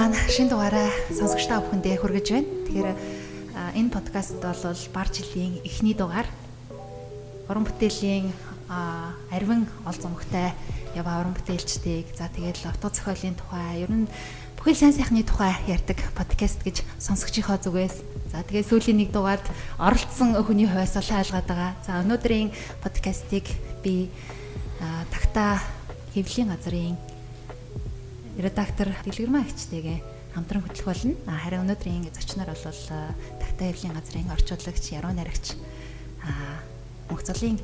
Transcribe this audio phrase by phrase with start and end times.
[0.00, 2.48] Маань шинэ дугаараа сонсогчдаа бүхэндээ хүргэж байна.
[2.64, 2.88] Тэгэхээр
[3.76, 6.24] энэ подкаст бол бар жилийн эхний дугаар.
[7.52, 8.32] Уран бүтээлийн
[9.28, 10.56] арвин ол зомгтой
[10.96, 14.08] ява уран бүтээлчдийг за тэгээд лото зохиолын тухай ер нь
[14.56, 18.00] бүхэл сайн сайхны тухай ярьдаг подкаст гэж сонсогчийнхоо зүгээс
[18.32, 19.44] за тэгээд сүүлийн нэг дугаард
[19.76, 21.72] оролцсон хүний хувьас ол хайлгаад байгаа.
[21.84, 22.48] За өнөөдрийн
[22.80, 23.44] подкастыг
[23.84, 24.08] би
[25.12, 25.60] тагта
[26.16, 26.96] хэвлийн газрын
[28.38, 29.98] редактор Дэлгэрмаа агчтэйгээ
[30.34, 31.14] хамтран хөтлөх болно.
[31.26, 32.62] Харин өнөөдрийн зочноор бол
[33.42, 35.58] Тагтаа хэвлийн газрын орчуулагч, яруу найрагч
[37.10, 37.58] Мөнхцөлийн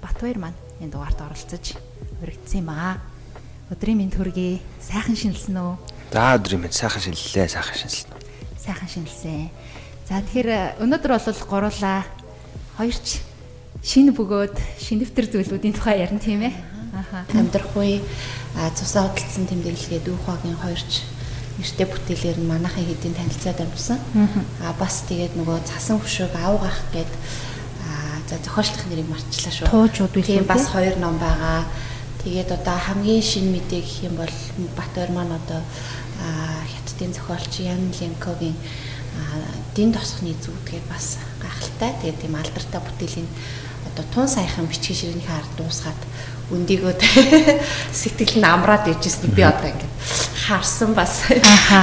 [0.00, 1.76] Батбаяр маань энэ дугаарт оролцож
[2.24, 2.96] өргөцсөн юм аа.
[3.68, 4.62] Өдрийн мэнд хүргэе.
[4.80, 5.74] Сайхан шинэлсэн үү?
[6.14, 8.10] За өдрийн мэнд сайхан шинэллээ, сайхан шинэлсэн?
[8.56, 9.50] Сайхан шинэлсэн.
[10.06, 12.06] За тэгэхээр өнөөдөр бол гуруулаа
[12.78, 13.20] хоёрч
[13.82, 16.54] шинэ бөгөөд шинэвтер зүйлүүдийн тухай ярина тийм ээ.
[16.92, 17.24] Аха.
[17.34, 18.02] Амьдрах үе
[18.74, 20.92] цусаа хөдөлсөн тэмдэглэгээ дүүхагийн хоёрч
[21.58, 23.98] нэртэй бүтээлээр нь манайхын хэдийн танилцаад амжсан.
[24.60, 27.12] Аа бас тэгээд нөгөө цасан хөшөөг авгах гээд
[28.28, 29.70] за зохиолчлох нэрийг марчлаа шүү.
[29.70, 30.24] Туужууд үү?
[30.26, 31.64] Тийм бас хоёр ном байгаа.
[32.26, 34.34] Тэгээд одоо хамгийн шинэ мэдээ гэх юм бол
[34.76, 35.62] Батбаяр маань одоо
[36.20, 38.56] хятадын зохиолч Ян Ленкогийн
[39.78, 41.94] дин тосхны зүудгээд бас гайхалтай.
[42.02, 43.28] Тэгээд тийм алдартай бүтээлийн
[43.88, 46.00] одоо тун саяхан бичгийн ширнийхээ ард дуусгаад
[46.50, 46.94] өндийгөө
[48.00, 49.94] сэтгэл нь амраад ижсэн би одоо ингээд
[50.46, 51.26] харсан бас.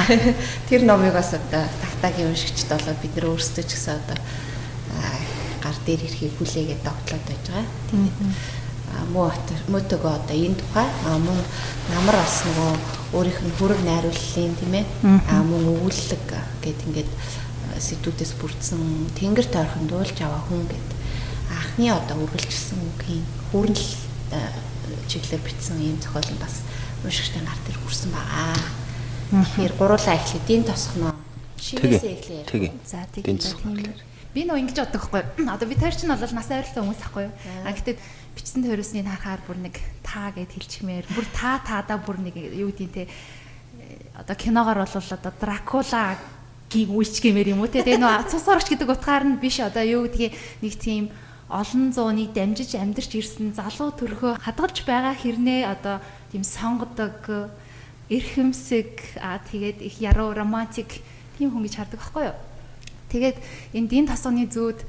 [0.68, 4.18] Тэр номыг бас одоо тагтагийн уншигчд болоод бид нөр өөрсдөө ч гэсэн одоо
[5.60, 7.68] гар дээр ирэхийг хүлээгээд довтлоод байж байгаа.
[7.92, 8.16] Тэгээд
[9.12, 9.28] муу
[9.68, 10.88] мөтөгөө одоо энэ тухай.
[11.04, 11.40] Мөн
[11.92, 12.72] намар бас нөгөө
[13.16, 14.84] өөрийнх нь хүрэг найрууллын тийм ээ.
[15.44, 16.24] Мөн өвлөг
[16.64, 17.10] гэд ингээд
[17.80, 18.80] сэдвүүдээс бүрдсэн
[19.18, 20.88] тэнгэр тойрхон дуулж аваа хүн гэд.
[21.52, 24.03] Анхны одоо үргэлжилсэн үгийн хүрнэл
[25.08, 26.64] чиглэлээр бичсэн ийм зохиол нь бас
[27.04, 28.56] уншигчтай гар дээр хүрсэн байгаа.
[29.34, 30.46] Тэгэхээр гуруулаа эхлэе.
[30.46, 31.14] Дин тосхно.
[31.60, 32.72] Шивээсээ эхлэе.
[32.84, 33.38] За тийм
[34.34, 35.22] би нөө ингэж боддог хгүй.
[35.46, 37.34] Одоо би тэр чинь бол нас ойрлцоо хүмүүс ахгүй юу.
[37.62, 37.94] А гэтээ
[38.34, 42.90] бичсэн төрөөсний харахаар бүр нэг таа гэд хэлчихмээр бүр та таадаа бүр нэг юу гэдэг
[42.90, 43.06] те
[44.18, 46.18] одоо киногоор бол одоо дракула
[46.66, 50.10] гийг үйлчгэмээр юм уу те тэгээ нөө цус орч гэдэг утгаар нь биш одоо юу
[50.10, 50.34] гэдгийг
[50.66, 51.14] нэг тийм
[51.48, 56.00] олон зууныг дамжиж амьдарч ирсэн залуу төрхөө хадгалж байгаа хэрнээ одоо
[56.32, 57.20] тийм сонгодог
[58.08, 61.04] эрхэмсэг аа тэгээд их яруу романтик
[61.36, 62.38] тийм хүн гэж хардаг байхгүй юу.
[63.12, 63.36] Тэгээд
[63.76, 64.80] энэ дин тосгоны зүүд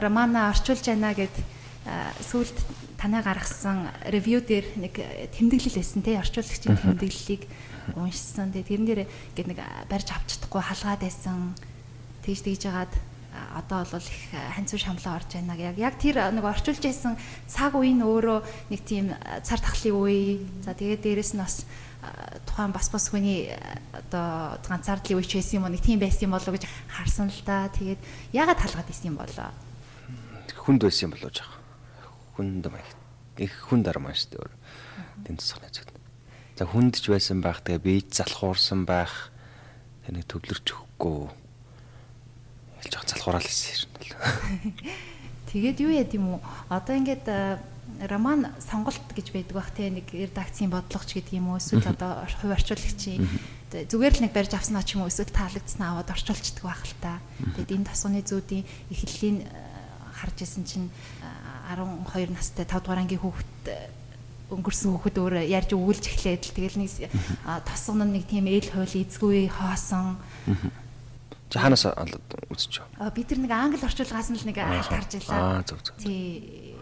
[0.00, 1.32] романа орчуулж байна гэд
[2.28, 2.56] сүүлд
[3.00, 4.94] танай гаргасан ревю дээр нэг
[5.36, 7.42] тэмдэглэл байсан те орчуулагчийн тэмдэглэлийг
[7.94, 8.52] уншсан.
[8.52, 11.54] Тэгээд тэрэн дээр ингээд нэг барьж авч чадахгүй халгаад байсан.
[12.24, 12.92] Тэгж тэгж жагаад
[13.54, 14.20] одоо бол их
[14.54, 15.56] ханцуу шамлаа орж байна.
[15.56, 17.16] Яг яг тэр нэг орчуулж байсан
[17.46, 20.40] цаг үеийн өөрөө нэг тийм цар тахлын үе.
[20.64, 21.64] За тэгээд дээрэс нь бас
[22.46, 23.50] тухайн бас бас хүний
[23.92, 27.68] одоо ганцаардлын үеч байсан юм уу нэг тийм байсан юм болоо гэж харсан л да.
[27.72, 28.00] Тэгээд
[28.32, 29.50] яагаад талгаад исэн юм болоо?
[30.54, 31.58] Хүнд байсан юм болоо жаах.
[32.36, 32.90] Хүнд маяг.
[33.38, 35.28] Их хүн дармаа шүү дээ.
[35.28, 35.88] Тэн цэцгний зүг.
[36.56, 39.28] За хүндж байсан байх тэгээ бийж залхуурсан байх.
[40.08, 41.45] Тэнийг төвлөрч өгөхгүй
[42.82, 44.12] хэлж байгаа залхуурал хэлсэн юм бол.
[45.52, 46.40] Тэгээд юу яд юм уу?
[46.68, 47.26] Одоо ингээд
[48.10, 51.60] роман сонголт гэж байдаг бах те нэг редакцийн бодлогоч гэдэг юм уу?
[51.62, 53.24] Эсвэл одоо хувь орчуулагчийн
[53.72, 55.10] зүгээр л нэг барьж авснаа ч юм уу?
[55.10, 57.22] Эсвэл таалагдсанаа аваад орчуулцдаг байх л та.
[57.56, 59.48] Тэгээд энэ тасууны зүүдийн эхлэлийн
[60.12, 60.88] харж исэн чинь
[61.72, 63.64] 12 настай 5 дугаар ангийн хүүхэд
[64.54, 66.90] өнгөрсөн хүүхэд өөр ярьж өгүүлж эхлээд л тэгэл нэг
[67.66, 70.22] тосгон нэг тийм ээл хойл эзгүй хоосон
[71.50, 73.14] За ханаас үзэж байгаа.
[73.14, 75.62] Бид нар нэг англи орчуулгаас нь л нэг алт харж байлаа.
[75.62, 75.94] Аа зөв зөв.
[76.02, 76.74] Тий.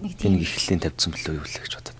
[0.00, 1.98] Нэг тийм ихлэлийн тавьдсан билүү юу л гэж бодод.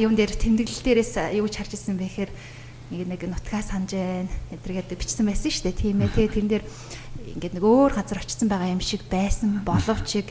[0.00, 2.32] Юм дээр тэмдэглэл дээрээс юу ч харж ирсэн бэ гэхээр
[2.96, 4.32] нэг нэг нутгаа санаж байна.
[4.56, 5.82] Эдрэгээд бичсэн байсан шүү дээ.
[5.84, 6.14] Тийм ээ.
[6.16, 6.64] Тэгээ тэрэн дээр
[7.36, 10.24] ингээд нэг өөр газар очсон байгаа юм шиг байсан боловч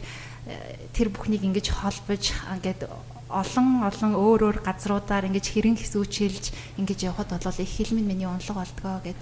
[0.98, 2.90] тэр бүхнийг ингэж холбож ингээд
[3.30, 8.54] олон олон өөр өөр газруудаар ингэж хэрэн хэсүүчилж ингэж явхад бол их хилмэн миний унлаг
[8.54, 9.20] болдгоо гэд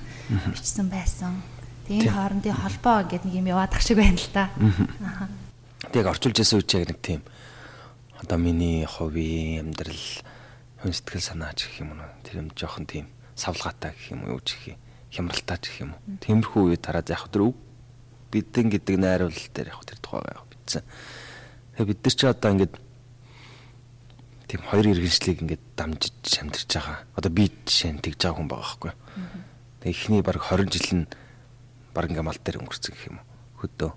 [0.51, 1.39] бичсэн байсан.
[1.87, 4.51] Тэгээ энэ хоорондын холбоо ингээд нэг юм яваад ах шиг байна л та.
[5.91, 7.21] Тэг орчуулж ясан үуч яг нэг тийм
[8.19, 10.03] одоо миний ховийн амьдрал
[10.83, 14.41] хүн сэтгэл санаач гэх юм уу тэр юм жоохон тийм савлгаатай гэх юм уу юу
[14.43, 14.79] гэх юм
[15.11, 16.01] хямралтай гэх юм уу.
[16.19, 17.57] Тиймэрхүү үе тараад яг тэр үг
[18.31, 20.83] бидэн гэдэг найруулал дээр яг тэр тухайгаа яг бичсэн.
[21.77, 22.73] Тэгээ бид нар ч одоо ингээд
[24.53, 27.01] тийм хоёр иргэншлийг ингээд дамжиж шамдэрч байгаа.
[27.17, 28.93] Одоо би жишээ нь тэгж байгаа хүн байгаа байхгүй.
[29.81, 31.05] Тэгээ эхний баг 20 жил нь
[31.97, 33.25] баг ингээд мал дээр өнгөрцөн гэх юм уу.
[33.65, 33.91] Хөдөө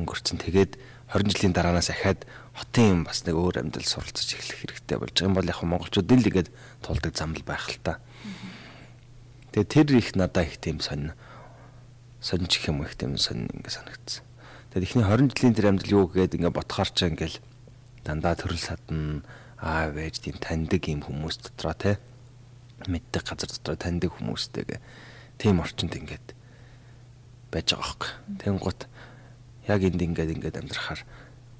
[0.00, 0.40] өнгөрцөн.
[0.40, 0.72] Тэгээд
[1.12, 2.24] 20 жилийн дараанаас ахаад
[2.56, 6.24] хотын бас нэг өөр амьдрал суралцж эхлэх хэрэгтэй болж байгаа юм бол яг монголчууд л
[6.24, 6.48] игээд
[6.80, 8.00] тулдаг зам л байх л та.
[9.52, 11.12] Тэгээ тэр их надаа их тийм сонь
[12.24, 14.24] сонь ч юм их тийм сонь ингээд санагдсан.
[14.72, 17.44] Тэгээд эхний 20 жилийн тэр амьдрал юу гэгээд ингээд ботхоор ч ингээд
[18.08, 19.20] дандаа төрөл садна
[19.60, 21.92] аав ээж тийм таньдаг юм хүмүүс дотроо те
[22.84, 24.80] мэддэг газар дотроо таньдаг хүмүүстэйгээ
[25.40, 26.36] тийм орчинд ингээд
[27.50, 28.10] байж байгаа хөөхгүй.
[28.40, 28.80] Тэнгуут
[29.68, 31.00] яг энд ингээд ингээд амьдрахаар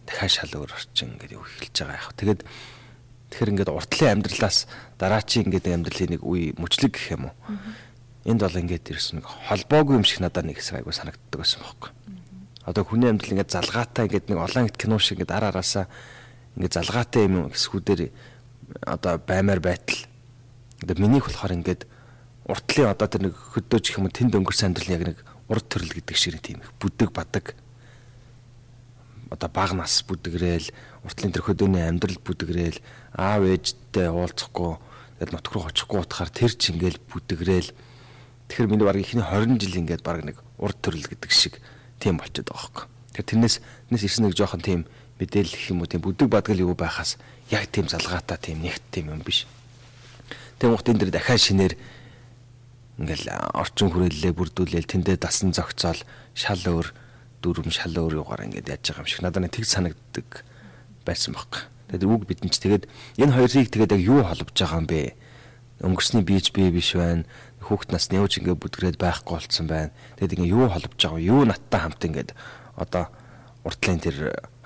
[0.05, 2.13] дахиад шал өөр орчин ингээд юу эхэлж байгаа яг.
[2.21, 2.41] Тэгээд
[3.33, 4.59] тэгэхээр ингээд уртлын амьдралаас
[5.01, 7.37] дараачийн ингээд амьдралын нэг үе мөчлөг гэх юм уу.
[8.29, 11.91] Энд бол ингээд ирсэн нэг холбоогүй юм шиг надад нэг хэсэг айгу санагддаг байсан бохоггүй.
[12.67, 15.87] Одоо хүний амьдрал ингээд залгаатай ингээд нэг олон их кино шиг ингээд ара араасаа
[16.57, 18.11] ингээ залгаатай юм хэсгүүдээр
[18.83, 20.09] одоо баймаар байтал.
[20.83, 21.87] Одоо минийх болохоор ингээд
[22.49, 25.19] уртлын одоо тэр нэг хөдөөж их юм тэнд өнгөрсөн амьдрал яг нэг
[25.49, 27.55] урд төрөл гэдэг шиг тийм их бүдэг бадаг.
[29.31, 30.71] Одоо баг нас бүдэгрээл
[31.05, 32.79] уртлын тэр хөдөөний амьдрал бүдэгрээл
[33.19, 34.79] аав ээжтэй уулзахгүй
[35.19, 37.71] тэгэл нутг руу очихгүй утахаар тэр ч ингээл бүдэгрээл
[38.47, 41.59] тэгэхээр миний баг ихний 20 жил ингээд баг нэг урд төрөл гэдэг шиг
[41.99, 42.87] тийм болчиход байгаа хөөхгүй.
[43.19, 43.57] Тэр тэрнээс
[43.91, 44.81] тэрнээс ирсэн нэг жоохон тийм
[45.21, 47.17] мэдээлэл гэх юм уу тийм бүдэг бадгал юу байхаас
[47.51, 49.47] яг тийм залгаатай тийм нэгт тийм юм биш.
[50.61, 51.75] Тэгм ухт энэ дэр дахиад шинээр
[52.97, 56.01] ингээл орчин хүрээллээ бүрдүүлээл тэндээ дасан зогцоол
[56.33, 56.93] шал өөр
[57.45, 60.29] дүрм шал өөр югаар ингээд яаж байгаа юм шиг надад нэг тэг санагддаг
[61.05, 61.69] байсан баг.
[61.93, 62.85] Тэгээд үг бидэн ч тэгээд
[63.21, 65.15] энэ хоёрыг тэгээд яг юу холбож байгаа юм бэ?
[65.85, 67.29] Өнгөрсний бийж бие биш байна.
[67.69, 69.93] Хүүхд нас нөөж ингээд бүдгрээд байхгүй болцсон байна.
[70.17, 72.31] Тэгээд ингээд юу холбож байгаа юу надтай хамт ингээд
[72.81, 73.13] одоо
[73.63, 74.17] уртлын тэр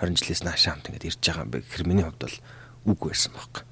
[0.00, 2.37] 20 жилээс наашаа хамт ингээд ирж байгаа юм бэ гэхэр миний хувьд бол
[2.88, 3.64] үг байсан байхгүй.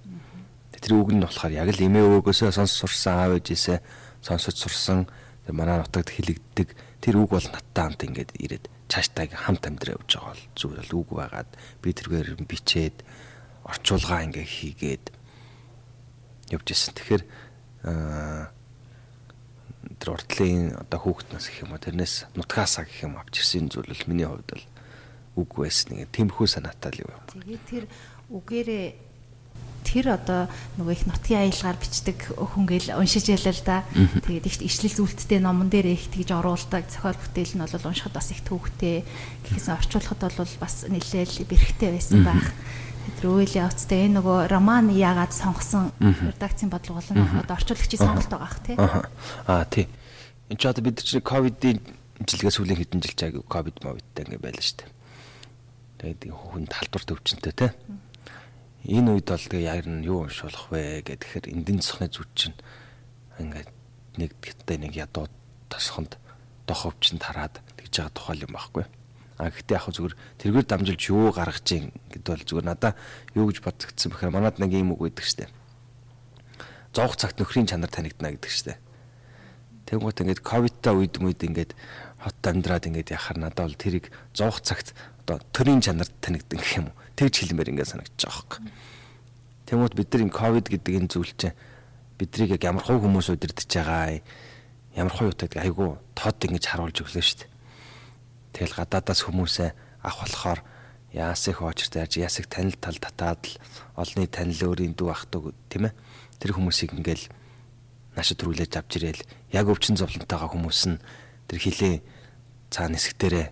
[0.78, 3.78] Тэр үг нь болохоор яг л эмээ өвгөөсөө сонс сурсан аав ээжээсээ
[4.22, 5.08] сонсож сурсан
[5.50, 6.68] манай нутагт хилэгддэг
[7.02, 10.96] тэр үг бол надтай хамт ингээд ирээд цааштай хамт амьдраа явж байгаа бол зүгээр л
[11.02, 11.50] үг байгаад
[11.82, 12.96] би тэргээр бичээд
[13.66, 15.04] орчуулгаа ингээ хийгээд
[16.54, 16.94] явж исэн.
[16.94, 17.22] Тэгэхээр
[19.98, 24.08] тэр уртлын одоо хүүхднээс гэх юм уу тэрнээс нутгаасаа гэх юм авч ирсэн зүйл бол
[24.08, 24.64] миний хувьд бол
[25.38, 27.12] үг байсан нэг тэмхүү санаатай л юу.
[27.30, 27.84] Тэгээд тэр
[28.34, 28.86] үгээрээ
[29.88, 30.40] тэр одоо
[30.76, 33.78] нөгөө их нутгийн аялгаар бичдэг хүнгээл уншиж ялаа л да.
[33.94, 38.28] Тэгээд их ишлэл зүйлттэй номон дээр их тэгж оруулдаг зохиол бүтээл нь бол уншихад бас
[38.34, 39.06] их төвхтэй.
[39.48, 42.52] Гэхдээ орчуулахад бол бас нэлээл бэрхтээ байсан байх.
[43.16, 48.44] Тэр үйл явцтай энэ нөгөө роман яагаад сонгосон редакцийн бодлого болон одоо орчуулагчийн сонголт байгаа
[48.44, 48.76] ах тий.
[49.48, 49.88] Аа тий.
[50.52, 51.80] Энд ч одоо бид чинь ковидын
[52.20, 54.97] жилгээс сүүлийн хэдэн жил чаг ковид мовидтай ингээ байлаа шүү дээ
[55.98, 57.74] Тэгээд хүнд халдвар төвчөнтэй те.
[58.86, 62.56] Энэ үед бол тэгээ яар нь юу уншуулах вэ гэхээр эндийн засхны зүд чинь
[63.42, 63.70] ингээд
[64.18, 65.26] нэг гэдэгтэй нэг ядуу
[65.66, 66.16] тосхонд
[66.70, 68.84] доховчнд хараад тэгж байгаа тухай юм байхгүй.
[69.38, 72.92] А гэхдээ яг зүгээр тэргээр дамжуулж юу гаргаж ийн гэдээ бол зүгээр надаа
[73.38, 75.46] юу гэж бодгдсон бэхээр манад нэг юм үг өгдөг штэ.
[76.94, 78.78] Зовх цагт нөхрийн чанар танигдана гэдэг штэ.
[79.86, 81.72] Тэнгуут ингээд ковидтай үед мүйд ингээд
[82.18, 84.90] хот амьдраад ингээд яхаар надад бол тэрийг зовх цагт
[85.28, 86.96] одоо төрийн чанарт танигдан гэх юм уу.
[87.20, 88.72] Тэгж хэлмээр ингээд санагдаж байгаа юм.
[89.68, 91.52] Тэмүүт бид нар энэ ковид гэдэг энэ зүйл чинь
[92.16, 94.24] биднийг яг ямар хуу хүмүүс удирдах байгаа
[94.96, 97.52] ямар хуу юутай айгу тод ингэж харуулж өглөө шүү дээ.
[98.56, 99.70] Тэгэл гадаадаас хүмүүсээ
[100.00, 100.60] ах болохоор
[101.12, 103.60] яасыг хоочртай яаж яасыг танил тал татаад л
[104.00, 105.94] олны танил өөрийн дүү ах トゥ тийм ээ.
[106.40, 107.28] Тэр хүмүүсийг ингээл
[108.16, 111.02] наашид төрүүлээж авч ирээл яг өвчин зовлонтойгоо хүмүүс нь
[111.52, 111.94] тэр хилээ
[112.72, 113.46] цаана хэсгтэрээ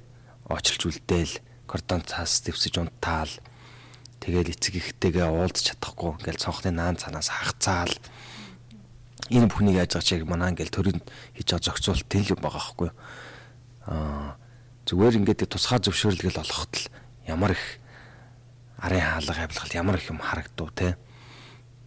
[0.49, 1.35] очилж үлдээл
[1.67, 3.31] кордон цаас дэвсэж унтаал.
[4.23, 6.17] Тэгэл эцэг ихтэйгээ уулзч чадахгүй.
[6.23, 7.93] Ингээл цонхны наан цанаас хагцаал.
[9.29, 11.03] Энэ бүхнийг яаж байгаа чиг манаа ингээл төрөнд
[11.35, 12.91] хийж байгаа зохицуулт тэл юм байгаа байхгүй
[13.87, 14.39] аа
[14.87, 16.87] зүгээр ингээд тусгай зөвшөөрлөгөл олоход л
[17.27, 17.83] ямар их
[18.79, 20.95] арын хаалга авилгал ямар их юм харагдав те.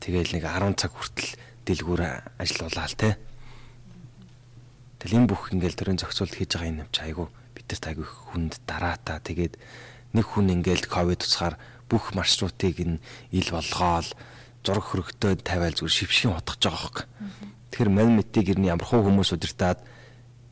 [0.03, 1.31] Тэгэл нэг 10 цаг хүртэл
[1.63, 2.01] дэлгүүр
[2.39, 3.15] ажиллаулаа л те.
[4.99, 7.31] Тэгэл энэ бүх ингээл төрийн зохицуулт хийж байгаа юм чи айгу
[7.69, 9.61] бидэрт айгүй хүнд дараатаа тэгээд
[10.17, 12.97] нэг хүн ингээл ковид тусгаар бүх маршрутыг нь
[13.29, 14.09] ил болгоол
[14.65, 16.97] зураг хөрөгтөө тавиал зүгээр шившгийн утгаж байгаа хөөг.
[17.69, 19.79] Тэгэхээр мань мэтийг ирнэ ямар хуу хүмүүс удирдаад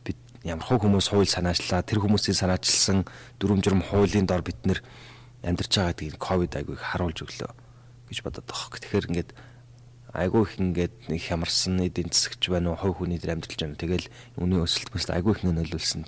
[0.06, 3.10] бид ямархуу хүмүүс хууль санаачлаа тэр хүмүүсийн санаачилсан
[3.42, 4.80] дүрм журм хуулийн дор бид нэр
[5.42, 7.52] амьдарч байгаа гэдгийг ковид айгүй харуулж өглөө
[8.14, 8.82] гэж бодоод байгаа хөөе.
[8.86, 9.32] Тэгэхээр ингээд
[10.14, 13.76] айгүй их ингээд нэг хямарсан эдийн засагч байна уу, хувь хүний дээр амьдралж байна.
[13.76, 14.08] Тэгэл
[14.40, 16.08] үнийн өсөлт мэт айгүй их нөлөөлсөн.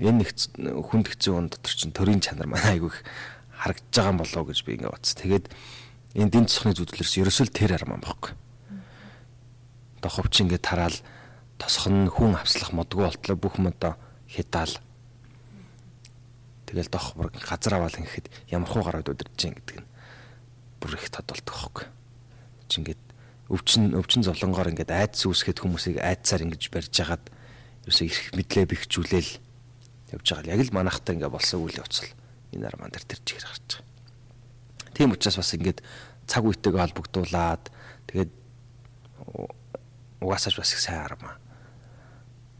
[0.00, 0.28] Энэ нэг
[0.88, 3.04] хүнд хэцүү он дотор чинь төрийн чанар маань айгүй их
[3.52, 5.18] харагдаж байгаа юм болоо гэж би ингээд бодсон.
[5.20, 5.46] Тэгээд
[6.16, 8.32] энэ эдийн засгийн зүтгэлэрс ерөөсөө тэр арман байхгүй.
[10.00, 10.96] Доховч ингээд тараал
[11.60, 14.74] тосхон хүн авслах модгүй болтлоо бүх юм одоо хятаал.
[16.66, 19.88] Тэгэл дох бүр газар аваал ингэхэд ямар хуу гараад удирдах чинь гэдэг нь
[20.80, 21.86] бүр их тод болдог хөөхгүй.
[22.66, 23.02] Чи ингээд
[23.52, 27.28] өвчин өвчин золонгоор ингээд айдас үүсгэхэд хүмүүсийг айдсаар ингэж барьж хагаад
[27.84, 29.51] ерөөсөө их мэдлээ бэхжүүлээл
[30.12, 30.54] явж байгаа.
[30.54, 32.10] Яг л манахтай ингээд болсон үйл явц л
[32.52, 34.92] энэ арман дээр тэр чигээр гарч байгаа.
[34.92, 35.78] Тийм учраас бас ингээд
[36.28, 37.62] цаг үетэйгээ холбогдуулаад
[38.12, 38.30] тэгээд
[40.20, 41.36] угаасаач бас их сайн армаа.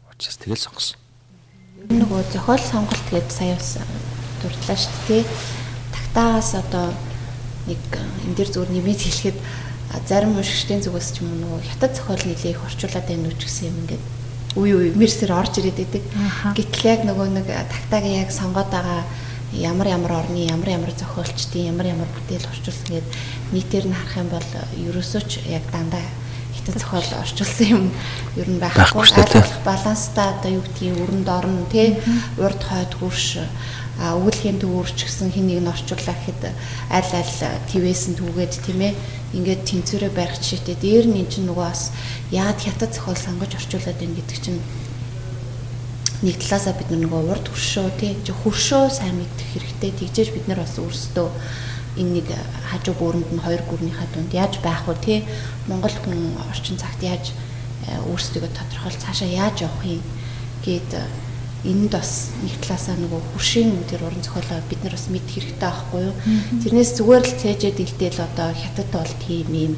[0.09, 0.97] Учраас тэгэл сонгосон.
[1.89, 3.77] Нөгөө зохиол сонголт гэдээ сая бас
[4.41, 5.23] дурдлаа шүү дээ.
[5.93, 6.89] Тагтаагаас одоо
[7.67, 7.81] нэг
[8.27, 9.37] энэ дэр зүгээр нэмээд хэлэхэд
[10.07, 13.67] зарим уншигчдын зүгээс ч юм уу нөгөө хятад зохиол нэлээ их орчуулад байна ч гэсэн
[13.69, 14.03] юм ингээд
[14.55, 16.03] үе үе мерсэр орж ирээд байдаг.
[16.57, 19.01] Гэтэл яг нөгөө нэг тагтаагийн яг сонгоод байгаа
[19.53, 23.13] ямар ямар орны ямар ямар зохиолчдын ямар ямар бүтээл орчуулсан гэдэг
[23.53, 24.49] нийтээр нь харах юм бол
[24.89, 26.01] ерөөсөө ч яг дандаа
[26.63, 27.91] хятад зохиол орчуулсан юм
[28.35, 29.03] ер нь байхгүй.
[29.03, 31.99] Айлах баланстай одоо юу гэдгийг өрөнд орно тий.
[32.39, 33.43] Урд хойд хөрш
[33.99, 36.55] а өгүүлхийн төвөрч гэсэн хин нэг нь орчууллаа гэхэд
[36.87, 37.35] аль аль
[37.67, 38.95] твээс нь түүгээд тийм ээ.
[39.35, 40.79] Ингээд тэнцвэрээ барих жишээтэй.
[40.79, 41.91] Дээр нь эн чинь нөгөө бас
[42.31, 44.61] яад хятад зохиол сонгож орчуулад байна гэдэг чинь
[46.23, 48.15] нэг талаасаа бид нөгөө урд хөршөө тий.
[48.23, 49.91] Хөршөө сайн мэдэх хэрэгтэй.
[49.99, 51.27] Тэгжээж бид нар бас өөрсдөө
[51.97, 52.27] энэ нэг
[52.69, 55.19] хажуу гүрэнд нь хоёр гүрнийхээ дунд яаж байх вэ тий
[55.67, 57.33] Монгол хүн орчин цагт яаж
[57.87, 60.01] э, өөрсдөө тодорхойл цаашаа яаж явах юм
[60.65, 60.91] гээд
[61.63, 66.01] энд бас нэг талаасаа нөгөө хуршийн тэр уран зохиолоо бид нар бас мэд хэрэгтэй байхгүй
[66.11, 66.15] юу.
[66.59, 69.73] Тэрнээс зүгээр л цээжэд илдээл одоо хятад бол тийм юм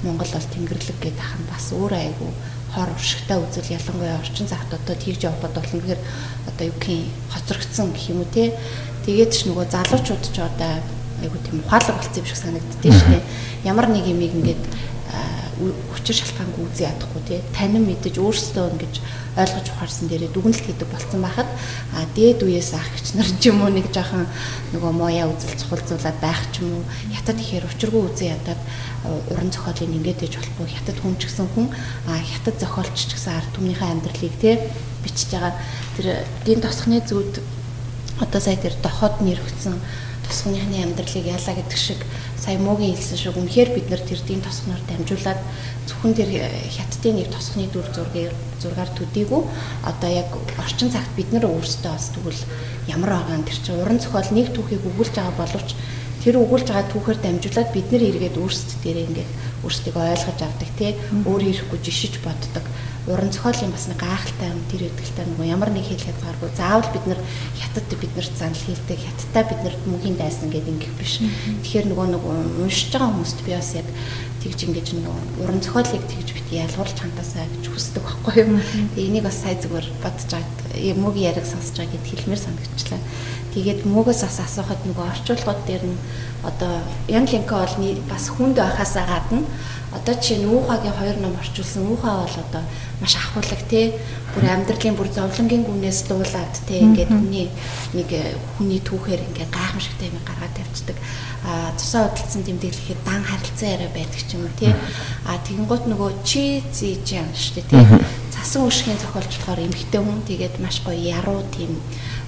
[0.00, 2.32] Монгол бол тэнгэрлэг гэдэг ах нь бас өөр айгу
[2.72, 6.00] хор уршигтай үзэл ялангуяа орчин цагт одоо тэгж явхад болно гэхээр
[6.48, 8.56] одоо юу гэх юм хоцрогдсон гэх юм уу те.
[9.04, 10.80] Тэгээд ч нөгөө залуучууд ч одоо
[11.22, 13.24] айгу тийм ухаалаг болсон юм шиг санагддээ шүү дээ.
[13.64, 14.64] Ямар нэг юм ингээд
[15.56, 18.94] хүчир шалтгаангүй үзий ядахгүй тий танин мэдэж өөрсдөө ингэж
[19.40, 21.48] ойлгож ухаарсан дээрээ дүгнэлт хийдэг болсон байхад
[21.96, 24.28] а дээд үеэс ах гिच нар ч юм уу нэг жоохон
[24.76, 26.84] нөгөө моя үзэл цохолзуулаад байх ч юм уу
[27.16, 28.60] хятад ихээр учиргүй үзээ ядаад
[29.32, 31.66] уран зохиолыг ингээд ээж болохгүй хятад хүн ч гэсэн хүн
[32.04, 34.60] а хятад зохиолч ч гэсэн ард түмнийхээ амьдралыг тий
[35.00, 35.56] бичиж байгаа.
[35.96, 36.06] Тэр
[36.44, 37.40] дийн тосхны зүуд
[38.20, 39.80] одоо сая тэр доход нэрвгцэн
[40.28, 42.00] тосхныхны амьдралыг яалаа гэдэг шиг
[42.36, 45.40] сая муугийн хэлсэн шиг үнэхээр бид нар тэр дийн тосхноор дамжуулаад
[45.86, 46.30] зөвхөн тэр
[46.74, 49.42] хятадын нэг тосхны дүр зургийг зургаар төдийгүй.
[49.86, 52.42] Одоо яг орчин цагт бид нар өөрсдөө бас тэгвэл
[52.90, 55.70] ямар байгаа нь тэр чинь уран зохиол нэг түүхийг өгүүлж байгаа боловч
[56.26, 59.30] тэр өгүүлж байгаа түүхээр дамжуулаад бид нар эргээд өөрсдөө дээрээ ингээд
[59.62, 60.90] өөрсдөө ойлгож авдаг тий
[61.22, 62.66] өөр ирэхгүй жишиж боддог.
[63.06, 67.06] Уран зохиолын бас нэг гайхалтай юм тэр өгдөлтэй нөгөө ямар нэг хэл хязгааргүй заавал бид
[67.06, 67.20] нар
[67.54, 71.22] хятад бид нарт занал хийлдэг хятадтай бид нарт мөнгөний дайсан гэдэг ингэх биш.
[71.62, 73.86] Тэгэхээр нөгөө нэг уншиж байгаа хүмүүст би бас яг
[74.42, 75.16] тэгж ингэж нөгөө
[75.46, 78.58] уран зохиолыг тэгж бит ялгуулж хантаасаа гэж хүсдэг байхгүй юу?
[78.98, 83.00] Энийг бас сая зүгээр бодож байгаа мөгийн яриг сонсож байгаа гэд хэлмээр санагчлаа
[83.56, 85.96] тэгээд мөгөөс бас асуухад нөгөө орчуулгууд дээр нь
[86.44, 89.48] одоо Ян Линко бол бас хүнд байхаасаа гадна.
[89.96, 91.88] Одоо жишээ нь уухагийн хоёр ном орчуулсан.
[91.88, 92.62] Уухаа бол одоо
[93.00, 93.96] маш ахуулаг тий
[94.36, 97.48] бүр амьдралын бүр зовлонгийн гүнээс дуулаад тий ингээд хүний
[97.96, 100.96] нэг э, хүний түүхээр ингээд гайхамшигтай юм гаргаад тавьчихдаг.
[101.48, 104.72] А тусаа хөдөлсөн тэмдэглэхэд дан харилцан яриа байдаг ч юм уу тий
[105.24, 107.84] а тэгэнгუთ нөгөө чи зижэн шүү дээ тий
[108.36, 110.20] цасан өшгийн зохиолч болохоор эмхтэй хүн.
[110.28, 111.80] Тэгээд маш гоё яруу тийм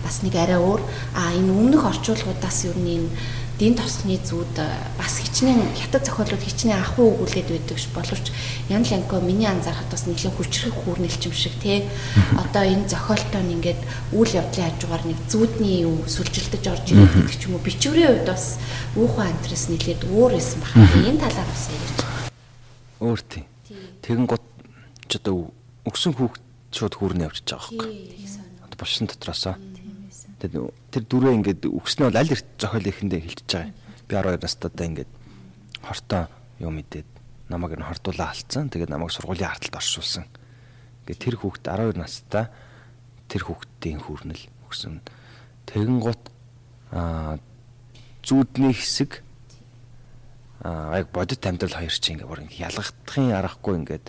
[0.02, 0.81] бас нэг арай өөр.
[1.14, 3.11] А энэ өмнөх орчуулгуудаас юу нэг
[3.59, 8.31] дийн тосхны зүүд э, бас хичнээн хятад зохиолууд хичнээн ахуй өгүүлээд байдаг ш боловч
[8.71, 11.83] Ян Ланко миний анзаархад бас нэлээд хүчрэх хүүрнэлчим шиг тий
[12.43, 13.83] одоо энэ зохиолтой нь ингээд
[14.14, 17.67] үйл явдлын хажуугаар нэг зүүдний юу сүлжилдэж орж ирэх гэдэг ч юм уу.
[17.67, 18.62] Бичвэрийн хувьд бас
[18.95, 21.99] үүхэн антрес нэлээд өөр байсан байна энэ талаар бас ярьж
[23.02, 23.45] өөр тий.
[24.07, 24.45] Тэгэн гот
[25.11, 25.50] ч одоо
[25.83, 28.19] өгсөн хүүхд шууд хүүрнэ явчихж байгаа байхгүй
[28.78, 29.59] болшин дотроосоо
[30.38, 33.75] Тэр тэр дүрээ ингээд өгснөө аль эрт зохиол ихэндээ хэлчихэж байгаа.
[34.07, 35.11] Би 12 настайдаа ингээд
[35.83, 36.25] хортой
[36.62, 37.09] юу мэдээд
[37.50, 38.71] намайг н хортуулаа алдсан.
[38.71, 40.25] Тэгээд намайг сургуулийн харталд оршуулсан.
[41.04, 42.47] Ингээд тэр хүүхэд 12 настай
[43.26, 45.02] тэр хүүхдийн хүрнэл өгсөн.
[45.66, 46.23] Тэгэн гут
[46.92, 47.42] аа
[48.23, 49.25] зүудний хэсэг
[50.62, 54.07] аа яг бодит амьдрал хоёр чинь ингээд бүр ялгагдахын аргагүй ингээд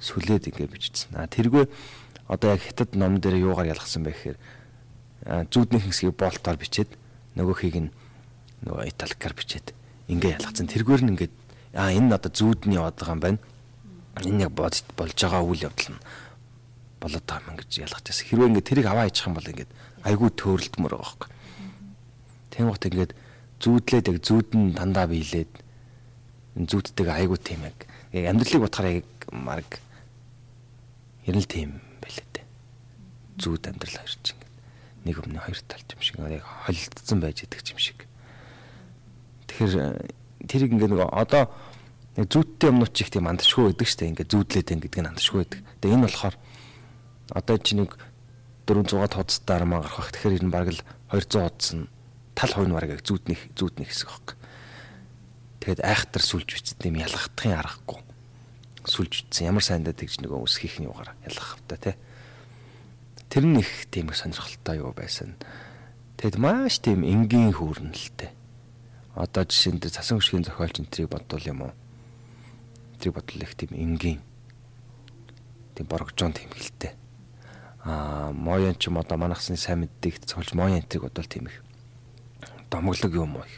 [0.00, 1.10] сүлээд ингээд бичсэн.
[1.16, 1.68] Аа тэргүй
[2.28, 4.38] одоо яг хятад ном дээр юугаар ялгсан бэ гэхээр
[5.26, 6.90] зүүднийх хэсгийг болтоор бичээд
[7.38, 7.90] нөгөөхийг нь
[8.66, 9.74] нөгөө италикаар бичээд
[10.10, 10.66] ингээ ялгацсан.
[10.66, 11.34] Тэргээр нь ингээд
[11.78, 13.40] аа энэ одоо зүүдний яваад байгаа юм байна.
[14.26, 16.02] Энэ яг болж байгаа үйл явдал нь
[16.98, 18.26] болоод байгаа юм гэж ялгаж байсан.
[18.26, 19.70] Хэрвээ ингээд тэрийг аваа ичих юм бол ингээд
[20.02, 21.30] айгүй төөрөлдмөр байгаа байхгүй.
[22.52, 23.12] Тэнгуут ингээд
[23.62, 25.52] зүүдлээд яг зүүдэн дандаа биелээд
[26.58, 27.78] зүүддэг айгүй тийм яг
[28.12, 29.80] амьдралыг бодохоор яг марг
[31.24, 31.70] ерөн л тийм
[32.02, 32.46] байлээ дээ.
[33.38, 34.41] Зүүд амьдрал хоёр чинь
[35.04, 38.06] нэг өмнө хоёр талч юм шиг яг холилдсон байж идэг юм шиг.
[39.50, 40.06] Тэгэхээр
[40.46, 41.50] тэрийг ингээд нэг одоо
[42.16, 44.10] нэг зүүдтэй юмнууд ч их тийм андашгүй байдаг шүү дээ.
[44.12, 45.60] Ингээд зүүдлээд ин гэдэг нь андашгүй байдаг.
[45.80, 46.36] Тэгээ энэ болохоор
[47.32, 47.90] одоо чи нэг
[48.66, 50.12] 400 тооцдаар маа гарах.
[50.12, 50.80] Тэгэхээр энэ баг л
[51.10, 51.80] 200 тооцсон
[52.36, 54.28] тал нь баг яг зүүднийх зүүднийх хэсэг баг.
[55.62, 58.00] Тэгэд айхтар сүлж бичсэн юм ялгахдахын аргагүй.
[58.82, 61.94] Сүлж бичсэн ямар сайндаа тэгж нэг өсгөх нь юугаар ялгах та тий.
[63.32, 65.40] Тэр нь их тийм сонирхолтой юу байсан.
[66.20, 68.28] Тэгэд маш тийм энгийн хүүрнэлтэй.
[69.16, 71.72] Одоо жишээнд цасан хөшгийн зохиолч энтрийг бодвол юм уу?
[72.92, 74.20] Энтрийг бодвол их тийм энгийн.
[75.72, 76.92] Тийм борогжоон тэмхэлтэй.
[77.88, 81.64] Аа, моён ч юм одоо манахсны сайн мэддэг зохиолч моён энтрийг бодвол тийм их
[82.68, 83.48] домоглог юм уу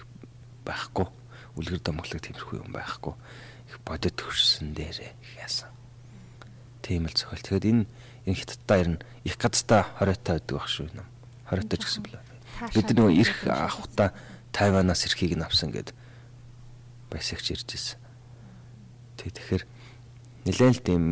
[0.62, 1.10] байхгүй.
[1.58, 3.14] Үлгэр домоглог тиймэрхүү юм байхгүй.
[3.74, 5.74] Их бодит төрсөн дээрээ их яасан.
[6.78, 7.42] Тийм л зохиол.
[7.42, 7.86] Тэгэхээр энэ
[8.24, 11.08] энэ хятадтай ирнэ их газтай хориотой байдаг байх шүү юм.
[11.48, 12.22] Хориотой ч гэсэн бэлээ.
[12.72, 14.12] Бид нөгөө ирэх авахта
[14.54, 15.92] Тайванаас ирэхийг нь авсан гэд
[17.10, 17.98] байсагч ирж ирсэн.
[19.18, 19.64] Тэг тэгэхээр
[20.46, 21.04] нэлээд л тийм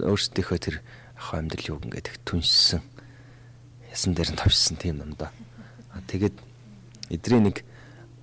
[0.00, 0.76] өөрсдийнхөө тэр
[1.16, 2.80] ах амьдрал юг ингээд их түншсэн.
[3.92, 5.32] Ясан дээр нь тавьсан тийм юм да.
[6.08, 6.36] Тэгээд
[7.10, 7.64] эдрийн нэг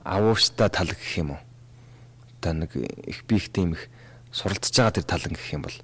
[0.04, 1.42] авууштай тал гэх юм уу.
[2.42, 3.90] Одоо нэг их би их тийм их
[4.32, 5.78] суралцж байгаа тэр тал гэх юм бол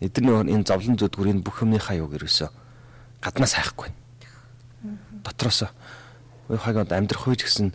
[0.00, 2.50] эдний энэ зовлон зүдгүр энэ бүх юмныхаа юу гэрээсөө
[3.22, 3.90] гаднаас хайхгүй.
[5.22, 5.70] Дотроос
[6.48, 7.72] уу хаг амьдрах үеч гэсэн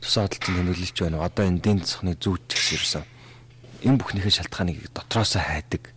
[0.00, 1.24] тусаа хөдөлтөнд нөлөөлж байна.
[1.24, 3.04] Одоо энэ дэн цохны зүүж гэсэн ерөөсөө
[3.84, 5.92] энэ бүхнийхээ шалтгааныг дотроос хайдаг.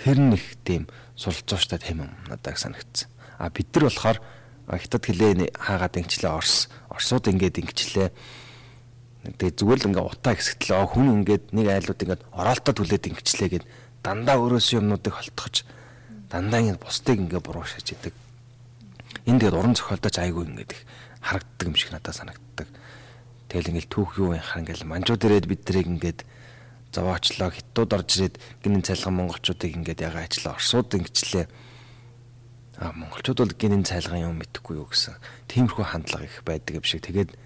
[0.00, 3.10] Тэр нь их тийм суралцууштай тийм юм надад санагдсан.
[3.36, 4.18] А бид нар болохоор
[4.76, 6.68] хятад хэлээ хаагаад ингэчлээ орс.
[6.88, 8.08] Орсууд ингээд ингэчлээ.
[9.36, 10.88] Тэгээ зүгээр л ингээ утаа хэсэгтлээ.
[10.88, 13.64] Хүн ингээд нэг айлууд ингээд оролтод хүлээд ингэчлээ гэд
[14.02, 15.64] дандаа өөрөөс юмнуудыг холтгож
[16.30, 18.14] дандаа ингэ бусдыг ингээ буруу шаж идэг.
[19.26, 20.82] Энд тэгээд уран зохиолдож айгүй ингээд их
[21.20, 22.68] харагддаг юм шиг надад санагддаг.
[23.48, 26.20] Тэгэл ингээл түүх юу юм хаа ингээл манжууд ирээд бид тэрийг ингээд
[26.92, 31.46] зовоочлоо хиттууд орж ирээд гинэн цайлган монголчуудыг ингээд ягаа ажиллаа орсууд ингэчлээ.
[32.78, 35.16] А монголчууд бол гинэн цайлган юм мэдхгүй юу гэсэн.
[35.48, 37.04] Тиймэрхүү хандлага их байдаг юм шиг.
[37.04, 37.36] Тэгээд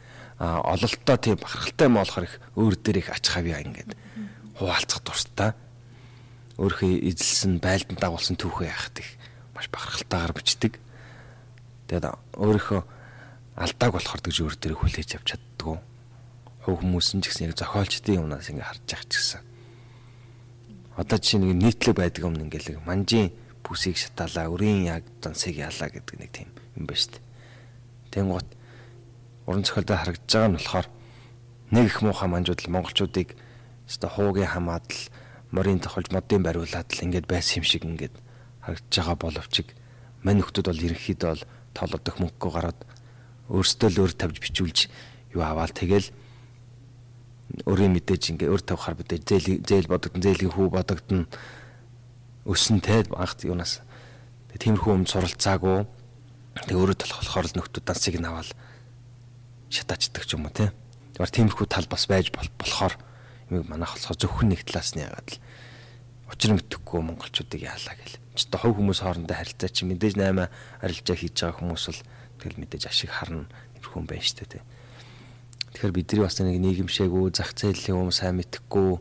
[0.42, 3.94] ололтоо тийм бахархалтай юм болохоор их өөр дээр их ач хавьяа ингээд
[4.58, 5.54] хуваалцах дуртай
[6.62, 9.10] өөрийнхөө эзэлсэн байлдан дагуулсан түүхээ яхад их
[9.58, 10.78] маш бахархалтайгаар бичдэг.
[11.90, 12.06] Тэгээд
[12.38, 12.80] өөрийнхөө
[13.58, 15.76] алдааг болохоор гэж өөр дээрээ хүлээж авч чаддгүй.
[16.62, 19.42] Хуу хүмүүс нь ч гэсэн яг зохиолчдын юмнаас ингээ харж явах ч гэсэн.
[20.94, 23.34] Одоо жишээ нэг нийтлэг байдаг юм ингээл манжийн
[23.66, 26.48] бүсийг шатаалаа, өрийн яг дансыг яалаа гэдэг нэг тийм
[26.78, 27.18] юм ба штт.
[28.14, 28.46] Тэнгуут
[29.50, 30.86] уран зохиолдоо харагдж байгаа нь болохоор
[31.74, 33.34] нэг их муухай манжууд л монголчуудыг
[33.88, 35.02] өстой хуугийн хамаад л
[35.52, 38.14] морин тохолж модын бариулаад л ингээд байсан юм шиг ингээд
[38.64, 39.54] харагдаж байгаа боловч
[40.24, 41.44] мань нөхдүүд бол ерөнхийдөө бол
[41.76, 42.80] тоолодох мөнгөгүй гараад
[43.52, 44.78] өөрсдөө л өөр тавьж бичүүлж
[45.36, 46.08] юу аваал тэгэл
[47.68, 51.20] өөрийн мэдээж ингээ өөр тавихаар мэдээж зээл зээл бодогдсон зээлийн хүү бодогдсон
[52.48, 53.84] өснтэй анх юунаас
[54.56, 55.84] тиймэрхүү юм суралцаагүй
[56.64, 58.50] тэг өөрөө толох болохоор л нөхдүүд дансыг нь аваад
[59.72, 60.72] шатаачдаг ч юм уу те.
[61.16, 63.11] Тэгмар тиймэрхүү тал бас байж болохоор юм
[63.68, 65.40] манайх болохоор зөвхөн нэг талаас нь ягаад л
[66.32, 68.16] учир мэдхгүй монголчуудыг яалаа гэл.
[68.32, 70.48] Ч одоо хов хүмүүс хоорондоо харилцаа чи мэдээж 8
[70.80, 72.00] арилжаа хийж байгаа хүмүүс бол
[72.40, 73.44] тэгэл мэдээж ашиг харна
[73.76, 74.64] гэх хүн байна шүү дээ.
[75.76, 78.96] Тэгэхээр бидний бас нэг нийгэмшээгүй зах зээлийн юм сайн мэдхгүй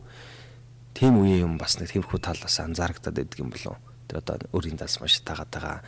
[0.91, 3.79] тийм үеийн юм бас нэг тиймэрхүү тал бас анзаарагдаад байдаг юм болов.
[4.11, 5.79] Тэр одоо өөрийн дас маш таагаад байгаа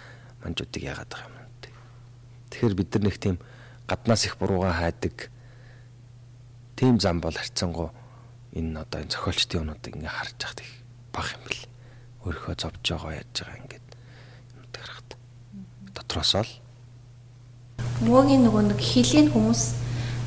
[0.43, 1.43] манжуудыг яагаад байгаа юм.
[2.53, 3.35] Тэгэхээр бид нар нэг тийм
[3.89, 5.33] гаднаас их бурууга хайдаг
[6.77, 7.89] тийм зам бол харьцангуй
[8.57, 10.71] энэ одоо энэ зохиолчдын юмнуудыг ингээ харж яхад их
[11.13, 11.63] баг юм бэл.
[12.23, 13.87] Өөрийнхөө зовж байгаа яаж байгаа ингээд
[14.57, 15.09] юмд харахад.
[15.93, 16.51] Дотроос л
[18.01, 19.61] мөөгийн нөгөө нэг хилийн хүмүүс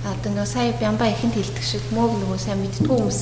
[0.06, 3.20] одоо нөгөө сая бямба ихэнд хэлдэг шиг мөөг нөгөө сайн мэдтгүү хүмүүс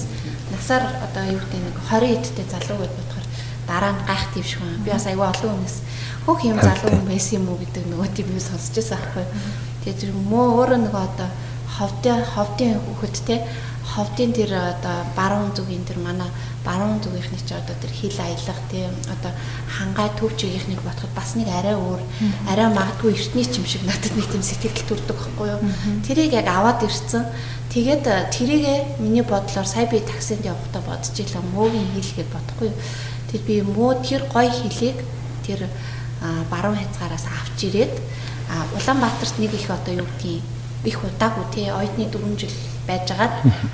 [0.53, 3.27] насаар одоо юу гэдэг нэг 20 эдтэй залуу гэж бодохоор
[3.67, 4.85] дараа нь гайх тийм шиг байна.
[4.85, 5.77] Би бас аягүй олон хүмүүс
[6.29, 9.27] хөх юм залуу хүн байсан юм уу гэдэг нөгөө тийм юу сонсч байсан аахгүй.
[9.83, 11.29] Тэгээ тэр мөө өөрөө нөгөө одоо
[11.79, 13.43] ховдын ховдын хөхөт те
[13.85, 16.29] ховдын тэр одоо баруун зүгийн тэр манай
[16.65, 19.33] баруун зүгийнхний чи одоо тэр хил аялах тийм одоо
[19.69, 22.01] хангай төвчгийнхнийг бодоход бас нэг арай өөр
[22.49, 25.61] арай магадгүй эртний ч юм шиг надад нэг тийм сэтгэл төрдөг байхгүй юу.
[26.07, 27.29] Тэрийг яг аваад ирсэн.
[27.75, 32.79] Тэгээд э, тэрийгэ миний бодлоор сая би таксинд явахдаа бодож илаа мөөгийн хийлгээд бодохгүй юу.
[33.31, 34.99] Тэр би мөө тэр гой хилийг
[35.45, 35.69] тэр
[36.51, 37.95] баруун хязгаараас авч ирээд
[38.77, 40.43] Улаанбаатарт нэг их одоо юу гэдгийг
[40.85, 42.55] их удаагүй тий оюутны 4 жил
[42.87, 43.33] байжгаад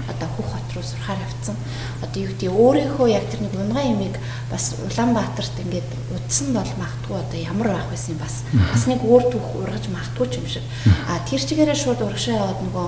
[0.08, 1.56] одоо Хөх хот руу сурахаар явцсан.
[2.02, 4.14] Одоо юу гэдэг өөрийнхөө яг тэр нэг унгаа ямиг
[4.50, 9.24] бас Улаанбаатарт ингээд удсан бол магтгүй одоо ямар байх байсан юм бас бас нэг өөр
[9.34, 10.64] түүх ургаж магтгүй ч юм шиг.
[11.10, 12.86] А тэр чигээрээ шууд урагшаа яваад нөгөө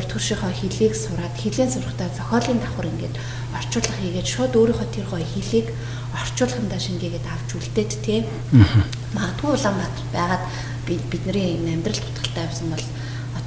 [0.00, 3.16] урд хөршийнхөө хилийг сураад хилийн сурахтаа зохиолын давхар ингээд
[3.56, 5.68] орчуулга хийгээд шууд өөрийнхөө тэр гоё хилийг
[6.16, 8.20] орчуулгандаа шингээгээд авч үлдээд тий.
[9.12, 10.44] Магадгүй Улаанбаатар байгаад
[10.88, 12.84] бидний амьдрал тутагтай байсан бол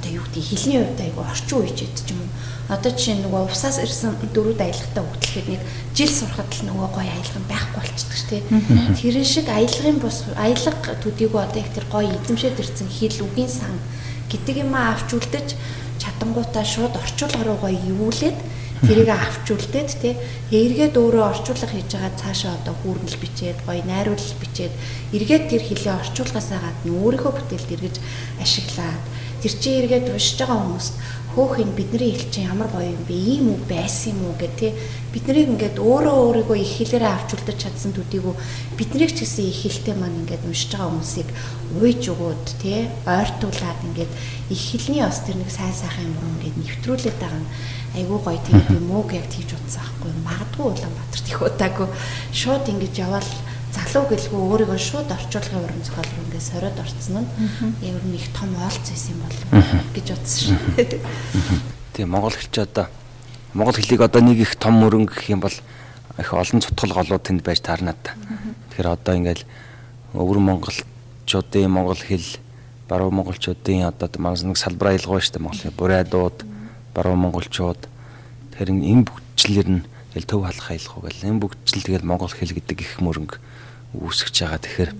[0.02, 2.30] одоо юу гэдэг хилний хувьд айгу орчин үеичэд ч юм уу.
[2.74, 5.62] Одоо жишээ нь нөгөө увсаас ирсэн дөрүүд аялалтаа хөтлөхэд нэг
[5.94, 8.42] жил сурахад л нөгөө гоё аялга байхгүй болчихдаг тий.
[8.98, 13.78] Тэрэн шиг аялгын бус аялга төдийгүй одоо их тэр гоё эзэмшээд ирсэн хил үгийн сан
[14.26, 15.48] гэдэг юм авч үлдэж
[16.02, 18.38] чадангуудаа шууд орчуулга руу гоё ивүүлээд
[18.82, 20.14] тэрийг авч үлдээд тий
[20.50, 24.74] эргээд өөрөө орчуулга хийж байгаа цаашаа одоо хүүрнэл бичээд гоё найруулал бичээд
[25.14, 27.96] эргээд тэр хилээ орчуулгасаа гадна өөрийнхөө бүтээлд эргэж
[28.42, 29.04] ашиглаад
[29.42, 30.94] тэр чи эргээд уншиж байгаа хүмүүст
[31.34, 33.16] хөөх энэ бидний ил чинь ямар гоё юм бэ?
[33.16, 34.72] Ийм үг байсан юм уу гэх тээ
[35.16, 38.34] бид нарыг ингээд өөрөө өөрийгөө их хэлээрээ авч үлдэж чадсан төдийгүй
[38.76, 41.28] биднийг ч гэсэн их хэлтэй маань ингээд уншиж байгаа хүмүүсийг
[41.80, 44.12] уйж өгөөд тээ ойртуулад ингээд
[44.52, 47.50] их хэлний бас тэр нэг сайн сайхан юм ингээд нэвтрүүлээд байгаа нь
[47.96, 51.88] айгүй гоё тийм би мөөг яг тэгж утсан аахгүй магадгүй Улаанбаатарт их удаагүй.
[52.32, 53.28] Шууд ингэж явал
[53.72, 57.28] залуу гэлгүй өөрийгөө шууд орчуулгын уран зохиол руу ингээд сориод орцсон нь
[57.80, 59.48] ер нь их том оолц байсан юм болов
[59.96, 61.00] гэж утсан шүү.
[61.96, 62.86] Тийм монгол хэлч одоо
[63.56, 65.56] монгол хэлийг одоо нэг их том мөрөнгө гэх юм бол
[66.20, 68.12] их олон цутгал голууд тэнд байж таарна та.
[68.76, 69.44] Тэгэхээр одоо ингээд
[70.12, 72.28] өвөр монголчуудын монгол хэл
[72.88, 76.38] баруун монголчуудын одоо манас нэг салбар аялгаа шүү дээ монгол бурайдууд
[76.92, 77.80] баруун монголчууд.
[78.52, 81.24] Тэгэхээр энэ бүгдчлэр нь тэгэл төв халах аялах уу гэл.
[81.24, 83.40] Энэ бүгдчил тэгэл монгол хэл гэдэг их мөрөнгө
[83.96, 84.60] үүсгэж байгаа.
[84.62, 84.92] Тэгэхээр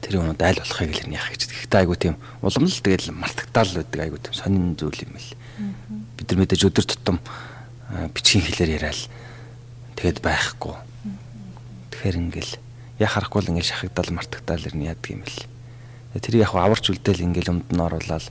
[0.00, 1.42] тэр юмуд айл болохыг л яах гэж.
[1.50, 5.28] Гэхдээ айгу тийм улам л тэгэл мартагдаал байдаг айгу тийм сонин зүйл юм л.
[6.16, 7.18] Бид нар мэдээж өдөр тутам
[8.14, 9.00] бичгийн хэлээр яриад
[9.98, 10.74] тэгэд байхгүй.
[11.90, 12.52] Тэгэхээр ингээл
[13.02, 15.44] яа харахгүй л ингээл шахагдал мартагдаал ирнэ яадаг юм бэл.
[16.16, 18.26] Тэр яг аварч үлдээл ингээл өмд нь оруулаад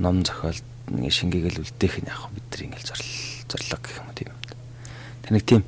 [0.00, 2.90] ном зохиол ингээ шингээгээл үлдээх нь яг бид нар ингээл
[3.50, 4.32] зорлог гэх юм тийм.
[5.22, 5.62] Тэр нэг тийм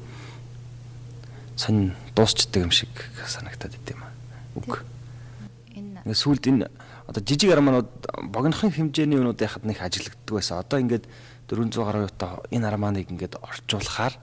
[1.58, 2.88] сонь дуусчдаг юм шиг
[3.26, 4.14] санагтаад байт юм аа.
[4.54, 4.86] Үг.
[5.74, 6.70] Энэ сүүлд энэ
[7.10, 7.90] одоо жижиг арманууд
[8.30, 10.62] богинохын хэмжээний юмнууд яхад нэг ажиглагддаг байсан.
[10.62, 11.10] Одоо ингээд
[11.50, 14.14] 400 гаруй удаа энэ арманыг ингээд орчуулахаар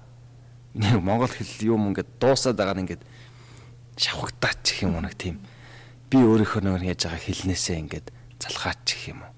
[0.79, 3.03] нэг монгол хэл юм ингээд дуусаад байгаа нь ингээд
[3.99, 5.43] шавхагтаач гэх юм уу нэг тийм
[6.07, 8.07] би өөрийнхөө нэг яаж байгаа хэлнээсээ ингээд
[8.39, 9.33] залхаач гэх юм уу.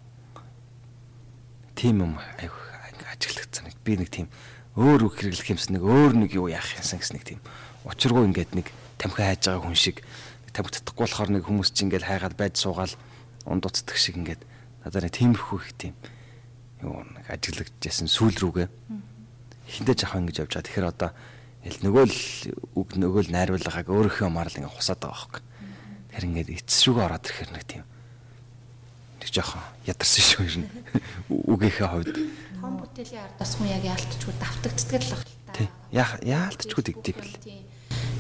[1.73, 2.61] Тийм юм айгүй
[3.17, 3.73] ажиглагдсан.
[3.81, 4.29] Би нэг тийм
[4.77, 7.39] өөр үг хэрэглэх юмс нэг өөр нэг юу яах юмсан гэсэн нэг тийм
[7.87, 8.67] учиргүй ингээд нэг
[8.99, 10.03] тамхи хайж байгаа хүн шиг
[10.51, 12.93] тамхи татахгүй болохоор нэг хүмүүс чинь ингээд хайгаад байж суугаал
[13.47, 14.41] ундуцдаг шиг ингээд
[14.83, 15.95] надад нэг тиймэрхүү их тийм
[16.83, 18.67] юу нэг ажиглагдчихсэн сүүл рүүгээ
[19.67, 20.65] эхэндээ жахаа ингэж явж байгаа.
[20.67, 21.11] Тэгэхээр одоо
[21.65, 22.19] ил нөгөө л
[22.77, 25.41] үг нөгөө л найруулгааг өөрийнхөө юмар л ингээд хусаад байгаа байхгүй.
[26.07, 27.83] Тэгэхээр ингээд эцэс рүүгээ ороод ирэхээр нэг тийм
[29.17, 30.65] нэг жоохон ядарсан шүү юм.
[31.51, 32.15] Үгийнхээ хувьд.
[32.61, 35.67] Том бүтээлийн ард бас хүн яг яалтчгүй давтагддаг л баг л та.
[35.91, 37.35] Яа яалтчгүй дэгдэв бэл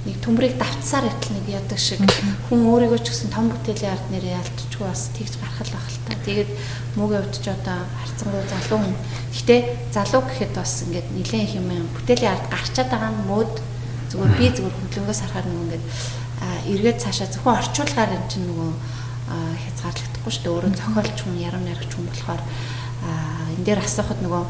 [0.07, 1.99] нэг төмрийг давтсаар ятл нэг ядаг шиг
[2.47, 6.15] хүн өөрийгөө ч гэсэн том бүтээлийн ард нэрээ ялтчгүй бас тэгж гарах л та.
[6.23, 6.49] Тэгээд
[6.95, 8.95] мөгийн хувьд ч одоо харцангуй залуу хүн.
[9.35, 9.55] Гэтэ
[9.91, 13.53] залуу гэхэд бас ингээд нэлээд их юм бүтээлийн ард гарчаад байгаа нь мод
[14.07, 15.85] зүгээр би зүгээр хөдөлгөөс харахаар нэг ингээд
[16.71, 18.71] эргээд цаашаа зөвхөн орчуулгаар энэ чинь нөгөө
[19.27, 20.55] хязгаарлагдахгүй шүү дээ.
[20.55, 22.41] Өөрөө зохиолч хүн, ярам найрагч хүн болохоор
[23.51, 24.43] энэ дээр асуухад нөгөө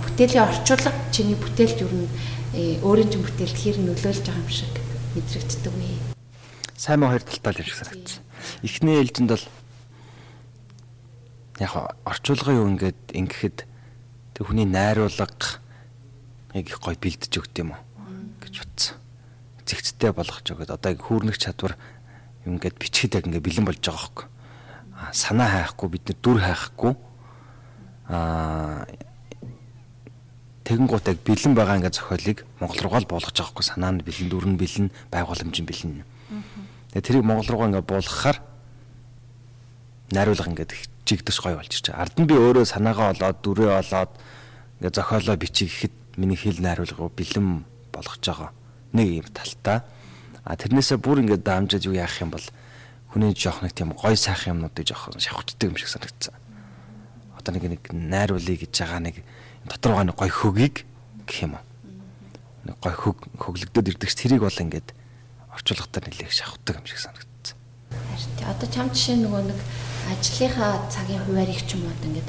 [0.00, 2.08] бүтээлийн орчуулга чиний бүтээлд юу н
[2.86, 4.83] өөрийн чинь бүтээлд хэр нөлөөлж байгаа юм шиг
[5.14, 5.94] мэдрэгддэг үе.
[6.74, 8.22] Сайн муу хоёр талтай юм шиг санагдсан.
[8.66, 9.46] Эхний ээлжинд бол
[11.62, 11.72] яг
[12.02, 13.58] орчуулгын юу ингээд ингэхэд
[14.34, 15.30] тэг хүний найруулга
[16.54, 17.82] яг их гоё бэлдэж өгд юм уу
[18.42, 18.98] гэж утсан.
[19.62, 21.78] Зэгцтэй болгож өгöd одоо хүүрнэх чадвар
[22.42, 24.26] юм ингээд бичихэд яг ингээд бэлэн болж байгаа хөөхгүй.
[24.98, 26.92] А санаа хайхгүй бид нар дүр хайхгүй.
[28.10, 28.82] А
[30.64, 34.28] тэгэнгუут яг бэлэн байгаа ингээ зохиолыг Монгол руугаа л буулгаж байгаа хгүй санаа нь бэлэн
[34.32, 35.92] дүр нь бэлэн байгууламж нь бэлэн.
[36.96, 38.38] Тэгээ тэрийг Монгол руугаа ингээ буулгахаар
[40.08, 40.68] найруулга ингээ
[41.04, 41.92] чигдэс гоё болж ирч.
[41.92, 44.10] Ард нь би өөрөө санаагаа олоод дүрээ олоод
[44.80, 48.50] ингээ зохиолоо бичиж гэхэд миний хэл найруулга бэлэн болгож байгаа.
[48.96, 49.84] Нэг юм талтай.
[50.44, 52.46] А тэрнээсээ бүр ингээд даамжаад юу яах юм бол
[53.12, 56.34] хүний жоох нэг тийм гой сайхан юмнуудыг жоох шавхчдаг юм шиг санагдсан.
[57.36, 59.16] Одоо нэг нэг найруулъя гэж байгаа нэг
[59.68, 60.84] дотор байгаа нэг гой хөгийг
[61.26, 61.64] гэх юм уу.
[62.68, 64.92] Нэг гой хөг хөглөгдөд ирдэг ш тэрийг бол ингээд
[65.54, 67.56] орчуулгатаар нэлээх шавхдаг юм шиг санагдсан.
[67.92, 69.58] Харин одоо чам жишээ нөгөө нэг
[70.12, 72.28] ажлынхаа цагийн хуваар их ч юм уу ингээд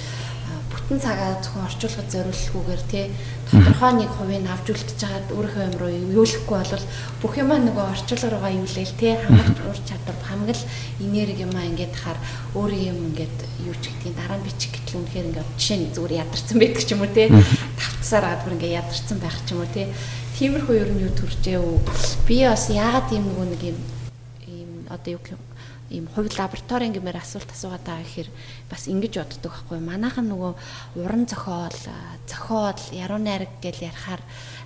[0.72, 3.06] бүтэн цагаа зөвхөн орчуулгад зориулахгүйгээр тий
[3.52, 6.86] тодорхой нэг хувийг авч үлдчихэж хагаад өөрийнхөө юм руу юулахгүй бол
[7.22, 7.86] бүх юмаа нөгөө
[8.34, 10.62] руугаа юулээл тий хамгаалж ур чадвар хамгал
[11.06, 12.20] энерги юмаа ингээд хаар
[12.58, 13.38] өөрийн юм ингээд
[13.70, 16.90] юу ч гэдгийг дараа нь бичих гэтэл үнэхээр ингээд жишээ нь зүгээр ядарсан байдаг ч
[16.90, 17.28] юм уу тий
[17.78, 19.86] тавцсаар гад бүр ингээд ядарсан байх ч юм уу тий
[20.36, 21.78] тиймэрхүү ер нь юу төржээ үү
[22.26, 23.80] би бас яагаад тийм нөгөө нэг юм
[24.50, 25.45] ийм одоо юу гэх юм
[25.90, 28.30] ийм хувь лабораторийн гэмээр асуулт асуугаад байгаа гэхээр
[28.70, 29.80] бас ингэж боддог байхгүй.
[29.86, 30.52] Манайхан нөгөө
[30.98, 31.78] уран зохиол
[32.26, 34.22] зохиол яруу найраг гэж ярихаар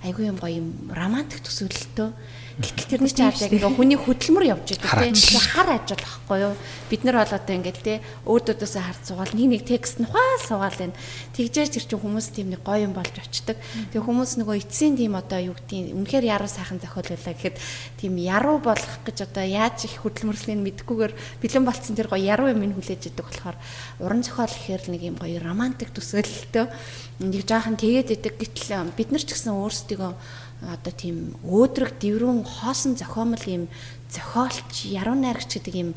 [0.07, 2.09] айгүй юм гоё юм романтик төсөөлөлтөө
[2.59, 6.53] Гэтэл тэрний чинь яг ингээ хүний хөдөлмөр явж байгаа тийм хар ажил байхгүй юу?
[6.91, 10.97] Бид нар бол одоо ингээ тий өөдөөдөөс хард сугаал нэг нэг текст нухаа сугаал энэ.
[11.39, 13.55] Тэгжээж тэр чинь хүмүүс тийм нэг гоё юм болж очдаг.
[13.95, 17.55] Тэгээ хүмүүс нөгөө эцсийн тийм одоо юу гэдгийг үнэхээр яруу сайхан зохиолуулаа гэхэд
[17.95, 22.75] тийм яруу болох гэж одоо яаж их хөдөлмөрлөгийг мэдгүйгээр бэлэн болцсон тэр гоё яруу юм
[22.75, 23.55] хүлээж идэг болохоор
[24.03, 26.65] уран зохиол гэхээр нэг юм гоё романтик төсөөлөлтөө
[27.23, 30.11] нэг жаахан тэгээд идэг гэтэл бид нар ч гэсэн өөрсдөө
[30.61, 33.63] одоо тийм өөдрөг дэврүүн хоосон зохиомл юм
[34.11, 35.91] зохиолч яруу найрагч гэдэг юм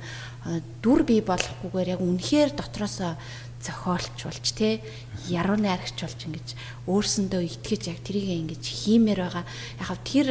[0.83, 3.19] дүр бий болохгүйгээр яг үнэхээр дотроосоо
[3.59, 4.83] зохиолч болж те
[5.27, 6.49] яруу найрагч болж ингэж
[6.87, 9.45] өөрсөндөө итгэж яг тэрийг ингэж хиймээр байгаа.
[9.83, 10.29] Яг тэр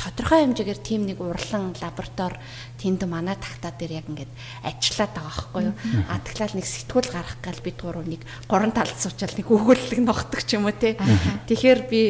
[0.00, 2.40] тодорхой хэмжээгээр тийм нэг урлан лаборатори
[2.80, 4.32] тэнд манай тагтаа дээр яг ингээд
[4.64, 5.74] ажиллаад байгаа байхгүй юу.
[6.08, 10.40] А тэгэхээр нэг сэтгүүл гарах гал бид гурав нэг гурван талд суучаал нэг өгүүлэлэг ногтдаг
[10.40, 10.96] ч юм уу те.
[11.50, 12.00] Тэгэхээр би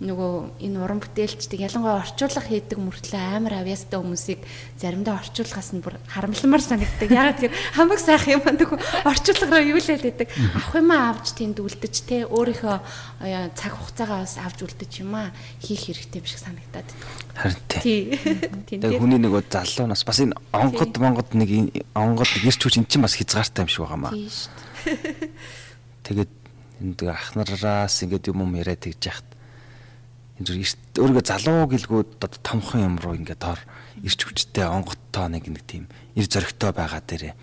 [0.00, 0.32] нөгөө
[0.64, 4.40] энэ уран бүтээлчдэг ялангуяа орчуулга хийдэг мөртлөө амар авьяастай хүмүүсийг
[4.80, 7.08] заримдаа орчуулгаас нь бүр харамламар санагддаг.
[7.12, 10.28] Ягаад гэхээр хамаг сайхан юм нөгөө орчуулга руу юу л хэлээдэг.
[10.56, 12.76] Авах юм авч тэнд үлдэж те өөрийнхөө
[13.56, 17.08] цаг хугацаагаа бас авч үлдэж юм аа хийх хэрэгтэй биш санагдаад байдаг.
[17.36, 18.00] Харин тий.
[18.68, 23.04] Тэгээ хүний нөгөө залуу нас бас энэ онгод монгод нэг онгод гэрч хүч эн чинь
[23.04, 24.12] бас хязгаартай юм шиг байгаа маа.
[24.12, 24.52] Тий шүү
[24.84, 25.30] дээ.
[26.06, 26.32] Тэгээд
[26.80, 29.28] энэ ах нараас ингээд юм юм яриад тэгж яхад
[30.36, 30.56] энэ зүр
[31.00, 33.60] өөрийгөө залуу гэлгүүд одоо томхон юм руу ингээд дор
[34.04, 37.34] ирч хүчтэй онготтой нэг нэг тийм ир зөрөгтэй байгаа дээрээ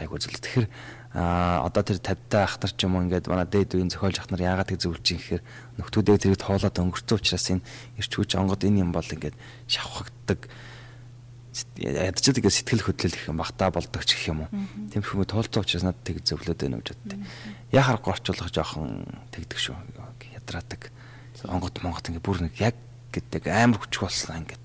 [0.00, 0.40] айгуу зүйл.
[0.40, 0.68] Тэгэхээр
[1.12, 4.72] а одоо тэр 50-та ахтар ч юм уу ингээд манай дээд үеийн зохиолч ахнар яагаад
[4.72, 5.42] тэг зөвлөж юм гэхээр
[5.76, 7.64] нөхдүүдээ тэрийг тоолоод өнгөрцөн учраас энэ
[8.00, 9.36] ирч хүч онгод энэ юм бол ингээд
[9.68, 10.48] шавхагддаг
[11.76, 14.50] ядчил тэгээ сэтгэл хөдлөл их юм багтаа болдог ч гэх юм уу.
[14.88, 17.20] Тэм хүмүүс тоолцоо учраас надад тэг зөвлөд байна гэж боддог.
[17.76, 19.04] Яа харахгүй орчуулах жоохон
[19.36, 19.76] тэгдэг шүү.
[20.32, 20.88] Ядраадаг
[21.48, 22.76] онгот монгот ингээ бүр нэг яг
[23.10, 24.64] гэдэг амар хүчтэй болсон ингээд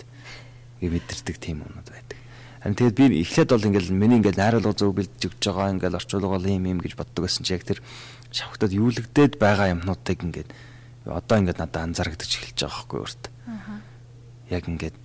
[0.82, 2.18] ингээ мэдэрдэг тийм юмнууд байдаг.
[2.62, 6.42] Харин тэгээд би эхлээд бол ингээл миний ингээл найруулга зөв бэлдэж өгч байгаа ингээл орчуулга
[6.42, 7.80] юм юм гэж боддог байсан чи яг тэр
[8.34, 10.50] шавхтад юулэгдээд байгаа юмнуудыг ингээд
[11.06, 13.24] одоо ингээд надад анзаарэгдэж эхэлж байгаа байхгүй өөрт.
[14.52, 14.96] Яг ингээд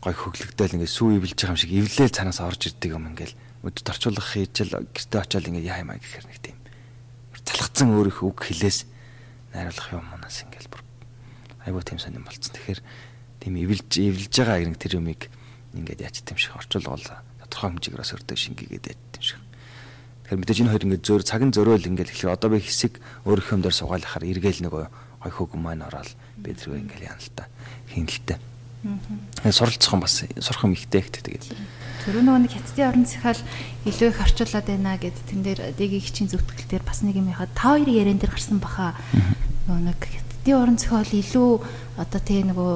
[0.00, 3.34] гой хөглөгдөөл ингээд сүү ивэлж байгаа юм шиг эвлээл цаанаас орж ирдэг юм ингээл
[3.66, 6.56] өдөд орчуулга хийжэл гэртээ очиод ингээд яа юм аа гэхээр нэг тийм
[7.50, 8.78] залхацсан өөрийнхөө үг хэлээс
[9.54, 10.82] найруулах юм манаас ингээл бүр
[11.66, 12.54] айгуу тийм сонирн болцсон.
[12.54, 12.80] Тэгэхээр
[13.40, 15.28] тийм эвэлж эвэлж байгаа нэг тэр юмыг
[15.74, 17.06] ингээд яач тийм шиг орчуулга бол
[17.46, 19.40] тодорхой хэмжээгээр бас өртөө шингээгээд яач тийм шиг.
[20.24, 22.92] Тэгэхээр мэдээж энэ хоёр ингээд зөөр цагийн зөрөөл ингээд ихлэ одоо би хэсэг
[23.26, 24.84] өөрийнхөө дээр сугаалахаар эргээл нөгөө
[25.20, 26.10] гой хөг маань ороод
[26.40, 27.44] би тэргөө ингээд яана л та
[27.92, 28.38] хинэлтэй.
[29.44, 29.52] Аа.
[29.52, 31.44] Суралцах юм бас сурах юм ихтэй ихтэй тэгээд.
[32.00, 33.40] Төрөө нөгөө нэг хятадын орон зохиол
[33.84, 37.52] илүү их орчуулад байна гэд тэн дээр дэгийн хичийн зөвтгөл дээр бас нэг юм яхад
[37.52, 38.96] та хоёрын яриан дээр гарсан баха.
[39.68, 41.50] Нөгөө нэг хятадын орон зохиол илүү
[42.00, 42.72] одоо тэгээ нөгөө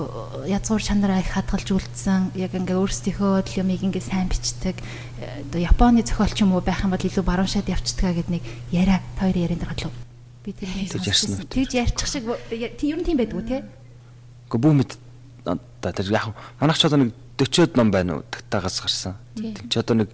[0.52, 2.36] язгуур чанараа их хадгалж үлдсэн.
[2.36, 4.76] Яг ингээ өөрсдийнхөө юмыг ингээ сайн бичдэг.
[5.16, 8.44] Одоо Японы зохиол ч юм уу байх юм бол илүү баруун шат явцдгаа гэд нэг
[8.68, 9.92] яриа та хоёрын яриан дээр гадлаа.
[10.44, 10.68] Би тэр
[11.48, 13.64] тэгж ярьчих шиг ер нь тийм байдгүй те.
[14.52, 14.92] Гэхдээ бүх мэд
[15.48, 19.18] одоо тэр яг манайх ч одоо нэг 40-од ном байна уу тагтаагаас гарсан.
[19.34, 20.10] Тэг чи одоо нэг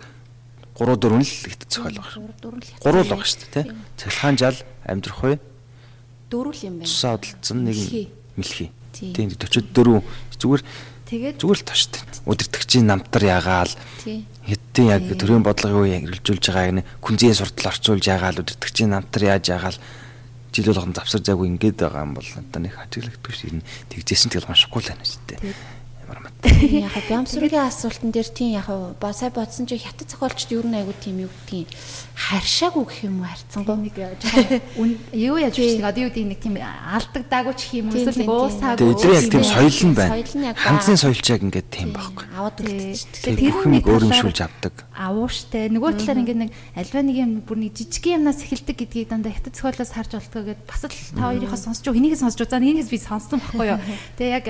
[0.75, 2.17] 3 4 л хит зохиол байгаа.
[2.81, 3.73] 3 л байгаа шүү дээ тий.
[4.01, 5.37] Цахилгаан жал амьдрах уу?
[6.33, 6.89] Дөрөв л юм байна.
[6.89, 7.77] Тусаа удалцсан нэг
[8.41, 8.73] мэлхий.
[8.97, 10.01] Тийм 44
[10.41, 10.63] зүгээр
[11.11, 12.01] тэгээд зүгээр л таштай.
[12.25, 13.75] Өдөртөгчийн намтар ягаал.
[14.01, 19.53] Хэдтийн яг төрийн бодлогын үе хэрэгжүүлж байгааг нэ күнзийн суртал орчуулж ягаал өдөртөгчийн намтар яаж
[19.53, 19.79] ягаал
[20.51, 23.63] жил болгон завсар зайгүй ингээд байгаа юм бол одоо нэг хажиглагддаг шүү.
[23.91, 25.41] Тэгжсэн тэгэл уншихгүй л байна шүү дээ.
[26.11, 26.35] Ямар мат.
[26.43, 28.67] Яг бямсруугийн асуултан дээр тийм яг
[28.99, 31.71] ба сая бодсон чи хятад зохиолчд ер нь айгу тийм юу гэдгийг
[32.19, 33.95] харшаагүй гэх юм уу харцсангүй нэг
[35.15, 38.93] юу яаж бичдэг одоо юу гэдэг нэг тийм алдагдаагүй ч юм уу эсвэл нэг уусаагүй
[38.99, 40.59] Тэгээ яг тийм соёл нь байна.
[40.59, 42.27] Ханзын соёлч яг ингээд тийм байхгүй.
[42.35, 43.37] аваад үлдчихдэг.
[43.39, 44.75] Тэгээ бүх юмыг өөрөмшүүлж авдаг.
[45.01, 49.33] авууштай нөгөө талаар ингээд нэг альва нэг юм бүр нэг жижиг юмнаас эхэлдэг гэдгийг дандаа
[49.33, 52.99] хятад зохиолоос харж болтгоо гэд бас л та хоёрынхаа сонсч хэнийг сонсч за нэгээс би
[53.01, 53.81] сонссон байхгүй юу.
[54.21, 54.47] Тэгээ яг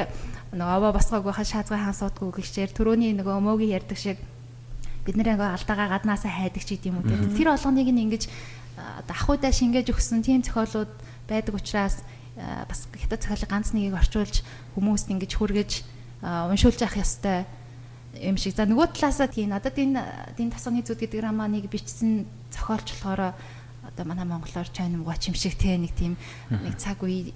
[0.50, 4.18] нөгөө аваа басгаагүй ха шаазгай хаан суудгүй гэхчээр түрүүний нөгөө өмөөгийн ярьдаг шиг
[5.06, 7.14] бид нэр ингээ алдаагаа гаднаасаа хайдаг ч гэдэм үү те.
[7.38, 8.26] Тэр олгоныг нь ингэж
[8.76, 10.90] одоо ахуйдаа шингээж өгсөн тийм зохиолууд
[11.30, 12.02] байдаг учраас
[12.66, 14.42] бас хятад зохиолыг ганц нэгийг орчуулж
[14.74, 15.70] хүмүүст ингэж хүргэж
[16.22, 17.46] уншуулж авах ёстой
[18.18, 18.58] юм шиг.
[18.58, 23.38] За нөгөө талаасаа тийм надад энэ дин тасганы зүуд гэдэг романыг бичсэн зохиолч болохоор
[23.86, 26.18] одоо манай монголоор гоч юм шиг те нэг тийм
[26.50, 27.30] нэг цаг үе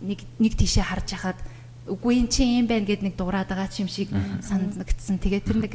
[0.00, 1.38] нэг нэг тийшээ харж хахад
[1.82, 5.18] үгүй эн чи юм байна гэд нэг дуурайд байгаа ч юм шиг санагдсан.
[5.18, 5.74] Тэгээ тэр нэг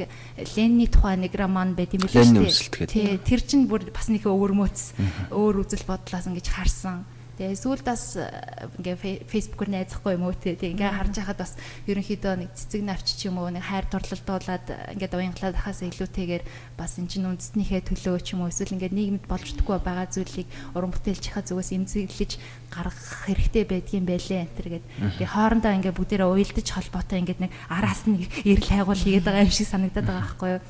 [0.56, 2.88] Ленний тухай нэг роман байт юм үсэлт гэдэг.
[2.88, 7.04] Тий, тэр чинь бүр бас нэг өвөрмөөц өөр үзэл бодлоос ингэж харсан.
[7.38, 11.54] Тэгээ сүүлд бас ингээ фейсбүүкээр найзахгүй юм уу те ингээ харж байхад бас
[11.86, 14.66] ерөнхийдөө нэг цэцэг навч ч юм уу нэг хайр дурлалдуулаад
[14.98, 16.42] ингээ уянгалаад хахаас илүүтэйгээр
[16.74, 20.48] бас эн чинь үндэснийхээ төлөө ч юм уу эсвэл ингээ нийгэмд болж чадахгүй байгаа зүйлийг
[20.74, 22.32] уран бүтээлчийнхаа зүгээс эмзэглэж
[22.74, 24.86] гаргах хэрэгтэй байдгийн байлээ энэ төр гэд.
[24.98, 29.54] Ингээ хоорондоо ингээ бүгдээрээ уйлдаж холбоотой ингээ нэг араас нь эрэл хайгуул хийгээд байгаа юм
[29.54, 30.62] шиг санагдаад байгаа байхгүй юу?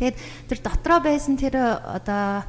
[0.00, 0.16] Тэгээд
[0.48, 2.48] тэр дотроо байсан тэр одоо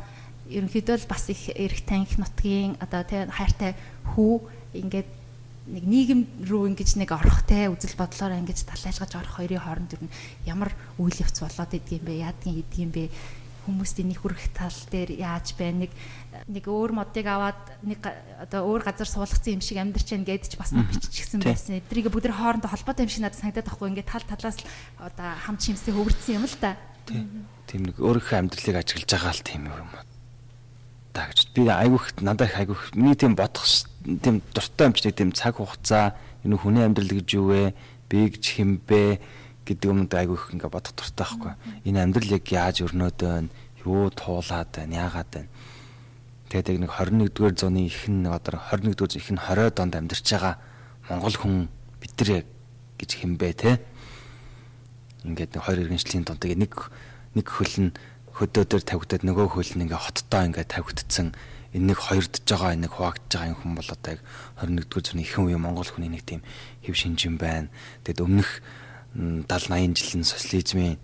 [0.50, 3.76] ерөнхийдөө л бас их эрх танх нутгийн одоо тий хайртай
[4.16, 4.36] хүү
[4.80, 5.10] ингээд
[5.68, 10.08] нэг нийгэм рүү ингэж нэг орох те үзэл бодлоор ингэж талайжгаж орох хоёрын хооронд юу
[10.48, 13.12] ямар үйл явц болоод идэгюм бэ яадгийн идэгюм бэ?
[13.68, 15.92] Хүмүүст энийг хүрэх тал дээр яаж байна нэг
[16.48, 18.00] нэг өөр модыг аваад нэг
[18.40, 21.84] одоо өөр газар суулгацсан юм шиг амьдарч байна гэдэж бас нэг биччихсэн байсан.
[21.84, 23.92] Эдрийг бүгд хоорондоо холбоотой юм шиг надад санагдаад байхгүй.
[23.92, 24.72] Ингээд тал талаас л
[25.04, 26.80] одоо хамт шимсээ хөвөрдсөн юм л та.
[27.12, 30.07] Тийм нэг өөрийнхөө амьдралыг ажиглаж байгаа л тийм юм уу
[31.18, 31.50] та гэж.
[31.58, 33.66] Би айгүйх надад их айгүйх миний тийм бодох
[34.06, 36.14] тийм дуртай юм ч тийм цаг хугацаа
[36.46, 37.74] энэ хүний амьдрал гэж юу вэ?
[38.06, 39.18] Би гэж хинбэ
[39.66, 41.54] гэдэг юмд айгүйх ингээ бодох дуртай байхгүй.
[41.90, 43.50] Энэ амьдрал яг яаж өрнөд байна?
[43.82, 45.10] Юу туулаад байна?
[45.10, 45.50] Яагаад байна?
[46.54, 50.56] Тэгээд яг нэг 21-р зууны ихэнх одоо 21-р зууны ихэнх 20 донд амьдарч байгаа
[51.10, 51.56] монгол хүн
[51.98, 52.46] бидрээ
[53.02, 53.82] гэж хинбэ те.
[55.26, 56.74] Ингээд нэг хоёр иргэншлийн донд нэг
[57.34, 57.92] нэг хөл нь
[58.38, 61.34] хөдөө дээр тавигдаад нөгөө хөл нь ингээ хоттоо ингээ тавигдсан
[61.74, 64.22] энэ нэг хоёрдж байгаа нэг хуваагдж байгаа юм хүн бол одоо яг
[64.62, 66.42] 21-р зууны ихэнх үеийн монгол хүний нэг тийм
[66.86, 67.74] хэв шинжин байна.
[68.06, 68.62] Тэгэд өмнөх
[69.18, 70.96] 70 80 жилийн социализмын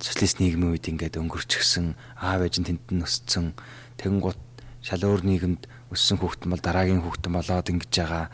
[0.00, 3.56] социалист нийгмийн үед ингээд өнгөрчихсөн аав ээж нь тэнд өссөн
[4.00, 4.40] тэгэнгუთ
[4.84, 5.62] шал өөр нийгэмд
[5.92, 8.26] өссөн хүүхдэн бол дараагийн хүүхдэн болоод ингэж байгаа.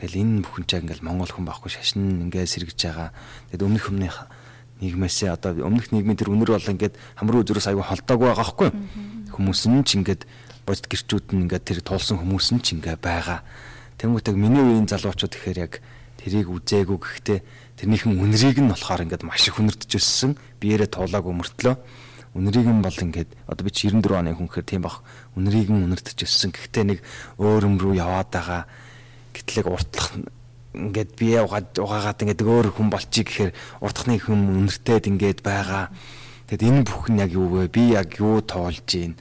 [0.00, 3.10] Тэгэл энэ бүхэн ч ингээл монгол хүн байхгүй шашин ингээд сэргэж байгаа.
[3.52, 4.16] Тэгэд өмнөх өмнөх
[4.82, 8.70] нийгмээсээ одоо өмнөх нийгмийн тэр үнэр бол ингээд хамруу зүрээс аягүй холдоогүй байгаа байхгүй
[9.30, 10.26] хүмүүс нь ч ингээд
[10.66, 13.46] бодит гэрчүүд нь ингээд тэр туулсан хүмүүс нь ч ингээд байгаа.
[13.98, 15.72] Тэнгуүтэг миний үеийн залуучууд ихээр яг
[16.18, 17.38] тэрийг үзээгүй гэхдээ
[17.78, 21.74] тэрнийхэн үнэрийг нь болохоор ингээд маш их үнэрдэж өссөн биеэрээ туулаагүй мөртлөө.
[22.38, 25.02] Үнэрийг нь бол ингээд одоо би чи 94 оны хүн гэхээр тийм бах.
[25.34, 26.98] Үнэрийг нь үнэрдэж өссөн гэхдээ нэг
[27.42, 28.62] өөр юм руу яваад байгаа.
[29.34, 30.14] Гэтлэг уртлах
[30.72, 33.52] ингээд бие угаад угаагаад ингээд өөр хүн болчих гэхээр
[33.84, 35.92] уртхны хүм үнэртээд ингээд байгаа.
[36.48, 37.68] Тэгэд энэ бүх нь яг юу вэ?
[37.68, 39.16] Би яг юу тоолж гин?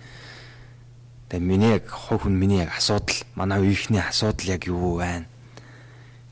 [1.28, 5.32] Тэгээ миний яг хов хүн миний яг асуудал, манай үеийнхний асуудал яг юу байна?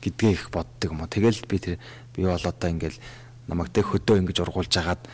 [0.00, 1.08] гэдгээ их боддог юм уу.
[1.08, 1.76] Тэгэл би тэр
[2.16, 2.96] би бол одоо ингээд
[3.48, 5.04] намайг тэг хөдөө ингэж ургуулж агаад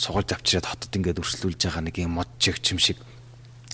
[0.00, 2.96] сугалж авчираад хотод ингээд өрсөлдүүлж байгаа нэг юм мод чигч юм шиг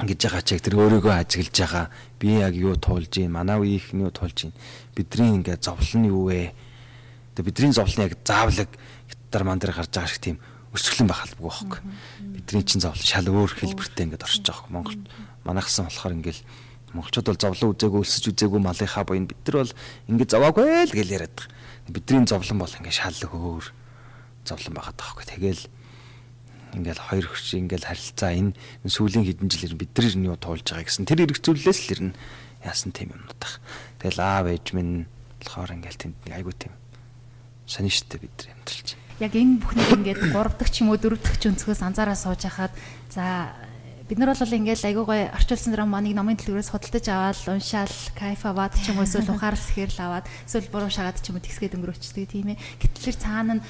[0.03, 1.87] ингэж байгаа чиг тэр өөрийгөө ажиглаж байгаа
[2.19, 4.53] би яг юу туулж юм манай үеийнх нь юу туулж юм
[4.97, 6.53] бидний ингээд зовлон нь юу вэ?
[7.37, 8.71] Тэгээ бидний зовлон яг заавлаг
[9.09, 10.39] хятар ман дээр гарч байгаа шиг тийм
[10.73, 11.81] өсгөлэн байх албагүй байхгүй.
[12.37, 14.97] Бидний чинь зовлон шал өөр хэлбэртэй ингээд оршиж байгаа Монгол
[15.45, 16.41] манайхсан болохоор ингээд
[16.97, 19.73] монголчууд бол зовлон үзээгүй өлсөж үзээгүй малынхаа буйн бид нар бол
[20.09, 21.53] ингээд зоваагүй л гэж яриад байгаа.
[21.93, 23.65] Бидний зовлон бол ингээд шал өөр
[24.49, 25.27] зовлон байгаад байгаа байхгүй.
[25.29, 25.63] Тэгэл
[26.75, 28.57] ингээл хоёр хүч ингээл харилцаа энэ
[28.89, 32.13] сүүлийн хэдэн жил бид нар нь юу туулж байгаа гэсэн тэр эргцүүллээс л ирнэ
[32.67, 33.63] яасан тийм юмнууд тах.
[34.03, 35.07] Тэгэл аав ээж минь
[35.39, 36.75] болохоор ингээл тэнд айгуу тийм
[37.67, 38.89] сонин штэ бид нар амьдралч.
[39.23, 42.43] Яг энэ бүхнийг ингээд 3 дахь ч юм уу 4 дахь ч өнцгөөс анзаараа сууж
[42.45, 42.75] хахад
[43.09, 43.55] за
[44.07, 48.79] бид нар бол ингээл айгуу гой орчуулсан романыг номын дэлгүүрээс худалдаж аваад уншаал кайф аваад
[48.79, 52.27] ч юм уу эсвэл ухаарл сэхэрл аваад эсвэл буруу шагаад ч юм уу тэгсгээд өнгөрөөчдөг
[52.31, 52.61] тийм ээ.
[52.79, 53.63] Гэтэл цаана нь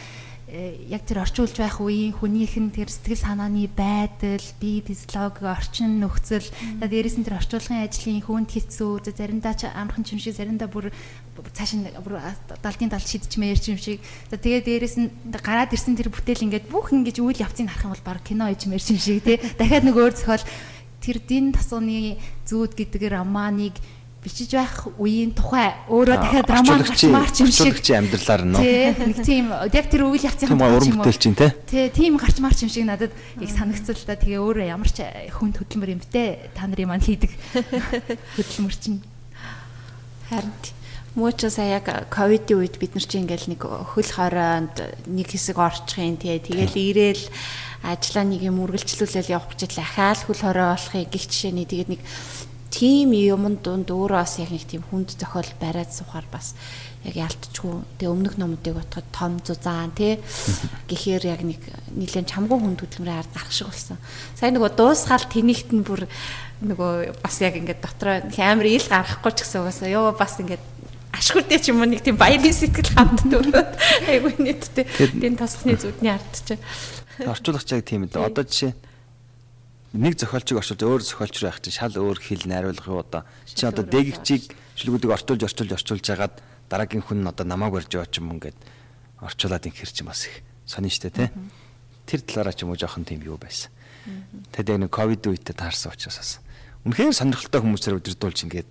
[0.47, 6.47] яг тэр орчуулж байх үеийн хүнийх нь тэр сэтгэл санааны байдал, бие физиологи, орчин нөхцөл,
[6.79, 10.95] за дээрээс нь тэр орчуулгын ажлын хүнд хэцүү, заримдаа ч амархан юм шиг, заримдаа бүр
[11.51, 12.23] цааш нь бүр
[12.63, 13.99] далдын далд шидчихмээр юм шиг.
[14.31, 17.93] За тэгээ дээрээс нь гараад ирсэн тэр бүтээл ингээд бүх ингэж үйл явцыг харах юм
[17.99, 19.43] бол баг кино ичмээр юм шиг тий.
[19.59, 20.47] Дахиад нэг өөр зохиол
[21.03, 23.75] тэр дин тасууны зүүд гэдэг романыг
[24.27, 29.87] бичиж байх үеийн тухай өөрөө дахиад роман гарчмаарч юм шиг амьдралаар тий нэг тийм яг
[29.87, 31.87] тэр үйл явцын юм чинь тий.
[31.95, 35.95] Тийм гарчмаарч юм шиг надад их санагцсан л да тэгээ өөрөө ямар ч хүн хөдөлмөр
[35.95, 37.31] юм бтэ та нарын маань хийдэг
[38.35, 39.07] хөдөлмөр чинь
[40.27, 45.57] харин ч сая яг ковидын үед бид нар чинь ингээл нэг хөл хороонд нэг хэсэг
[45.57, 46.37] орчихын тий.
[46.43, 47.25] Тэгэл ирээл
[47.87, 52.03] ажлаа нэг юм үргэлжлүүлэл явах гэж ахаал хөл хороо болохыг гих жишээний тэгээд нэг
[52.71, 56.55] тийм юмд дунд өөрөө бас яг нэг тийм хүнд зохиол бариад сухаар бас
[57.07, 57.83] яг ялтчгүй.
[58.03, 60.19] Тэгээ өмнөх номуудыг бодоход том зузаан тий
[60.91, 61.63] гэхээр яг нэг
[61.95, 63.99] нэлээд чамгүй хүнд хөдөлмөрийн ард гарах шиг болсон.
[64.35, 66.11] Сайн нөгөө дуусгаал тэнийгт нь бүр
[66.67, 70.65] нөгөө бас яг ингээд дотроо амар ил гарахгүй ч гэсэн угаасаа ёо бас ингээд
[71.17, 73.71] ашгүйтэй ч юм уу нэг тийм баярын сэтгэл хамт төрөөд
[74.11, 74.85] айгүй нийттэй
[75.21, 76.61] тийм тосхны зүудний ард чинь
[77.25, 78.73] орчуулагч яг тийм л одоо жишээ
[79.97, 83.25] нэг зохиолчийг орчуулж өөр зохиолч байх чинь шал өөр хэл найруулах юу одоо.
[83.49, 86.35] Чи одоо дээгчийг шүлгүүдийг орчуулж орчуулж орчуулж хагаад
[86.69, 88.59] дараагийн хүн нь одоо намааг барьж яваа ч юм ингээд
[89.25, 91.33] орчуулад инхэр чи бас их сони штэ тэ?
[92.05, 93.73] Тэр талаараа ч юм уу жоохон тийм юу байсан.
[94.53, 96.39] Тэгээд нэг ковид үедээ таарсан учраас
[96.87, 98.69] үнэхээр сонирхолтой хүмүүсээр өдөрдүүлж ингээд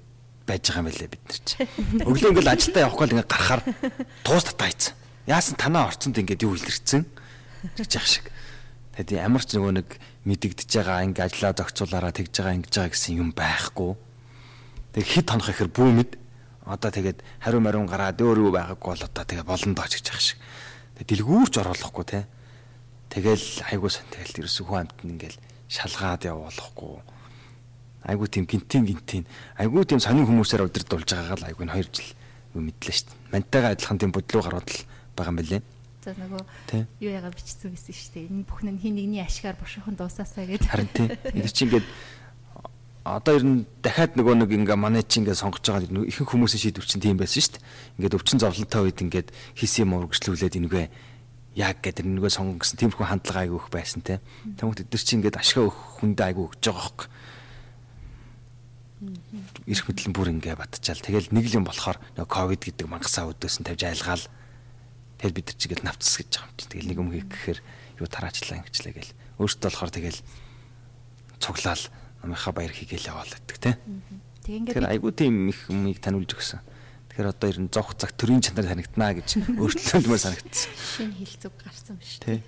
[0.48, 1.56] байж байгаа юм байлээ бид нар чи.
[2.08, 3.62] Өглөө ингээл ажилдаа явахгүй л ингээд гарахаар
[4.24, 4.94] туус татаайцсан.
[5.28, 7.04] Яасан танаа орцонд ингээд юу илэрсэн?
[7.76, 8.32] Гэж яах шиг.
[8.96, 9.90] Тэгээд ямар ч нөгөө нэг
[10.26, 13.92] мэдэгдэж байгаа ингээд ажиллаа зохицуулаараа тэгж байгаа ингэж байгаа гэсэн юм байхгүй.
[14.94, 16.12] Тэг хит хонох ихэр бүү мэд.
[16.66, 20.22] Одоо тэгээд хариу мариун гараад өөр юу байгаагүй бол одоо тэгээ болон дооч гэж яах
[20.22, 20.40] шиг.
[20.98, 22.26] Тэгээд дэлгүүрч оруулахгүй те.
[23.14, 25.38] Тэгэл айгуу сан тэгэл ерөөсөө хүн амт нь ингээл
[25.70, 27.16] шалгаад явуулахгүй
[28.06, 29.26] айгуу тийм гинтийн гинтийн
[29.58, 32.10] айгуу тийм сонин хүмүүсээр удирдуулж байгаагаа л айгуу 2 жил
[32.54, 33.18] мэдлээ шүү дээ.
[33.34, 34.86] Мантайгаа адилхан тийм бодлоо гарууд л
[35.18, 35.62] байгаа юм билээ.
[36.06, 38.30] За нөгөө юу яга бичсэн байсан шүү дээ.
[38.30, 40.70] Энэ бүхэн нь хин нэгний ашгаар бушуухан дуусаасаа гэдэг.
[40.70, 41.10] Харин тийм.
[41.34, 41.88] Энэ чинь ингээд
[43.02, 46.86] одоо ер нь дахиад нөгөө нэг ингээ манай чи ингээ сонгож байгаа ихэнх хүмүүсийн шийдвэр
[46.86, 47.66] чинь тийм байсан шүү дээ.
[47.98, 50.86] Ингээд өвчин зовлонтой үед ингээд хийсэн юм урагшлуулээд энэгээ
[51.58, 54.22] яг гэдэг нэгэ сонгон гэсэн тиймэрхүү хандлага айгүй их байсан те.
[54.62, 57.08] Тэмүүт эдгэр чи ингээд ашгаа өгөх хүндээ айгүй өгч байгаа хөөхгүй
[59.70, 61.02] эрх мэдлэн бүр ингээ батчаал.
[61.02, 64.26] Тэгэл нэг л юм болохоор нөгөө ковид гэдэг мангасаа өдөөс нь тавьж айлгаал.
[65.20, 66.72] Тэгэл бид нар чигээл навцс гэж байгаа юм чинь.
[66.72, 67.60] Тэгэл нэг юм хийх гэхээр
[68.02, 69.16] юу тараачлаа ингэчлээ гэл.
[69.40, 70.20] Өөртөө болохоор тэгэл
[71.40, 71.84] цуглаал
[72.24, 73.72] намынхаа баяр хийгээл яваал гэдэг те.
[74.44, 76.62] Тэг ингээ Тэгэхээр айгуу тийм их юмыг таниулж өгсөн.
[77.16, 79.30] Тэгэхээр одоо ер нь зовх цаг төрийн чанар танигднаа гэж
[79.62, 80.72] өөрчлөлтмөр санагдсан.
[80.76, 82.44] Шинэ хилцэг гарсан биш үү?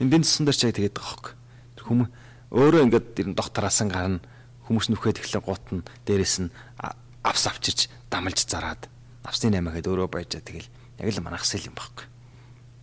[0.00, 1.36] Эндийн цэсэн дээр ч яг тэгээд байгаа.
[1.76, 2.10] Тэр хүмүүс
[2.56, 4.24] өөрөө ингээд ер нь доктораасан гарна
[4.66, 6.50] хүмүүс нүхэд эхлэн гут нь дээрэс нь
[6.80, 8.86] авс авчирч дамалж зараад
[9.26, 12.06] авсны 8 гэхэд өөрөө баяжаа тэгэл яг л манахс л юм баггүй.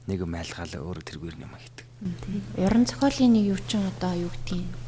[0.07, 1.85] Нэг юм айлгаал өөрөө тэргээр юм хийдэг.
[2.59, 4.83] Уран зохиолын нэг юу ч одоо юу гэдгийг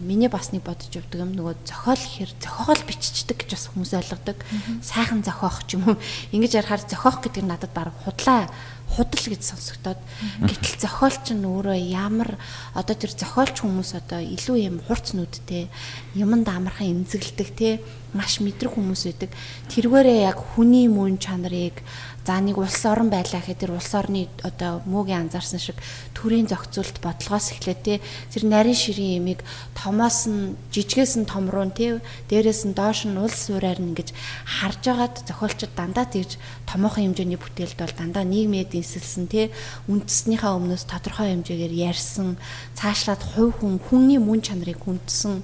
[0.00, 4.38] миний бас нэг бодож явдаг юм нөгөө зохиол хэр зохиол биччихдэг гэж бас хүмүүс ойлгодог.
[4.80, 6.00] Сайхан зохиох ч юм уу.
[6.32, 8.48] Ингэж ярахаар зохиох гэдэг нь надад баг худлаа
[8.88, 10.00] худал гэж сонсогдоод
[10.48, 12.40] гэтэл зохиолч нь өөрөө ямар
[12.72, 15.68] одоо тэр зохиолч хүмүүс одоо илүү юм хурц нүдтэй
[16.16, 17.84] юмд амархан эмзэглдэг те
[18.16, 19.30] маш мэдрэг хүмүүс байдаг
[19.68, 21.84] тэргээрээ яг хүний мөн чанарыг
[22.28, 25.80] За нэг улс орон байлаа гэхэд тэр улс орны одоо мөөгийн анзаарсан шиг
[26.12, 29.40] төрийн зохицуулт бодлогоос эхлээд те тэр нарийн ширийн ямиг
[29.72, 34.12] томоос нь жижигээс нь том руу те дээрээс нь доош нь улс суураар нь ингэж
[34.44, 36.36] харж агаад зохиолчд дандаа тэгж
[36.68, 39.48] томоохон хэмжээний бүтээлд бол дандаа нийгмийн дэнсэлсэн те
[39.88, 42.36] үндэснийхээ өмнөөс тодорхой хэмжээгээр ярьсан
[42.76, 45.40] цаашлаад хувь хүн хүний мөн чанарыг хүндсэн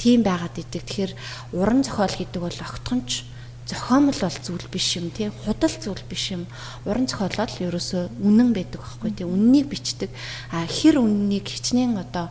[0.00, 0.88] тийм байгаад идэг.
[0.88, 1.12] Тэгэхээр
[1.52, 3.33] уран зохиол гэдэг бол огтхонч
[3.66, 5.32] зохиомл бол зүйл биш юм тий.
[5.44, 6.46] Худал зүйл биш юм.
[6.84, 9.26] Уран зохиолол ерөөсөө үнэн байдаг байхгүй тий.
[9.26, 10.10] Үннийг бичдэг.
[10.52, 12.28] А хэр үннийг хичнээн одоо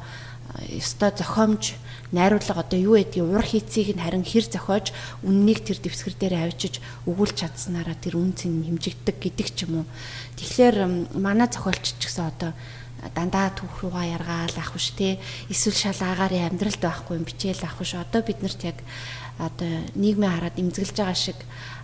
[0.69, 1.73] ёстой зохиомж
[2.13, 4.93] найруулга одоо юу гэдгийг ур хийцийг нь харин хэр зохиож
[5.25, 6.77] үннийг тэр дэвсгэр дээр авчиж
[7.09, 9.85] өгүүлж чадсанараа тэр үн цэн хэмжигддэг гэдэг ч юм уу.
[10.37, 12.53] Тэгэхээр манай зохиолч ч гэсэн одоо
[13.17, 15.17] дандаа түүх руугаа яргаал ах биш те
[15.49, 17.97] эсвэл шал агарын амьдралд байхгүй юм бичээл ах биш.
[17.97, 18.77] Одоо бид нарт яг
[19.37, 21.39] одоо нийгмээ хараад имзэглэж байгаа шиг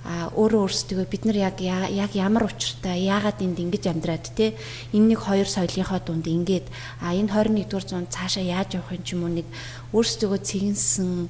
[0.07, 4.55] өөрөө өөрсдөө бид нар яг яг ямар учиртай яагаад энд ингэж амьдраад те?
[4.95, 6.71] Энэ нэг хоёр соёлынхоо дунд ингээд
[7.03, 9.47] а энэ 21-р зуунд цаашаа яаж явах юм ч юм уу нэг
[9.91, 11.27] өөрсдөө цэгэнсэн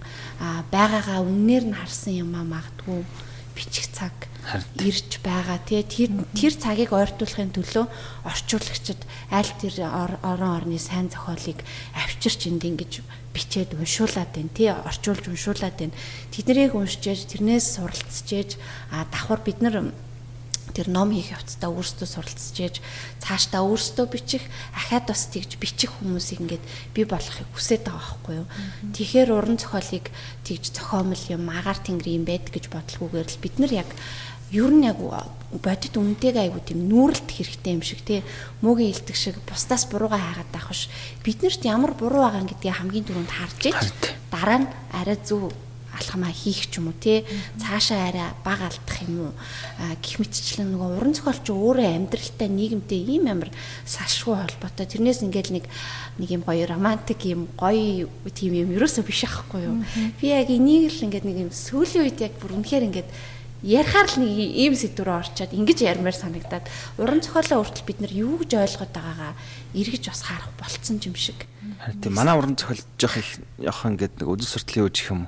[0.69, 3.01] байгаагаа үннээр нь харсан юм а магадгүй
[3.57, 4.13] бичих цаг
[4.81, 5.59] ирж байгаа.
[5.61, 7.85] Тэгээ тэр тэр цагийг ойртуулахын төлөө
[8.25, 11.61] орчуулагчид аль тэр орон орны сайн зохиолыг
[11.93, 15.93] авчирч энд ингэж бичээд уншуулад байна тий орчуулж уншуулад байна.
[16.33, 18.57] Тэднийг уншиж тэрнээс суралцж
[18.89, 19.93] а давхар бид нар
[20.73, 22.75] тэр ном хийх явцдаа өөрсдөө суралцж ээж
[23.19, 28.47] цаашдаа өөрсдөө бичих ахаад бас тэгж бичих хүмүүсийг ингээд би болохыг хүсэж байгаа байхгүй юу.
[28.93, 30.05] Тэгэхээр уран зохиолыг
[30.45, 33.89] тэгж зохиомл юм агаар тэнгэр юм байд гэж бодлогоогоор л бид нар яг
[34.51, 34.97] ер нь яг
[35.49, 38.21] бодит үнэтэйг айгуу тийм нүүрэлт хэрэгтэй юм шиг тий.
[38.61, 40.89] Мөгийн илдэг шиг бусдаас буруугаа хаагаад байх биш.
[41.25, 43.81] Биднэрт ямар буруу байгаа гэдгийг хамгийн түрүүнд харж ич.
[44.29, 45.49] Дараа нь арай зөв
[45.89, 47.25] алхамаа хийх ч юм уу тий.
[47.57, 49.33] Цаашаа арай баг алдах юм уу?
[50.05, 53.49] Гих мэтчлэн нөгөө уран зохиолч өөрөө амьдралтай нийгэмтэй ийм амар
[53.89, 54.85] салшгүй холбоотой.
[54.85, 55.65] Тэрнээс ингээл нэг
[56.21, 59.81] нэг юм гоё романтик юм гоё тийм юм ерөөсөө биш аахгүй юу?
[60.21, 63.09] Би яг энийг л ингээд нэг юм сүүлийн үед яг бүр үнэхээр ингээд
[63.63, 68.39] ярихаар л нэг ийм сэдвээр орчоод ингэж ярмаар санагдаад уран зохиолоо хүртэл бид нар юу
[68.39, 69.33] гэж ойлгоод байгаагаа
[69.75, 71.43] эргэж бас харах болцсон юм шиг.
[71.99, 73.29] Тийм манай уран зохиол жоох их
[73.59, 75.27] яхан гэдэг нэг үдэл суртлын үеж их юм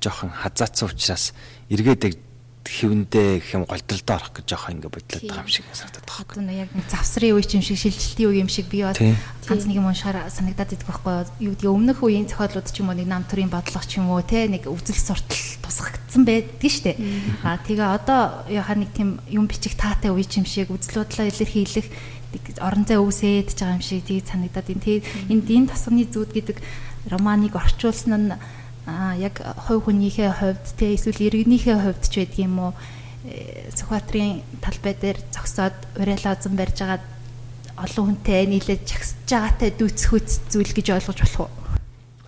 [0.00, 1.32] жоохон хазаацсан учраас
[1.68, 2.25] эргээд
[2.66, 6.50] хэвэндээ гэх юм голдолдоо орох гэж жоохон ингээ бодлоод байгаа юм шиг санагдаад байна.
[6.50, 9.78] Одоо яг нэг завсрын үе юм шиг шилжилтийн үе юм шиг би бол ганц нэг
[9.78, 11.54] юм уншаар санагдаад идэх байхгүй юу.
[11.54, 14.50] Гэдэг өмнөх үеийн зохиолууд ч юм уу нэг нам төрийн бодлого ч юм уу те
[14.50, 16.92] нэг үзэл суртал тусгагдсан байдгийн штэ.
[17.46, 21.86] Аа тэгээ одоо яхаа нэг тийм юм бичих таатай үе юм шиг үзэл бодлоо илэрхийлэх
[22.60, 26.58] орон зай өвсөд гэж байгаа юм шиг тийг санагдаад энэ энд энэ тасганы зүуд гэдэг
[27.08, 28.34] романыг орчуулсан нь
[28.86, 32.72] а яг хувь хүнийхээ хувьд те эсвэл иргэнийхээ хувьд ч байдаг юм уу
[33.74, 37.02] психиатрийн талбай дээр зогсоод урайлаазан барьж байгаа
[37.76, 41.50] олон хүнтэй нийлээд чагсаж байгаатай дүүцхүүц зүйл гэж ойлгож болох уу?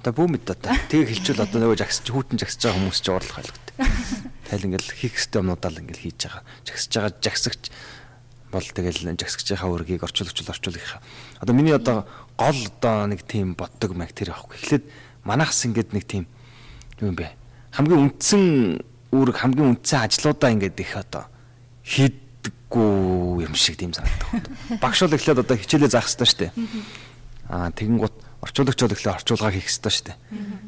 [0.02, 0.74] Одоо бүү мэд одоо.
[0.90, 3.74] Тийг хэлчихвэл одоо нөгөө жагсаж хүүтэн жагсаж байгаа хүмүүс ч уурлах ойлгодог.
[4.50, 6.42] Тайл ингээл хийх ёстой юмнуудаа л ингээл хийж байгаа.
[6.66, 7.62] Жагсаж байгаа жагсагч
[8.52, 11.00] бол тэгэл жагсагчийнхаа үргийг орчуулагч орчуулгийнхаа.
[11.40, 12.04] Одоо миний одоо
[12.36, 14.56] гол одоо нэг тийм боддог маяг тэр аахгүй.
[14.56, 14.84] Эхлээд
[15.24, 16.24] манахс ингээд нэг тийм
[17.02, 17.30] юу юм бэ?
[17.72, 18.42] Хамгийн үндсэн
[19.12, 21.24] үүрэг хамгийн үндсэн ажлуудаа ингээд их одоо
[21.88, 24.28] хийдэггүй юм шиг тийм санагдав.
[24.82, 26.52] Багш бол эхлээд одоо хичээлээ заах хэрэгтэй шүү дээ.
[27.48, 30.16] Аа тэгэн гут орчуулагч бол эхлээд орчуулга хийх хэрэгтэй шүү дээ.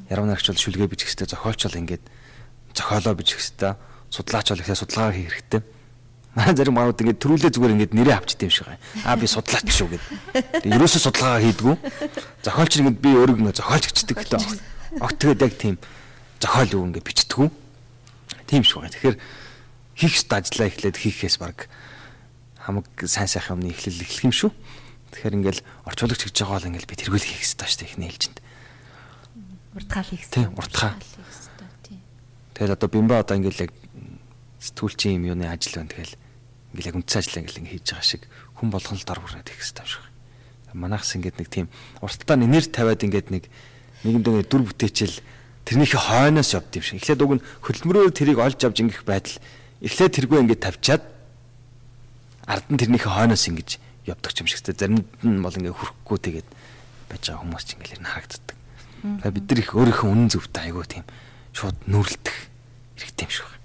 [0.09, 2.05] Ярмнарч бол шүлгээ бичих хэрэгтэй, зохиолч бол ингээд
[2.73, 3.73] зохиолоо бичих хэрэгтэй,
[4.09, 5.63] судлаач бол эхлээд судалгаа хийх хэрэгтэй.
[6.31, 8.81] Манай зарим манууд ингээд төрүүлээ зүгээр ингээд нэрээ авчт юм шиг байна.
[9.05, 10.05] Аа би судлаач шүү гэд.
[10.63, 11.75] Тэгээ ерөөсөө судалгаа хийдгүү.
[12.47, 14.43] Зохиолч нэгэнд би өөрөө ингээд зохиолч гэждэг гэдэг.
[15.03, 15.75] Огт тэгээд яг тийм
[16.41, 17.51] зохиол юу ингэ бичдэг үү?
[18.49, 18.89] Тийм шүү.
[18.89, 19.17] Тэгэхээр
[19.95, 21.69] хийх ёстой ажлаа эхлээд хийхээс баг
[22.65, 24.51] хамаг сайн сайхан юмны эхлэл эхлэх юм шүү.
[25.13, 28.39] Тэгэхээр ингээл орчуулагч гэж байгаа бол ингээл би тэргүүл хийх ёстой шүү дээ эхний ээлжинд.
[29.77, 30.35] Уртгаал хийх ёстой.
[30.41, 30.93] Тийм, уртгаа.
[32.55, 33.73] Тэгэл одоо бимба одоо ингээл яг
[34.61, 36.15] сэтгүүлчийн юм юуны ажил байна тэгэл
[36.73, 38.23] ингээл яг үндсэн ажлаа ингээл хийж байгаа шиг
[38.57, 40.05] хүн болгон л дор бүрнээд хийх ёстой шүү.
[40.77, 41.67] Манайхс ингээд нэг тийм
[42.05, 43.45] урттаа нэр тавиад ингээд нэг
[44.05, 45.17] нэгэндээ дүр бүтээчэл
[45.71, 46.99] тэрнийхээ хойноос явд юм шиг.
[46.99, 49.39] Эхлээд уг нь хөдөлмөрөөр тэрийг олж авч ингэх байдал
[49.79, 51.03] эхлээд тэргүй ингээд тавьчаад
[52.51, 53.79] ард нь тэрнийхээ хойноос ингэж
[54.11, 54.67] явдаг юм шиг.
[54.67, 56.49] Заримд нь бол ингээд хөрөхгүй тэгээд
[57.07, 58.59] байж байгаа хүмүүс ч ингээд харагддаг.
[59.23, 61.07] Тэгээд бид нар их өөрийнхөө үнэн зөвтэй айгуу тийм
[61.55, 62.37] шууд нүрэлдэх
[62.99, 63.63] хэрэгтэй юм шиг байна.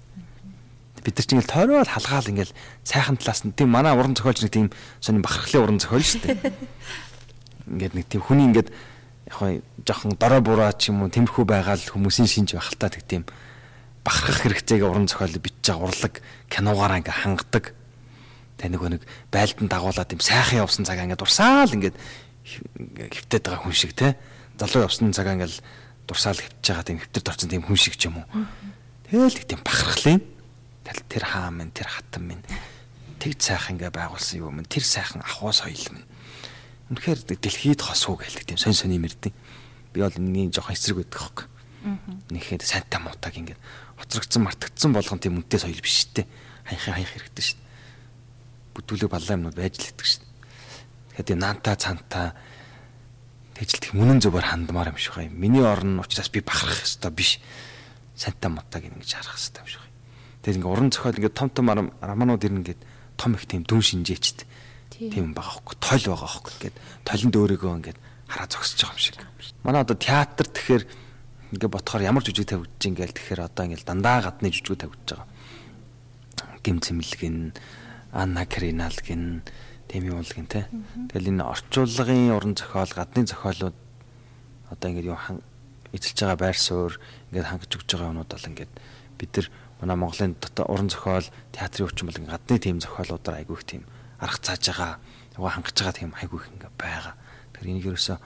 [1.02, 2.52] Бид нар ч ингээд тойроод халгаал ингээд
[2.86, 4.70] сайхан талаас нь тийм манай уран зохиолч нэг тийм
[5.02, 6.54] сони бахархлын уран зохиол шүү дээ.
[7.66, 8.70] Ингээд нэг тийм хүний ингээд
[9.26, 12.88] яг жоохон дорой бураа ч юм уу тэмхүү байгаа л хүмүүсийн шинж байх л та
[12.88, 13.22] тэг тийм
[14.06, 16.14] бахархах хэрэгцээг уран зохиол бичиж байгаа урлаг
[16.46, 17.74] киногаараа ингээ хангадаг.
[18.56, 19.02] Тэ нөгөө нэг
[19.34, 21.96] байлдан дагуулад тийм сайхан явсан цагаа ингээ дурсаал ингээд
[22.46, 24.14] хөвтөд байгаа хүн шиг те.
[24.54, 25.58] Залуу явсан цагаа ингээл
[26.06, 28.26] дурсаал хөвтөж байгаа тийм хөвтөрд орсон тийм хүн шиг ч юм уу.
[29.10, 30.22] Тэгэл тийм бахархлын
[30.86, 32.44] тэр хаа минь тэр хатан минь
[33.18, 36.06] тэгж сайхан ингээ байгуулсан юм тэр сайхан ахуй соёл минь
[36.86, 39.34] Үнэхээр дэлхийд хосуу гэлдэг тийм сонь сони мэрдэн.
[39.90, 41.38] Би бол энэний жоохон эсрэг байдаг хөөг.
[42.30, 43.58] Нэхэд сайнтай муутаг ингээд
[43.98, 46.30] хоцрогдсон мартагдсан болгон тийм үнэтэй соёл биш штэ.
[46.62, 47.62] Хаяхаа хаях хэрэгтэй штэ.
[48.78, 50.26] Бүтүүлэг баллаа юмнууд байж л идэг штэ.
[51.10, 52.38] Тэгэхээр тийм наанта цантаа
[53.58, 55.34] тэжилт мөнэн зөвөр хандмаар юм шиг байна.
[55.34, 57.42] Миний орн учраас би бахарах ёстой биш.
[58.14, 59.82] Сайнтай муутаг ингэж харах ёстой юм шиг.
[60.46, 61.66] Тэгээд ингээ уран зохиол ингээ том том
[61.98, 62.80] романууд ирнэ ингээд
[63.18, 64.45] том их тийм дүн шинжээчтэй
[64.96, 69.16] тийм байгаа хөөхгүй тойл байгаа хөөхгүй ингээд толинд өөрийгөө ингээд хараа зогсож байгаа юм шиг.
[69.62, 70.84] Манай одоо театр тэгэхээр
[71.52, 75.28] ингээд ботхоор ямар жүжиг тавьж ингээл тэгэхээр одоо ингээл дандаа гадны жүжиг тавьж байгаа.
[76.64, 77.54] Гим цэмлэгэн,
[78.12, 79.42] Анна Криналь гин
[79.86, 80.66] тийм юм бол гин те.
[81.12, 83.76] Тэгэл энэ орчуулгын уран зохиол, гадны зохиолууд
[84.70, 85.18] одоо ингээд юу
[85.94, 86.98] эзэлж байгаа байр суурь
[87.30, 88.72] ингээд хангаж өгч байгаа юмуд бол ингээд
[89.18, 89.46] бид нар
[89.78, 93.82] манай Монголын дотор уран зохиол, театрын хүчин бол гадны тийм зохиолуудаар айгүй их тийм
[94.20, 94.92] арга цааж байгаа,
[95.36, 97.14] яваа хангаж байгаа тийм айгүй их ингээ байгаа.
[97.52, 98.18] Тэгэхээр энийг ерөөсөө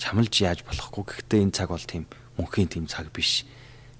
[0.00, 1.04] чамлж яаж болохгүй.
[1.04, 2.04] Гэхдээ энэ цаг бол тийм
[2.40, 3.44] мөнхийн тийм цаг биш.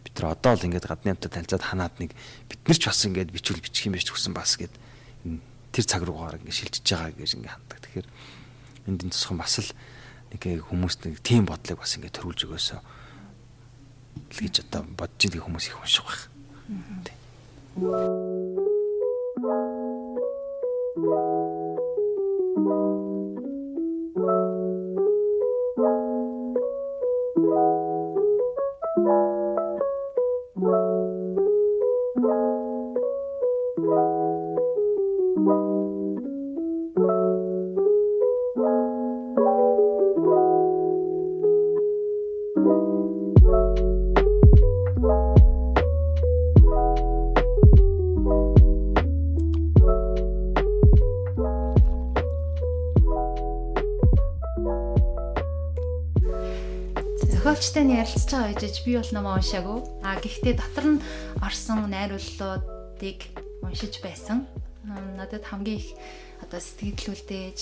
[0.03, 2.17] Бид нар одоо л ингээд гадны амтад танилцаад ханаад нэг
[2.49, 4.75] бид нар ч бас ингээд бичвэл бичих юм биш гэсэн бас гээд
[5.77, 7.79] тэр цаг руугаар ингээд шилжиж байгаа гэж ингээд ханддаг.
[7.85, 8.09] Тэгэхээр
[8.89, 9.71] энд энэ тусхан бас л
[10.33, 15.67] нэг хүмүүст нэг тийм бодлыг бас ингээд төрүүлж өгөөсөө л гэж одоо бодож байгаа хүмүүс
[15.69, 16.23] их унших байх.
[17.05, 17.15] Тэг.
[20.97, 23.00] thank you
[57.61, 59.79] зохиолчтой нь ярилцж байгаа гэж би бол номоо уншаагүй.
[60.01, 61.05] А гэхдээ дотор нь
[61.45, 63.21] орсон найрууллуудыг
[63.61, 64.49] уншиж байсан.
[64.89, 65.93] Надад хамгийн их
[66.41, 67.59] одоо сэтгэлдүүлдэж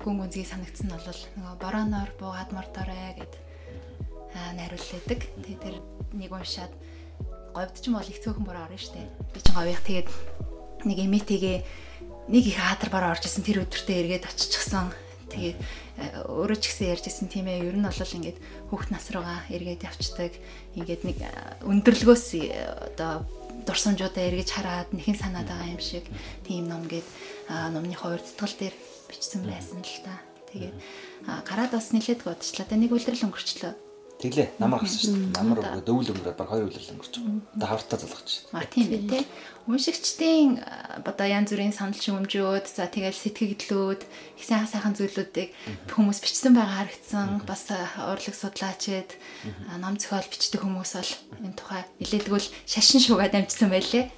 [0.00, 3.32] хүн гүнзгий санагдсан нь бол нөгөө бороноор буугаад мордорой гэд
[4.56, 5.20] найруулдаг.
[5.44, 5.76] Тэгээ тэр
[6.16, 6.72] нэг уншаад
[7.52, 9.04] говьд ч юм бол их цөөхөн бороо орно штэ.
[9.28, 10.08] Би ч говьих тэгээд
[10.88, 11.58] нэг эмээтэйгээ
[12.32, 14.88] нэг их хатар бороо орж исэн тэр өдөртөө эргээд очичихсан.
[15.34, 15.58] Тэгээд
[16.30, 18.38] өөрөө ч гэсэн ярьжсэн тийм ээ ер нь бол ингээд
[18.70, 20.32] хүүхд нас руугаа эргээд явцдаг
[20.78, 21.18] ингээд нэг
[21.66, 22.26] өндөрлгөөс
[22.94, 23.26] одоо
[23.66, 26.06] дурсамжуудаа эргэж хараад нэхэн санаад байгаа юм шиг
[26.46, 27.06] тийм ном гээд
[27.50, 28.74] номны хувирдтгал дээр
[29.08, 30.14] бичсэн байсан л та.
[30.52, 30.76] Тэгээд
[31.48, 32.68] гараад бас нилээд бодчихлаа.
[32.68, 33.72] Тэ нэг үлрэл өнгөрчлөө.
[34.24, 34.56] Тэглээ.
[34.56, 35.36] Намар гарсан шүү дээ.
[35.36, 37.44] Намар дөвөл өнгөрөөд баг хоёр үлрэл өнгөрч байгаа.
[37.60, 38.56] Одоо хавртаа залгаж байна.
[38.56, 39.24] А тийм бай тээ.
[39.68, 40.48] Уншигчдын
[41.04, 45.52] одоо янз бүрийн санал шүүмжүүд, за тэгэл сэтгэгдлүүд, их сайхан сайхан зүйлүүдийг
[45.92, 47.44] хүмүүс бичсэн байгаа харагдсан.
[47.44, 49.12] Бас урлаг судлаачид,
[49.76, 51.12] ном зохиол бичдэг хүмүүс бол
[51.44, 54.08] энэ тухай нилээдгүүл шашин шугаад амжсан байлээ.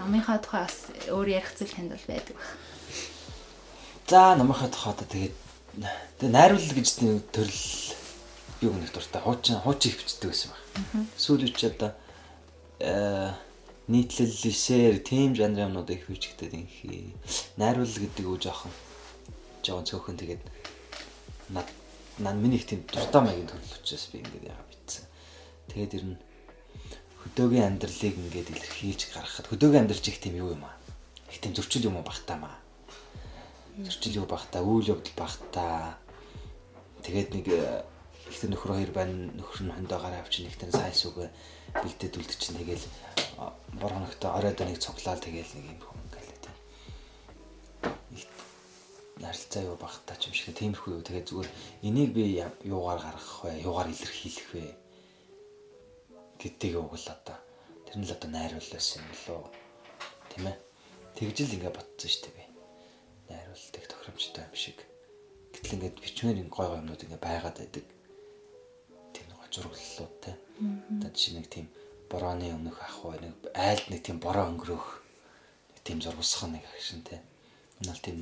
[0.00, 2.56] Номынхаа тухай бас өөр ярих зүйл танд бол байдаг байна.
[4.08, 5.36] За номынхаа тухай одоо тэгээд
[6.16, 6.88] тэгээ найруулал гэж
[7.32, 7.60] төрөл
[8.62, 10.62] би өнөх дуртай хуучин хуучин их бичдэг байсан баг.
[11.18, 11.90] Сүүл үуч одоо
[12.78, 13.34] э
[13.90, 17.10] нийтлэл лишээр тим жанрын юмнууд их бичгдэд инхий.
[17.58, 18.70] Найруулал гэдэг үү жоохон
[19.66, 20.42] жоохон цөөхөн тэгээд
[21.50, 21.66] над
[22.22, 25.04] над миний их тийм дуртай маягийн төрөл учраас би ингээд яга битсэн.
[25.74, 26.18] Тэгээд ер нь
[27.26, 30.78] хөдөөгийн амьдралыг ингээд илэрхийлж гаргахад хөдөөгийн амьдрал их тийм юу юм аа.
[31.26, 32.54] Их тийм зөрчил юм уу багтаамаа.
[33.82, 35.98] Зөрчил юу багтаа, үйл явдал багтаа.
[37.02, 37.46] Тэгээд нэг
[38.32, 39.28] э, ихтэй нөхөр хоёр байна.
[39.36, 41.28] Нөхөр нь хондоо гараа авчин ихтэй сайс үгэ
[41.76, 42.86] бэлдээд үлд чинь тэгэл
[43.76, 46.56] бор хоногтой оройд нэг цуглаал тэгэл нэг юм хүм гэлээ тийм
[49.22, 51.06] нарилцаа юу багтаа ч юм шиг тиймэрхүү юу.
[51.06, 51.50] Тэгээ зүгээр
[51.86, 53.62] энийг би юугаар гаргах вэ?
[53.62, 54.64] Юугаар илэрхийлэх вэ?
[56.40, 57.38] Гэдгийг угл одоо.
[57.86, 59.52] Тэр нь л одоо найруулсан юм болоо
[60.32, 60.56] тийм ээ
[61.16, 62.44] тэгжил ингээ ботсон шүү дээ би.
[63.30, 64.78] Найруулдаг тохиромжтой юм шиг.
[65.52, 67.84] Гэтэл ингээд бичмээр гой гой юмнууд ингээ байгаад байдаг
[69.52, 70.36] зураглалууд те.
[70.96, 71.66] Одоо жишээ нэг тийм
[72.10, 74.86] борооны өмнөх ах бай нэг айлд нэг тийм бороо өнгөрөх
[75.72, 77.20] нэг тийм зургасах нэг агшин те.
[77.80, 78.18] Энэ бол тийм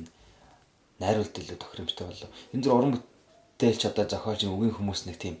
[0.99, 2.29] найруулт илүү тохиромжтой болов.
[2.53, 5.35] Энэ зүр уран бүтээлч одоо зохиолч үгийн хүмүүс нэг тийм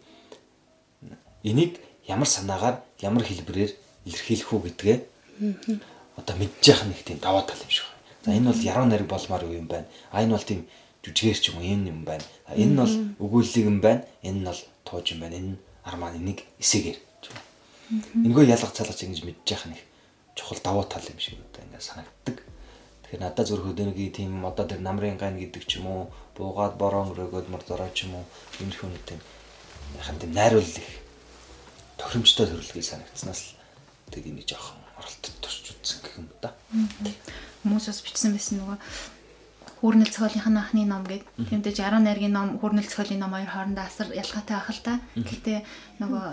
[1.43, 3.71] энийг ямар санаагаар ямар хэлбэрээр
[4.05, 4.97] илэрхийлэх үү гэдгээ
[6.17, 8.01] одоо мэдж яах нэг тийм даваа тал юм шиг байна.
[8.25, 9.87] За энэ бол яруу найраг болмоор юм байна.
[10.11, 10.67] А энэ бол тийм
[11.03, 12.25] жүжигээр ч юм уу энэ юм байна.
[12.53, 14.05] Энэ нь бол өгүүлэлэг юм байна.
[14.21, 15.35] Энэ нь бол тууж юм байна.
[15.37, 16.99] Энэ арманы нэг эсэгээр.
[18.23, 19.81] Энэгүй ялгах цалгаж ингэж мэдж яах нэг
[20.35, 22.37] чухал давуу тал юм шиг одоо ингэ санагддаг.
[23.03, 26.03] Тэгэхээр надад зүрх хөдөөний тийм одоо тэр намрын гайн гэдэг ч юм уу,
[26.37, 28.25] буугаад бороо өрөөгөөд мөр зороо ч юм уу,
[28.63, 29.19] энэ тийм
[29.99, 30.89] яхан тийм найруулал их
[31.99, 36.55] тохиромжтой төрөлгийг санагдсанаас л тэг энийг жоохон оролтод турч үзсэн гэх юм да.
[37.63, 38.77] Хүмүүс бас бичсэн байсан нөгөө
[39.81, 41.25] Хүүрнэл цохиолынхын анхны ном гэдэг.
[41.49, 44.93] Тэмдэж 10 найргийн ном, Хүүрнэл цохиолын ном хоёр хоорондоо асар ялгаатай байх л та.
[45.17, 45.59] Гэхдээ
[45.97, 46.25] нөгөө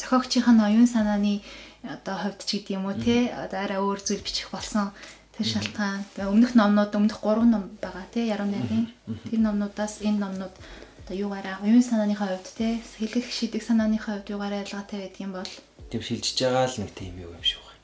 [0.00, 1.44] зохиогчийн оюун санааны
[1.84, 4.88] одоо хувьд ч гэдэг юм уу те одоо арай өөр зүйл бичих болсон
[5.36, 6.00] тэр шалтгаан.
[6.16, 8.88] Өмнөх номнууд өмнөх 3 ном байгаа те 10 найргийн.
[9.28, 10.56] Тэр номнуудаас энэ номнууд
[11.04, 15.52] одоо юугаараа оюун санааныхаа хувьд те хэлэх шидэг санааныхаа хувьд юугаараа ялгаатай байдаг юм бол
[15.90, 17.80] тийм шилжиж байгаа л нэг тийм юм шиг байна.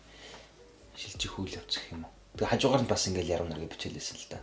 [0.96, 2.12] Шилжих үйл явц гэх юм уу.
[2.40, 4.38] Тэгээ хажуугаар нь бас ингээл яруу нарыг бичээлсэн л та.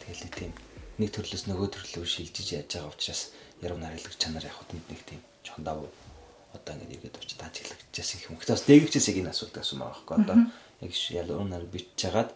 [0.00, 0.52] Тэгэл нэг тийм
[1.00, 3.22] нэг төрлөөс нөгөө төрлөө шилжиж яаж байгаа учраас
[3.64, 5.88] яруу нарилэг чанар яг хот нэг тийм жоохон давуу
[6.52, 8.36] одоо ингэ иргэд очиж даажиглагдчихсан юм.
[8.36, 10.36] Гэхдээ бас дээгчээс яг энэ асуулт байгаа байхгүй одоо
[10.84, 12.30] яг ял өнөр бичиж хагаад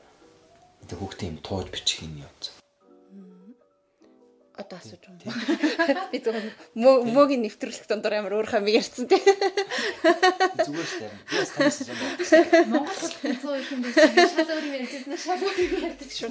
[0.85, 2.64] одоо хүүхдээ юм тууж бичих юм явц.
[4.55, 6.07] Одоо асууж байгаа.
[6.14, 6.38] Би зөв
[6.78, 9.18] мөөгийн нэвтрүүлэх дондор амар өөр хам ярьсан тий.
[9.18, 11.11] Зүгээр шүү дээ.
[11.26, 12.70] Би бас таньсан юм.
[12.70, 13.98] Монгол хэл их юм биш.
[13.98, 15.59] Шал өөр юм ярьсан шал өөр
[15.90, 16.30] ярьдаг шүү.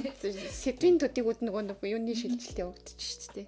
[0.56, 3.48] Сэдвийн төдийг үд нөгөө нөгөө юуны шилжилт явагдчих шүү дээ.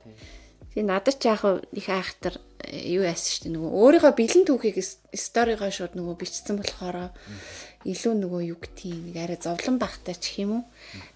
[0.75, 3.55] Би надад ч яг их айхтар э, юу яасан шүү дээ.
[3.55, 4.77] Нөгөө өөрийнхөө бэлэн түүхийг
[5.15, 7.15] сторигоо шууд нөгөө бичсэн болохоор
[7.85, 10.63] илүү нөгөө юу гэх нэг арай зовлон багтай ч юм уу.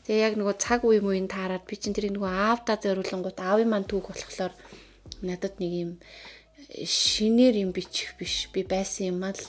[0.05, 3.89] Тэгээ яг нөгөө цаг үе мууийн таарад би чинь тэрийг нөгөө аавда зориулангууд аавын маань
[3.89, 4.53] түүх болохоор
[5.25, 5.91] надад нэг юм
[6.85, 8.53] шинээр юм бичих биш.
[8.53, 9.41] Би байсан юм ал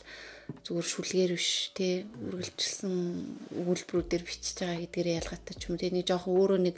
[0.65, 2.95] зүгээр шүлгээр биш те үргэлжилсэн
[3.61, 5.77] өгүүлбэрүүдээр бичиж байгаа гэдгээр ялгаатай ч юм.
[5.77, 6.77] Тэгээ нэг жоохон өөрөө нэг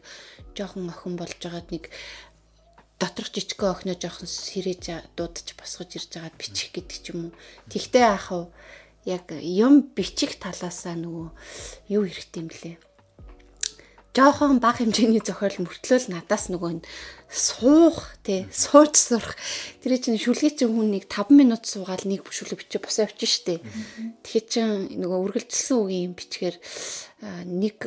[0.59, 1.84] жоохон охин болж байгаад нэг
[3.01, 4.82] доторх жижигхэн охиноо жоохон сэрэж
[5.16, 7.38] дуудаж босгож ирж байгаад бичих гэдэг ч юм уу.
[7.70, 8.51] Тэгтээ яах вэ?
[9.05, 11.28] Яг юм бичих талаасаа нөгөө
[11.90, 12.78] юу хэрэгтэй юм блэ?
[14.12, 16.84] Жохон баг хэмжээний зохиол мөртлөөл надаас нөгөө
[17.32, 19.40] суух тий сууж сурах.
[19.80, 23.64] Тэр чинь шүлгээ чинь хүн нэг 5 минут суугаад нэг шүлэг бичиж босоо явчих штэ
[24.20, 24.68] тэгэхээр чин
[25.00, 26.57] нөгөө үргэлжилсэн үгийн бичгээр
[27.48, 27.78] нэг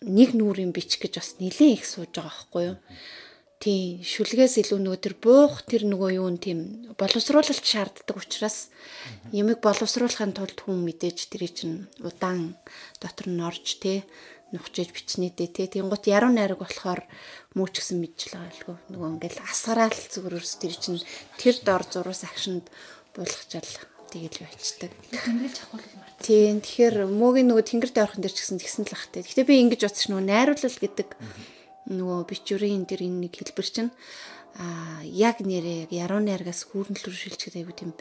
[0.00, 2.76] нэг нүрийн бичих гэж бас нэлээд их сууж байгаа байхгүй юу
[3.60, 6.58] тий шүлгээс илүү нөгөө тэр буух тэр нөгөө юу нь тийм
[6.96, 8.72] боловсруулалт шаарддаг учраас
[9.36, 12.56] ямиг боловсруулахын тулд хүн мэдээж тэр чинь удаан
[13.04, 14.00] дотор нь орж тий
[14.56, 17.04] нухчиж бичнэдээ тий тэнгуут яруу найраг болохоор
[17.52, 21.04] мөөч гсэн мэдчихлээ байлгүй нөгөө ингээл асгараал зүгээрс тэр чинь
[21.36, 22.64] тэр дор зурус агшинд
[23.12, 23.70] буулгачаал
[24.10, 24.90] тэгэл байцдаг.
[25.12, 26.18] Тэнгэрж авах юм байна.
[26.18, 29.22] Тийм тэгэхээр мөөгийн нөгөө тэнгэр дээрхэн дээр ч гэсэн тэгсэн л бахтай.
[29.22, 31.08] Гэтэ би ингэж бодчих нөгөө найруулал гэдэг
[31.88, 33.92] нөгөө бичвэрийн тэр энэ нэг хэлбэр чинь
[34.58, 37.92] а яг нэрээ яг яруу найргаас хүүрнэлрүү шилжихэд аягүй тийм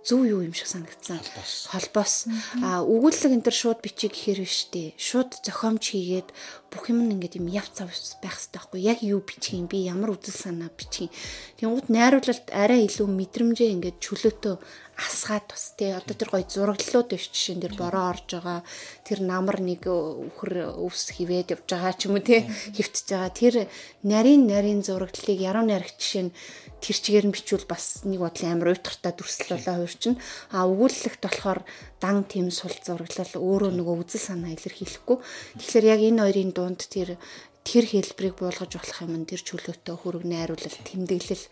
[0.00, 1.20] зөв юу юм шиг санагдсан.
[1.68, 2.32] Холбоос.
[2.64, 4.96] А өгүүлэг энэ төр шууд бичиг гэхээр биш дээ.
[4.96, 6.28] Шууд зохиомж хийгээд
[6.68, 7.88] бүх юм ингээд юм яв цав
[8.20, 8.80] байх хэрэгтэй байхгүй.
[8.84, 11.12] Яг юу бичих юм би ямар үдэл санаа бичих юм.
[11.56, 14.54] Тэнгууд найруулалт арай илүү мэдрэмжээ ингээд чөлөөтөө
[14.98, 15.94] асгаад бас тий.
[15.94, 18.60] Одоо тэр гоё зураглалууд биш жишээн дээр бороо орж байгаа
[19.06, 22.44] тэр намар нэг үхэр өвс хивээд явж байгаа ч юм уу тий.
[22.76, 23.30] Хөвтөж байгаа.
[23.30, 23.54] Тэр
[24.02, 26.34] нарийн нарийн зураглалыг яруу найрагч жишээ нь
[26.78, 30.20] тэр чигээр нь бичвэл бас нэг бодлын амар уйтгартай дүрслэл болоо хоёр чинь.
[30.54, 31.60] А өгүүлэлт болохоор
[31.98, 35.18] дан тийм сул зураглал өөрөө нөгөө үзэл санаа илэрхийлэхгүй.
[35.58, 37.18] Тэгэхээр яг энэ хоёрын дунд тэр
[37.66, 41.44] тэр хэлбэрийг буулгаж болох юм тэр чөлөөтэй хөрөг найруулал тэмдэглэл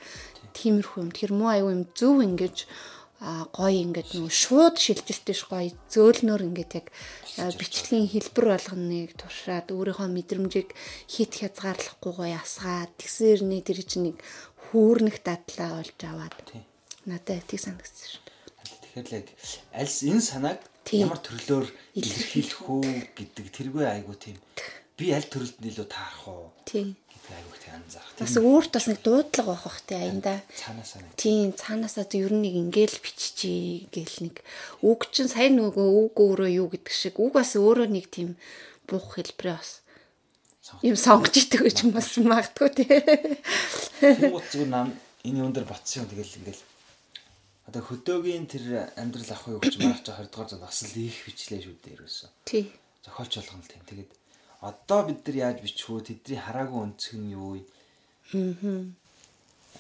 [0.57, 1.11] тиймэрхүү юм.
[1.13, 2.57] Тэгэхээр муу аюу юм зөв ингэж
[3.17, 6.87] а гоё ингээд нөгөө шууд шилжилтэш гоё зөөлнөр ингээд яг
[7.57, 10.77] бичлэгийн хэлбэр болгоныг туршаад өөрийнхөө мэдрэмжийг
[11.09, 14.17] хит хязгаарлахгүй гоё асгаад тэгсэрний тэр чинь нэг
[14.71, 16.37] хүүрнэх дадлаа олж аваад
[17.07, 18.37] надад тийг санагдсан шүү дээ.
[18.83, 19.27] Тэгэхээр л яг
[19.75, 20.61] аль энэ санааг
[20.95, 21.67] ямар төрлөөр
[21.99, 22.87] илэрхийлэх үү
[23.19, 24.39] гэдэг тэргүй айгуу тийм
[24.99, 26.51] би аль төрөлд илүү таарах уу?
[26.67, 26.95] Тийм
[27.35, 28.15] айгуух тий анзаарах.
[28.19, 30.35] Бас өөрт бас нэг дуудлага байх бах тий аянда.
[30.55, 31.11] Цаанаасаа нэг.
[31.19, 34.37] Тийм цаанаасаа ер нь нэг ингээл биччихье гээл нэг
[34.87, 38.39] үг чинь сайн нөгөө үг өөрөө юу гэдэг шиг үг бас өөрөө нэг тийм
[38.87, 39.83] буух хэлбэрээ бас
[40.83, 42.89] юм сонгож идэг гэж бас магадгүй тий.
[44.03, 44.93] Тэнгууд зүгээр нам
[45.23, 46.63] энэ юун дээр ботсон юм тэгэл ингээл
[47.67, 48.65] одоо хөдөөгийн тэр
[48.95, 52.31] амьдрал ах уу гэж марч 20 дугаар зуунд бас л их бичлээ шүү дээ ерөөсөө.
[52.47, 52.65] Тий.
[53.03, 53.83] Зохиолч болгоно л тийм.
[53.87, 54.11] Тэгээд
[54.63, 56.07] одоо бид нар яаж бичих вэ?
[56.07, 57.63] Тэдний хараагүй өнцөг нь юу вэ?
[58.35, 58.87] Аа.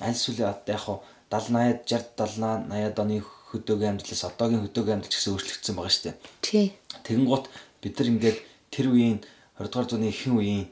[0.02, 0.98] Аль сүлээ одоо яг хуу
[1.30, 6.04] 70 80 60 70 80 оны хөдөөгийн амьдралаас одоогийн хөдөөгийн амьдрал гэсэн өөрчлөгдсөн байгаа шүү
[6.10, 6.16] дээ.
[6.42, 6.66] Тий.
[7.06, 7.46] Тэгэн гут
[7.82, 8.38] бид нар ингээд
[8.74, 9.18] тэр үеийн
[9.58, 10.66] 20 дугаар зууны ихэнх үеийн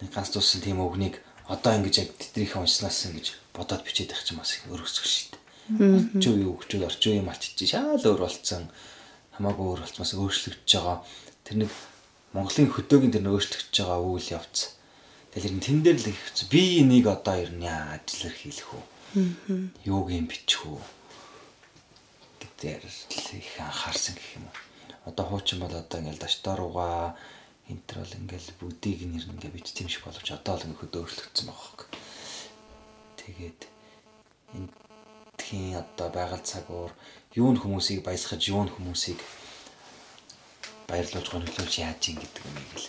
[0.00, 4.38] нэг ганц туссан тийм өвгнийг одоо ингэж яг тэднийхээ уншснаас ингэж бодоод бичээд байх юм
[4.40, 5.40] бас өргөцөх шүү дээ.
[6.16, 8.64] Орчин үеийн хөгжүүд орчин үеийн малчиж шал өөр болцсон
[9.34, 10.98] хамаагүй өөр болцмаас өөрчлөгдөж байгаа.
[11.44, 11.70] Тэр нэг
[12.34, 14.78] Монголын хөдөөгийн тэр өөрчлөгдөж байгаа үйл явц.
[15.34, 16.20] Тэгэхээр тэн дээр л их
[16.50, 18.84] би энийг одоо ер нь яаж илэрхийлэх үү?
[19.86, 20.78] Юуг юм бичих үү?
[22.60, 22.84] гэдгээр
[23.40, 24.56] их анхаарсан гэх юм уу.
[25.08, 27.16] Одоо хуучин бол одоо ингээл даштарууга
[27.70, 31.46] энтер бол ингээл бүгдийг нэр ингээ бичсэн юм шиг боловч одоо л ингээ хөдөө өөрчлөгдсөн
[31.46, 31.90] байгаа хэрэг.
[33.20, 33.60] Тэгээд
[34.58, 34.68] энэ
[35.38, 36.92] тхийн одоо байгаль цагуур
[37.38, 39.20] юу н хүмүүсийг баясгаж юу н хүмүүсийг
[40.90, 42.86] баярлуулж гонхлуулж яаж ин гэдэг юмыг л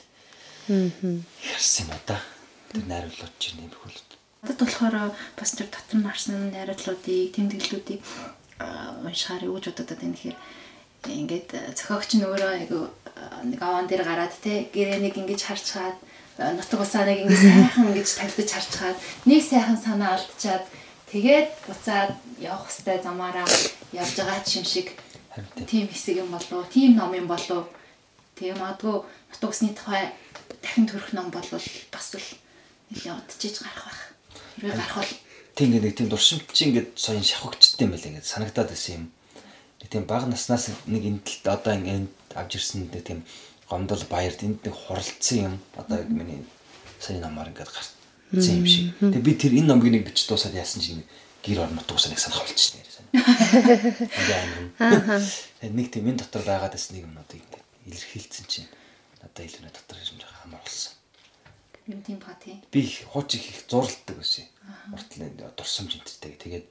[1.53, 2.17] ярьсан юм да.
[2.73, 3.93] Тэр найруулагч чинь юм хөл.
[4.41, 8.01] Надад болохоор бас тэр дотор нь харсан найруулгуудыг, тэмдэглэлүүдийг
[9.05, 10.38] уншихаар юу гэж бодоод байна гэхээр
[11.07, 12.89] ингээд зохиогч нь өөрөө айгу
[13.47, 15.97] нэг аван дээр гараад те гэрээ нэг ингэж харчаад
[16.37, 20.65] нутаг усаа нэг ингэж сайхан ингэж тавьдаж харчаад нэг сайхан санаа алдчихад
[21.11, 23.43] Тэгээд буцаад явах хэвээр замаараа
[23.91, 24.95] явж байгаа ч юм шиг
[25.67, 27.67] тийм хэсэг юм болов тийм ном юм болов
[28.39, 30.15] тэгээ магадгүй нутг усны тухай
[30.63, 32.27] дахин төрөх ном болвол бас л
[32.95, 34.01] нэлээд удажиж гарах байх.
[34.55, 35.11] Хэрвээ гарах бол
[35.51, 39.05] тийм нэг тийм дуршимт чи ингээд соён шавхагчтай юм байл ингээд санагдаад байсан юм.
[39.89, 43.25] Тийм бага наснаас нэг энд одоо ингээд авч ирсэн нэг тийм
[43.65, 45.55] гомдол баярд энд нэг хуралцсан юм.
[45.73, 46.45] Одоо миний
[46.99, 48.93] сайн намаар ингээд гарсан юм шиг.
[49.01, 51.03] Тэгээ би тэр энэ номыг нэг бичиж дуусаад яасан чинь
[51.41, 53.07] гэр орнот дуусаа нэг санах болчихсон нэр сайн.
[55.59, 58.69] Тэгээд нэг тийм энэ дотор байгаад бас нэг юмнуудыг ингээд илэрхийлсэн чинь
[59.17, 60.93] надад илүү дотор ирж байгаа амар болсон.
[61.89, 62.61] Юм тийм ба тий.
[62.69, 64.45] Би хууч их их зурладаг байсан.
[64.93, 66.38] Уртлын дурсамж энтертэй.
[66.38, 66.65] Тэгээд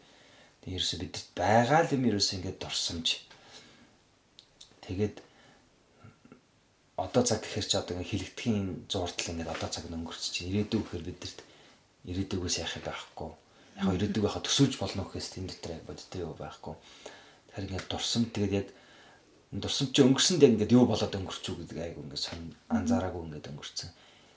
[0.68, 3.24] ерөөсө бидэрт байгаа л юм ерөөсө ингээд дурсамж.
[4.84, 5.16] Тэгээд
[7.00, 11.38] одоо цаг гэхэр чи одоо хилэгдэхийн зуртал ингээд одоо цаг өнгөрч чи ирээдүй гэхэр бидэрт
[12.04, 13.30] ирээдүйгээс яах байхгүй.
[13.80, 16.74] Яг ирээдүйг яхаа төсөөлж болно гэхээс тэнд дотор бодтой юу байхгүй.
[16.76, 22.04] Тэгэхээр ингээд дурсам тэгээд яг дурсам чи өнгөрсөнд яг ингээд юу болоод өнгөрчүү гэдэг айгу
[22.04, 23.90] ингээд сон анзаараагүй ингээд өнгөрцөн.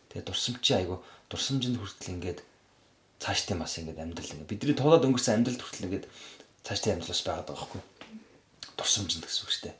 [0.07, 2.39] Тэгээд дурсам чи айгу дурсамжинд хүртэл ингээд
[3.23, 6.05] цааштай бас ингээд амьдрал ингээд бидний туулаад өнгөрсөн амьдралд хүртэл ингээд
[6.67, 7.81] цааштай амьдрал бас байгаад байгаа байхгүй.
[8.75, 9.75] Дурсамжинд гэсэн үг шүү дээ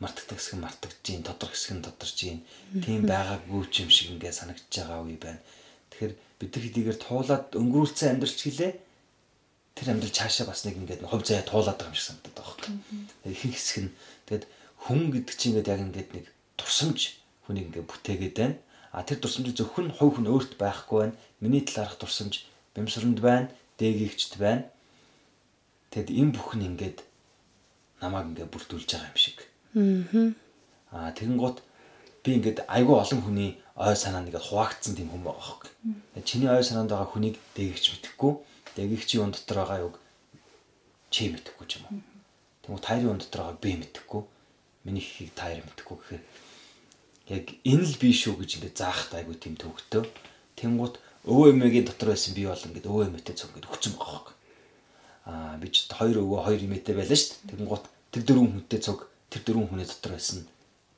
[0.00, 2.40] мартагдах хэсэг нь мартагдж гин тодорх хэсэг нь тодорч гин
[2.80, 5.44] тийм байгаагүй ч юм шиг ингээд санагдж байгаа үе байна.
[5.92, 8.72] Тэгэхээр бид нар хэдийгээр туулаад өнгөрүүлсэн амьдралч гэлээ
[9.76, 12.72] тэр амьдрал цаашаа бас нэг ингээд хувь заяа туулаад байгаа юм шиг санагдаад байгаа байхгүй.
[13.28, 13.92] Ихэнх хэсэг нь
[14.24, 14.44] тэгэд
[14.88, 16.24] хүн гэдэг чинь ингээд яг ингээд нэг
[16.56, 17.00] турсамж
[17.44, 18.56] хүнийг ингээд бүтээгээд байна.
[18.96, 21.18] А тэр турсамжийг зөвхөн хувь хүн өөрт байхгүй байна.
[21.44, 22.48] Миний талаарх турсамж
[22.80, 24.64] бямсранд байна, дээгийгчд байна.
[25.92, 26.98] Тэгэд энэ бүхэн ингээд
[28.00, 29.38] намайг ингээд бүрдүүлж байгаа юм шиг
[30.90, 31.62] Аа тэгэн гут
[32.24, 35.70] би ингээд айгүй олон хүний ой санаа нэгэд хуваагдсан тийм хүн байгаа хөөхгүй.
[36.26, 38.32] Чиний ой санаанд байгаа хүнийг дээгч мэдэхгүй,
[38.74, 39.94] дээгчийн он дотор байгаа юг
[41.14, 42.02] чи мэдэхгүй ч юм уу.
[42.66, 44.22] Тэгмээ тайрын он дотор байгаа би мэдэхгүй.
[44.84, 46.22] Миний хийг тайр мэдэхгүй гэхээр
[47.30, 50.02] яг энэ л би шүү гэж ингээд заахт айгүй тийм төвөгтөө.
[50.58, 50.98] Тэнгууд
[51.28, 54.36] өвөө эмээгийн дотор байсан би бол ингээд өвөө эмээтэй цог ингээд өгцөн байгаа хөөхгүй.
[55.28, 57.58] Аа би ч хоёр өвөө хоёр эмээтэй байлаа шүү дээ.
[57.60, 58.98] Тэнгууд тэр дөрвөн хүнтэй цог
[59.28, 60.38] тэр дөрвөн хүний дотор байсан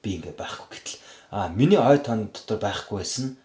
[0.03, 0.99] би ингээ байхгүй гэтэл
[1.35, 3.37] а миний ой тон дотор байхгүй байсан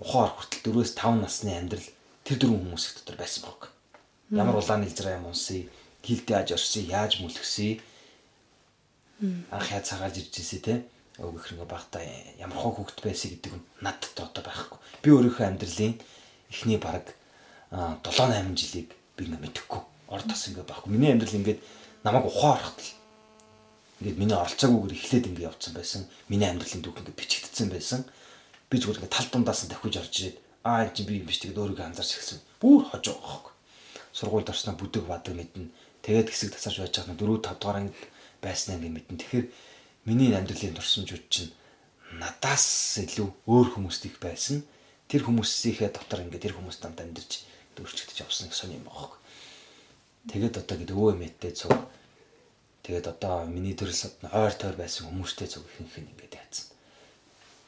[0.00, 1.88] ухаар хүртэл 4-5 насны амьдрал
[2.24, 3.60] тэр дөрвөн хүмүүс дотор байсан баг.
[4.32, 5.68] Ямар улаан илзраа юм унсыг
[6.04, 7.80] хилдэ яаж орсон яаж мүлгсэн
[9.50, 10.74] анх яа цагаалж ирж ирсэ те
[11.18, 12.02] өгөх ингээ багтаа
[12.38, 14.78] ямар хоо хөвгт байсан гэдэг нь надад одоо байхгүй.
[15.02, 15.94] Би өөрийнхөө амьдралын
[16.50, 17.10] эхний бараг
[17.74, 19.82] 7 8 жилиг би ингээ мэдэхгүй.
[20.14, 20.94] Ор тас ингээ байхгүй.
[20.94, 21.60] Миний амьдрал ингээд
[22.06, 22.90] намайг ухаар хатал
[23.98, 26.02] ингээд миний оролцоогүйгээр эхлээд ингээд явцсан байсан.
[26.30, 28.06] Миний амьдралын дүүх ингээд бичигдсэн байсан.
[28.70, 31.42] Би зүгээр ингээд тал дундаас нь давхиж орж ирээд аа энэ чи би юм биш
[31.42, 32.38] тэгээд өөрийгөө анзаарч эхэлсэн.
[32.62, 33.52] Бүр хожоо байхгүй.
[34.14, 35.74] Сургуульд орсноо бүдэг бадаг мэднэ.
[36.06, 37.98] Тэгээд хэсэг тасарч байж байгаа нь 4 5 дугаар ангид
[38.38, 39.18] байснаа ингээд мэднэ.
[39.18, 39.46] Тэгэхээр
[40.08, 41.52] миний амьдралын турсамжууд чинь
[42.16, 44.64] надаас илүү өөр хүмүүст их байсан.
[45.12, 47.44] Тэр хүмүүсийнхээ дотор ингээд тэр хүмүүс намд амьдарч
[47.76, 49.12] дөрвчгдэж явсан гэх сони юм байна.
[50.32, 51.76] Тэгээд одоо гэдэг өвөө мэттэй цуг
[52.88, 53.92] Тэгээд одоо миний төрөл
[54.32, 56.72] ойр тойр байсан хүмүүстэй зөв ихэнх нь ингээд яатсан.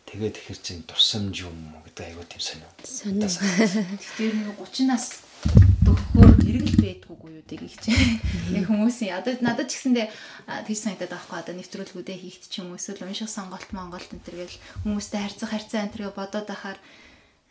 [0.08, 2.72] Тэгээд ихэр чинь турсамж юм гэдэг айгуу тийм сонио.
[2.88, 3.28] Сонио.
[4.16, 5.20] Тэр нэг 30 нас
[5.90, 8.22] дөхөхөөр эргэл байдгүйгүй юу гэдэг чинь.
[8.54, 10.06] Нэг хүмүүсийн одоо надад ч гэсэндээ
[10.66, 14.36] тийш санагдаад байхгүй одоо нэвтрүүлгүүдээ хийхт ч юм уу эсвэл унших сонголт монголт энэ төр
[14.46, 16.78] гэл хүмүүстэй харьцах харьцаа энэ төргээ бодоод ахаар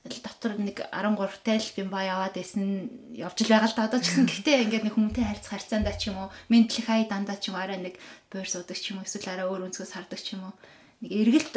[0.08, 4.26] дотор нэг 13-тай л бимба яваад байсан явж л байгаа л да одоо ч гэсэн.
[4.32, 7.78] Гэхдээ ингээд нэг хүнтэй харьцах харьцаандаа ч юм уу ментлэх ай дандаа ч юм арай
[7.78, 8.00] нэг
[8.32, 10.56] буур суудаг ч юм уу эсвэл арай өөр өнцгөөс хардаг ч юм уу.
[11.04, 11.56] Нэг эргэлт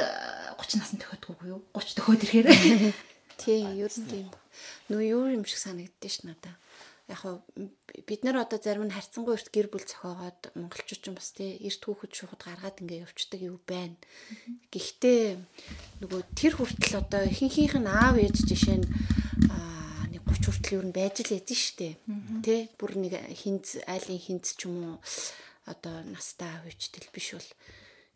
[0.59, 1.63] 30 наснд төхөөдгүйгүй юу?
[1.71, 2.95] 30 төхөөд ирэхээр.
[3.39, 4.29] Тий ер нь тийм
[4.91, 6.55] нөө юу юм шиг санагддээ ш надаа
[7.09, 7.23] яг
[8.07, 11.83] бид нар одоо зарим нь харьцангуй эрт гэр бүл зохиогоод монголчууд ч бас тий эрт
[11.83, 13.99] хүүхэд шухад гаргаад ингээ явцдаг юу байна.
[14.71, 15.43] Гэхдээ
[15.99, 18.87] нөгөө тэр хүртэл одоо ихэнхийнх нь аав ээж жишээ нь
[20.15, 21.99] нэг 30 хүртэл юу н байж л эдэн штэ.
[22.47, 24.97] Тий бүр нэг хинц айлын хинц ч юм уу
[25.67, 27.51] одоо настай аав ээжтэй биш бол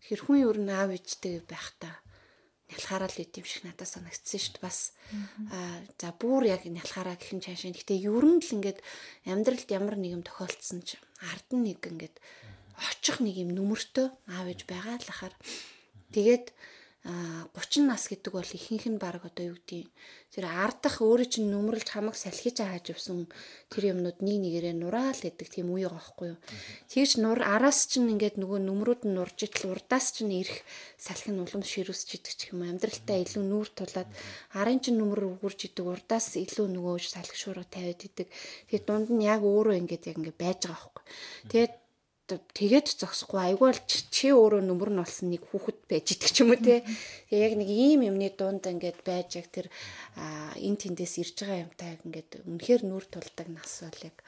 [0.06, 1.90] тэгэхээр хүн юу н аав ээжтэй байх та
[2.70, 4.64] нялхаараа л идэм шиг надад санагдсан шүү дээ.
[4.66, 4.78] Бас
[5.54, 8.78] аа за бүр яг нялхаараа гэх юм цаашаа гэхдээ ер нь л ингээд
[9.26, 12.16] амьдралд ямар нэг юм тохиолдсон ч ард нь нэг ингээд
[12.76, 15.34] очих нэг юм нүмертэй аав ээж байгаа л ахаар.
[16.10, 16.75] Тэгээд а
[17.06, 19.86] 30 нас гэдэг бол ихэнх нь баг одоо юу гэдэг
[20.34, 23.30] тэр ардах өөрөө чинь нүмрэлж хамаг салхиж хааж явсан
[23.70, 26.38] тэр юмнууд нэг нэгээрээ нураал гэдэг тийм үе байгаа байхгүй юу.
[26.90, 30.66] Тэгж нур араас чинь ингээд нөгөө нүмрүүд нь нурж итл урдаас чинь ирэх
[30.98, 34.10] салхи нь улам ширүүсч идэг ч юм амьдралтаа илүү нүүр тулаад
[34.58, 38.26] арын чинь нүмер өгөрж идэг урдаас илүү нөгөө салхи шуурга тавиад идэг.
[38.66, 41.04] Тэгээд дунд нь яг өөрөө ингээд яг ингээд байж байгаа байхгүй.
[41.54, 41.74] Тэгээд
[42.26, 46.50] тэгээд зогсохгүй айгүй л чи өөрөө нүмер нь болсон нэг хүүхэд байж идэг ч юм
[46.50, 46.82] уу те.
[47.30, 49.70] Тэгээ яг нэг ийм юмны дунд ингээд байж яг тэр
[50.58, 54.18] эн тэндээс ирж байгаа юмтай ингээд үнэхээр нүр тулдаг нас бол яг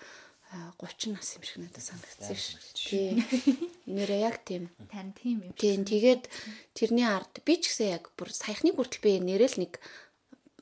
[0.80, 2.60] 30 нас юм шиг надад санагдсан шүү.
[2.72, 3.16] Тийм.
[3.84, 4.72] Нэрээ яг тийм.
[4.88, 5.52] Тань тийм юм.
[5.52, 5.84] Тийм.
[5.84, 6.24] Тэгээд
[6.72, 9.76] тэрний ард би ч гэсэн яг бүр саяхны хүртэл би нэрэл нэг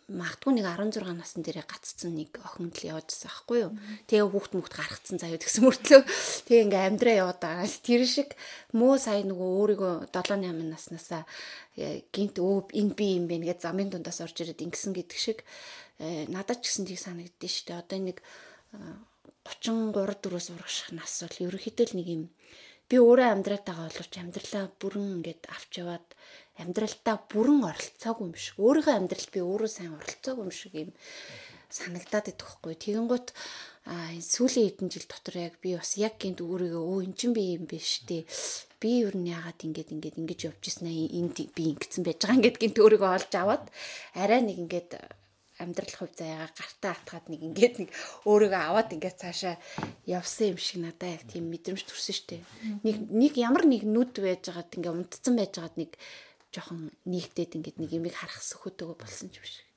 [0.07, 3.73] магадгүй нэг 16 насны дээрээ гаццсан нэг охин л яваадсан аахгүй юу.
[4.07, 6.03] Тэгээ хүүхд мөхд гаргацсан заяа гэсэн мөртлөө
[6.47, 7.67] тэгээ ингээм амьдраа яваад байгаа.
[7.83, 8.39] Тэр шиг
[8.71, 11.27] мөө сая нөгөө өөрийгөө 7 8 наснасаа
[11.75, 15.43] э, гинт өө энэ би юм бэ гэж замын дундаас орж ирээд ингэсэн гэдэг шиг
[15.99, 17.83] э, надад ч гэсэн тийг санагддээ шүү дээ.
[17.83, 18.19] Одоо нэг
[19.43, 22.23] 33 4-өөс урагших нас бол ерөөхдөө л нэг юм
[22.87, 26.07] би өөрөө амьдраатайгаа боловч амьдралаа бүрэн ингээд авч яваад
[26.63, 30.91] амьдралдаа бүрэн оролцоогүй юм шиг өөрийнхөө амьдралд би өөрөө сайн оролцоогүй юм шиг юм
[31.69, 32.75] санагдаад идэх байхгүй.
[32.75, 33.37] Тэгэн гут
[33.87, 37.55] а сүүлийн хэдэн жил дотор яг би бас яг гинт өөрийгөө өө эн чин би
[37.55, 38.27] юм биш тий.
[38.83, 42.61] Би юу н яагаад ингэж ингэж ингэж явж ирсэн энд би ингэсэн байж байгаа ингээд
[42.61, 43.65] гинт өөрийгөө олж аваад
[44.19, 44.91] арай нэг ингээд
[45.63, 47.91] амьдрал хувь заяагаа гартаа атгаад нэг ингээд нэг
[48.29, 49.57] өөрийгөө аваад ингээд цаашаа
[50.05, 52.45] явсан юм шиг надад яг тийм мэдрэмж төрсөн штэ.
[52.85, 55.91] Нэг нэг ямар нэг нүд байж байгаад ингээд унтцсан байж байгаад нэг
[56.57, 59.69] жоохон нийгдээд ингээд нэг юмыг харах сөхөтөгөө болсон юм шиг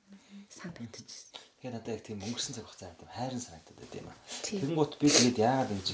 [0.48, 1.36] санагдчихсэн.
[1.60, 4.18] Тэгэхээр надад яг тийм өнгөрсөн цаг хугацаа тийм хайрын санагдаад байт юм аа.
[4.48, 5.88] Тэгэнгუთ би тэгээд яагаад ингэж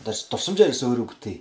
[0.00, 1.36] одоо дурсамжаар ерөөсөө өөрөө бүтээ.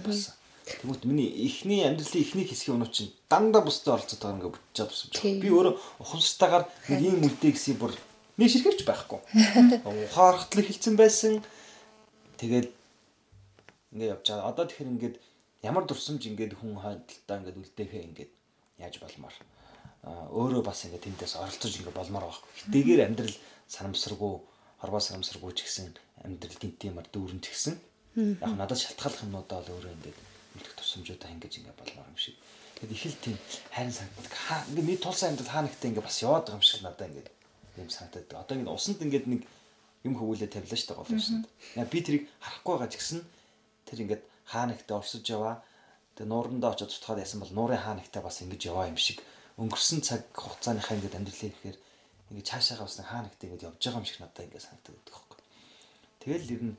[0.00, 0.34] Болсон.
[0.66, 4.90] Тэгмэт миний эхний амьдралын эхний хэсгийн өнөө чинь дандаа бусдад оролцоод байгаа ингээ бүтэж чад
[4.90, 5.14] тусамж.
[5.22, 7.94] Би өөрөө ухамсартаагаар нэг юм үлдээ гэсэн бүр
[8.40, 9.20] нэг ширхэрч байхгүй.
[10.10, 11.38] Ухаархтлаг хэлсэн байсан.
[12.42, 12.74] Тэгээд
[13.94, 14.50] ингээ явж байгаа.
[14.50, 15.16] Одоо тэгэхээр ингээд
[15.62, 18.32] ямар дурсамж ингээд хүн хойдолтой ингээд үлдээхээ ингээд
[18.82, 19.34] яаж болмоор
[20.06, 22.50] өөрөө бас ингээд тэндээс оролцож ингээд болмоор байхгүй.
[22.70, 23.36] Хэтэйгээр амьдрал
[23.66, 24.34] санамсаргүй,
[24.78, 25.86] хорвоо санамсаргүй ч гэсэн
[26.22, 27.74] амьдрал гинтимар дүүрэн ч гэсэн
[28.16, 30.18] яг надад шалтгааллах юмнуудаа бол өөрөө ингээд
[30.56, 32.36] үлдэх тусамжуудаа ингэж ингээд болмоор юм шиг.
[32.76, 33.36] Тэгэд их л тийм
[33.74, 34.32] хайрын санагддаг.
[34.32, 37.28] Хаа ингээд миний тулсан амьдрал хаа нэгтээ ингээд бас яваад байгаа юм шиг надад ингээд
[37.82, 38.30] юм санагдаад.
[38.46, 39.42] Одоо ингээд усанд ингээд нэг
[40.06, 41.44] юм хөвүүлээ тавилаа шүү дээ гол усанд.
[41.90, 43.20] Би тэрийг харахгүй байгаа ч гэсэн
[43.90, 45.62] тэр ингээд хаа нэгтээ орсож яваа.
[46.14, 49.18] Тэгээ нуурандаа очиод тутахад яасан бол нуурын хаа нэгтээ бас ингэж яваа юм шиг
[49.60, 51.78] өнгөрсөн цаг хугацааныхаа ингэж амьдралын ихээр
[52.30, 55.38] ингэж цаашаагаа бас хаа нэгтээ ингэж явж байгаа юм шиг надад ингэ санагдаад байдаг хөөхгүй.
[56.22, 56.74] Тэгэл ер нь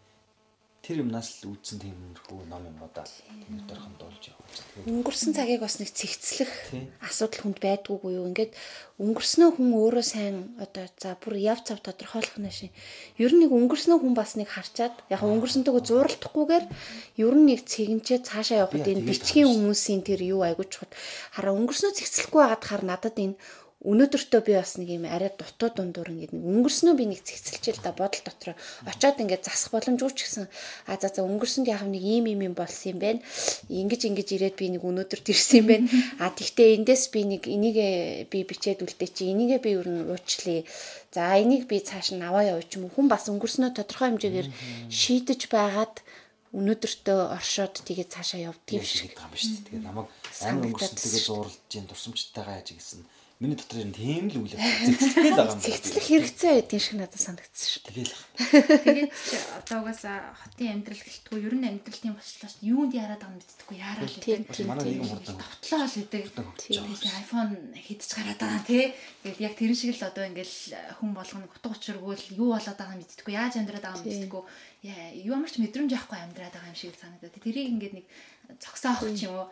[0.88, 3.04] тэр юмнаас л үүдсэн тиймэрхүү ном юм уу да.
[3.04, 4.48] Тэр дөрхөн дуулж яваа.
[4.88, 6.48] Өнгөрсөн цагийг бас нэг цэгцлэх
[7.04, 8.32] асуудал хүнд байдгүйгүй юу?
[8.32, 8.56] Ингээд
[8.96, 12.72] өнгөрснөө хүн өөрөө сайн одоо за бүр яв цав тодорхойлох нь шин.
[13.20, 16.66] Ер нь нэг өнгөрснөө хүн бас нэг харчаад яг өнгөрсөнтэйгөө зууралтахгүйгээр
[17.20, 20.88] ер нь нэг цэгэнчээ цаашаа явахад энэ бичгийн хүмүүсийн тэр юу айгуу чухал.
[21.36, 23.36] Хараа өнгөрснөө цэгцлэхгүй байгаад хар надад энэ
[23.88, 27.96] өнөөдөртөө би бас нэг юм арай дутуу дундуур ингээд нэг өнгөрснөө би нэг цэгцэлжэл да
[27.96, 28.52] бодол дотор
[28.84, 30.46] очоод ингээд засах боломжгүй ч гэсэн
[30.92, 33.24] а за за өнгөрсөнд яг нэг ийм ийм юм болсон юм байна.
[33.72, 35.88] Ингиж ингиж ирээд би нэг өнөөдөрт ирсэн юм байна.
[36.20, 37.78] А тэгтээ эндээс би нэг энийг
[38.28, 40.68] би бичээд үлдээ чи энийг би ер нь уучлаа.
[41.16, 42.94] За энийг би цааш нь аваа явуу ч юм уу.
[42.94, 44.50] Хүн бас өнгөрснөө тодорхой хэмжээгээр
[44.92, 46.04] шийдэж байгаад
[46.52, 49.68] өнөөдөртөө оршоод тэгээд цаашаа явдаг юм шиг юм шүү дээ.
[49.68, 50.08] Тэгээд намайг
[50.44, 53.02] айн өнгөрсөн тэгээд юм дурсамжтайгаа яаж гэсэн
[53.38, 55.62] Миний дотор энэ тийм л үйл зэгцлэхтэй л байгаа юм.
[55.62, 57.84] Зэгцлэх хэрэгцээ байдгийн шиг надад санагдсан шүү.
[57.86, 58.16] Тэгээл.
[58.82, 59.12] Тэгээд
[59.62, 62.66] одоо угаасаа хотын амьдрал гэлтгүй ер нь амьдрал тийм болчлаа шүү.
[62.66, 64.66] Юунд яраад байгаа нь мэддэггүй яараа л гэдэг.
[64.66, 66.24] Манай нийгэм хурдан тавтлаа л гэдэг.
[66.34, 68.86] Тэгээд iPhone хийдэж гараад байгаа тий.
[69.22, 70.58] Тэгээд яг тэр шиг л одоо ингээл
[70.98, 73.34] хүн болгоно утга учиргүй л юу болоод байгаа нь мэддэггүй.
[73.38, 74.44] Яаж амьдраад байгаа нь мэддэггүй.
[75.30, 77.38] Юу ямар ч мэдрэмж авахгүй амьдраад байгаа юм шиг санагдаад.
[77.38, 78.06] Тэрийг ингээд нэг
[78.58, 79.48] цогсоох ч юм уу.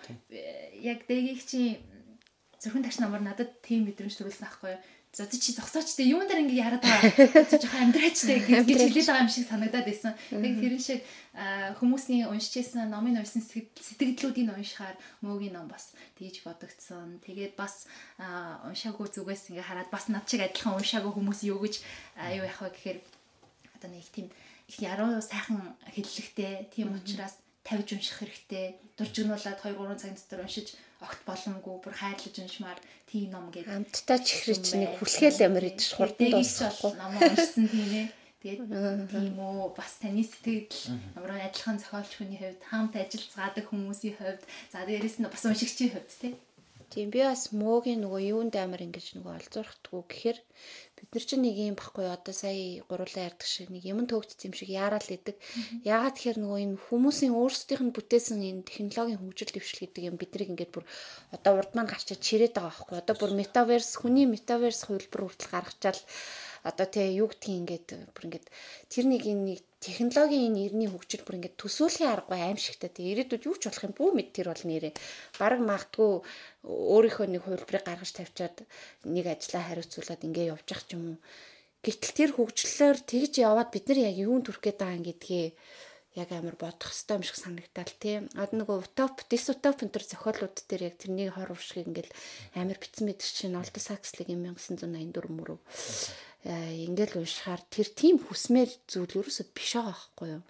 [0.81, 1.77] Яг дэгийг чи
[2.65, 4.81] зөвхөн тагч намар надад тийм мэдрэмж төрүүлсэн аахгүй юу.
[5.15, 7.47] За чи зогсооч те юун дээр ингэ яраад байгаа.
[7.47, 10.11] Жоохон амьдраач те гэж хэлээд байгаа юм шиг санагдаад байсан.
[10.27, 10.99] Яг тэрэн шиг
[11.79, 17.23] хүмүүсийн уншижсэн номын уншсан сэтгэлдлүүдийг уншихаар мөөгийн ном бас тийж бодогдсон.
[17.23, 17.87] Тэгээд бас
[18.19, 21.79] уншаагүй зүгээс ингээ хараад бас над шиг адилхан уншаагүй хүмүүс юу гэж
[22.35, 22.99] юу вэ гэхээр
[23.79, 24.27] одоо нэг тийм
[24.67, 28.77] их яруу сайхан хэллэгтэй тийм учраас тавьж унших хэрэгтэй.
[28.99, 30.75] Дуржигнуулаад 2 3 цагийн дотор уншиж
[31.05, 33.71] огт боломгүй бүр хайрлаж уншмаар тийм ном гэдэг.
[33.71, 36.91] Амттай чихрэж нэг хүлхээл амар идэж хурдан дуусахгүй.
[36.97, 38.07] Ном уншсан тийм ээ.
[38.41, 38.61] Тэгээд
[39.13, 40.69] тийм үү бас таны сэтгэл
[41.17, 44.43] ямар адилхан зохиолч хүний хувьд хамт ажиллацгаадаг хүмүүсийн хувьд
[44.73, 46.33] за дээрэс нь бас уншигчийн хувьд тий
[46.93, 50.39] Тийм би бас мөөгийн нөгөө юунд амар ингэж нөгөө олзуурхдгүү гэхээр
[51.09, 54.55] бид нар чинь нэг юм баггүй одоо сая гурлаа ярддаг шиг нэг юм төгдсөн юм
[54.57, 55.37] шиг яарал идэг.
[55.85, 60.49] Яагаад тэгэхээр нөгөө энэ хүмүүсийн өөрсдийнх нь бүтээсэн энэ технологийн хөгжил дэвшил гэдэг юм биднийг
[60.51, 60.85] ингээд бүр
[61.35, 62.95] одоо урд маань гарчаад чирээд байгаа байхгүй.
[62.99, 66.01] Одоо бүр метаверс хүний метаверс хувилбар хүртэл гаргачаал
[66.65, 67.87] одоо тий юу гэдгийг ингээд
[68.17, 68.47] бүр ингээд
[68.89, 73.55] тэр нэг нэг технологийн энэ ирний хөгжил бүр ингээд төсөөлхийн аргагүй аимшигтай тий ирээдүйд юу
[73.61, 74.93] ч болох юм бүү мэд тэр бол нэрээ
[75.39, 76.11] баг магтгүй
[76.65, 78.57] өөрийнхөө нэг хувилбарыг гаргаж тавьчаад
[79.05, 81.17] нэг ажлаа хариуцуулаад ингээд явж ах ч юм уу
[81.85, 85.47] гэтэл тэр хөгжлөөр тэгж яваад бид нар яг юунд хүрэх гээд байгаа юм гэдгээ
[86.15, 88.23] яг амар бодох хэвээр юм шиг санагдал тий.
[88.39, 92.15] Одоо нөгөө утоп, дисутоп энэ төр зохиолууд дээр яг тэрний хор уршиг ингээл
[92.55, 95.59] амар битсэн байдаг чинь Олдо Сакслиг 1984 мөрөв.
[96.45, 100.43] Э, ингээл уушхаар тэр тийм хүсмээр зүйл ерөөсөө биш байгаа байхгүй юу.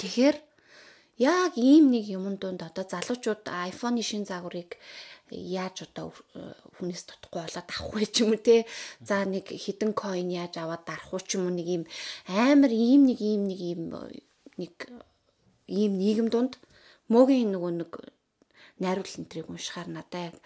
[0.00, 0.36] Тэгэхээр
[1.20, 4.80] яг ийм нэг юмн донд одоо залуучууд iPhone-ы шин загварыг
[5.28, 6.16] яаж одоо
[6.80, 8.64] хүнээс тутахгүй болоод авах вэ ч юм уу те?
[9.04, 11.84] За нэг хідэн coin яаж аваад дарах уу ч юм уу нэг ийм
[12.32, 13.80] амар ийм нэг ийм нэг ийм
[14.56, 14.74] нэг
[15.68, 16.56] ийм нийгэм донд
[17.12, 17.92] мөгийн нөгөө нэг
[18.80, 20.36] найруулал энтрийг уншихаар надад яг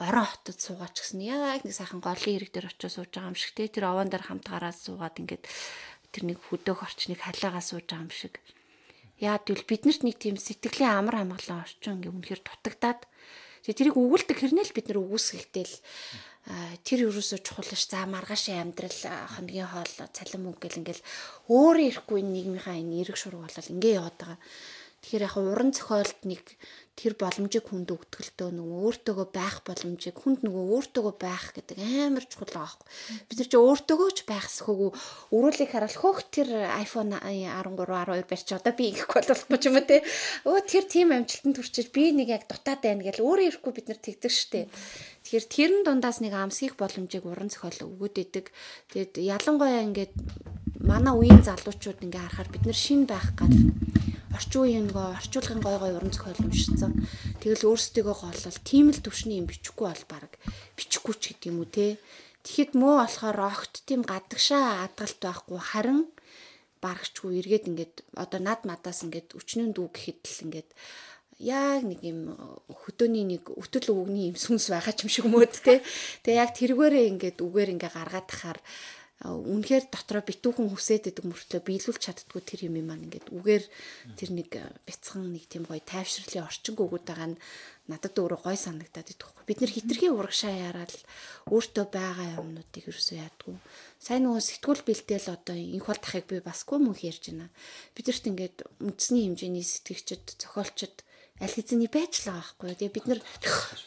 [0.00, 3.52] орон хотод суугаач гэсэн яг нэг сайхан голын хэрэг дээр очиж сууж байгаа юм шиг
[3.52, 3.68] те.
[3.68, 5.44] Тэр овоон дээр хамт гараад суугаад ингээд
[6.08, 8.40] тэр нэг хөдөөх орчныг халиагаа сууж байгаа юм шиг.
[9.20, 13.00] Яа тэгвэл биднэрт нэг тийм сэтгэлийн амар хамгаалан орчин ингээ үнэхээр дутагдаад
[13.60, 15.76] тэгээ тэрийг өгүүлдэг хэрнээл бид нар өгөөсгөлтэй л
[16.80, 17.84] тэр юусоо чухал ш.
[17.92, 18.96] За маргаашийн амьдрал
[19.36, 21.04] хоногийн хоол цалин мөнгө гэл ингээл
[21.52, 24.38] өөрөө ирэхгүй нийгмийнхаа энэ эрэг шург болол ингээ яваад байгаа.
[25.00, 26.44] Тэгэхээр яг уран зохиолд нэг
[27.00, 32.52] тэр боломжийг хүнд өгдөгөлтөө нөгөө өөртөөгөө байх боломжийг хүнд нөгөө өөртөөгөө байх гэдэг амар чухал
[32.52, 32.88] байгаа хгүй.
[33.24, 34.90] Бид нар чи өөртөөгөө ч байхсхөөгүй
[35.32, 39.88] өрөөлийг хараал хөөх тэр iPhone 13 12 барьч одоо би ингэхгүй болохгүй ч юм уу
[39.88, 40.04] те.
[40.44, 44.00] Өө тэр тийм амжилтанд хүрчиж би нэг яг дутаад байна гэл өөрөө ирэхгүй бид нар
[44.04, 44.68] тэгдэг штэ.
[45.30, 48.50] Тэгэхээр тэрэн дундаас нэг амсгийх боломжийг уран зохиол өгөөд идэг.
[48.90, 50.10] Тэгэд ялангуяа ингээд
[50.82, 53.54] манай үеийн залуучууд ингээ харахаар бид нар шин байх гал
[54.34, 57.06] орчин үеийн нөгөө орчуулгын гой гой уран зохиол уншицсан.
[57.38, 60.34] Тэгэл өөрсдийгөө голлол тийм л төвшний юм бичихгүй бол баг
[60.74, 62.02] бичихгүй ч гэдэг юм уу те.
[62.42, 66.10] Тэгэхэд мөө болохоор огт тийм гадагшаа адгалт байхгүй харин
[66.82, 70.68] барагчгүй эргээд ингээд одоо над мадаас ингээд өчнөн дүү гэхэд л ингээд
[71.40, 72.36] яг нэг юм
[72.68, 75.80] хөдөөний нэг өтөл өвгний юм сүнс байгаа ч юм шиг мөд те.
[76.22, 78.60] Тэгээ яг тэргээрээ ингээд үгээр ингээ гаргаад тахаар
[79.20, 83.64] үнэхээр дотроо битүүхэн хүсээд идэг мөртлөө биелүүлж чаддгүй тэр юм маань ингээд үгээр
[84.16, 84.48] тэр нэг
[84.88, 87.40] бяцхан нэг тийм гоё тайвширлын орчинг өгöd байгаа нь
[87.84, 89.44] надад өөрөө гоё санагдаад идэхгүй.
[89.44, 90.96] Бид нэр хитрхи урагшаа яраад
[91.52, 93.56] өөртөө байгаа юмнуудыг ерөөсөө яадгүй.
[94.00, 97.52] Сайн нөгөө сэтгүүл бэлдээл одоо инх бол тахыг би басгүй мөнх ярьж байна.
[97.92, 101.04] Бидэрт ингээд үндэсний хэмжээний сэтгэгчд, зохиолчд
[101.40, 102.76] аль хэзээний байж л байгаа байхгүй.
[102.76, 103.20] Тэгээ бид нар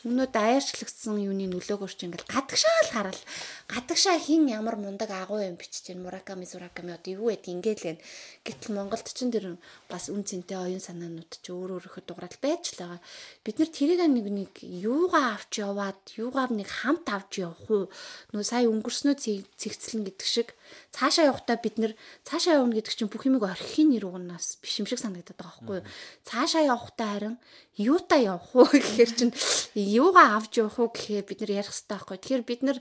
[0.09, 3.21] өмнөд аяарчлагдсан юуны нөлөөгөөр чи ингээл гадагшаал хараал.
[3.69, 7.99] Гадагшаа хин ямар мундаг агуу юм бичиж гэн Мураками Сураками одоо юу гэдэг ингээл гэн.
[8.41, 12.81] Гэтэл Монголд ч тэр бас үн цэнтэй оюун санаанууд чи өөр өөрөөхөд дугаарал байж л
[12.81, 13.01] байгаа.
[13.45, 17.85] Бид нар тэрийг нэг нэг юугаа авч яваад юугаар нэг хамт авч явах уу?
[18.33, 19.13] Нөө сая өнгөрснөө
[19.61, 20.57] цэгцлэн гэдэг шиг
[20.93, 24.85] цаашаа явахдаа бид нэр цаашаа явна гэдэг чинь бүх юмыг орхихийн нэр угнаас биш юм
[24.85, 25.89] шиг санагдаад байгаа байхгүй юу?
[26.21, 27.35] Цаашаа явахдаа харин
[27.77, 29.33] юутай явах уу гэхээр чинь
[29.73, 32.17] юугаа авч явах уу гэхээр бид нар ярих хэрэгтэй байхгүй.
[32.21, 32.77] Тэгэхээр бид нар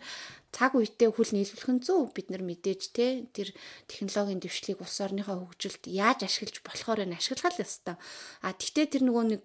[0.53, 3.57] цаг үедээ хүл нийлүүлэх нь зөв бид нар мэдээж те тэр
[3.89, 7.97] технологийн дэвшлиг улс орныхоо хөгжилд яаж ашиглаж болохоор нь ашиглах л ёстой.
[8.45, 9.43] А тэгтээ тэр нөгөө нэг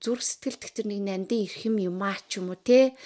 [0.00, 2.96] зүрх сэтгэлд тэр нэг нандин ирэх юм юм аа ч юм уу те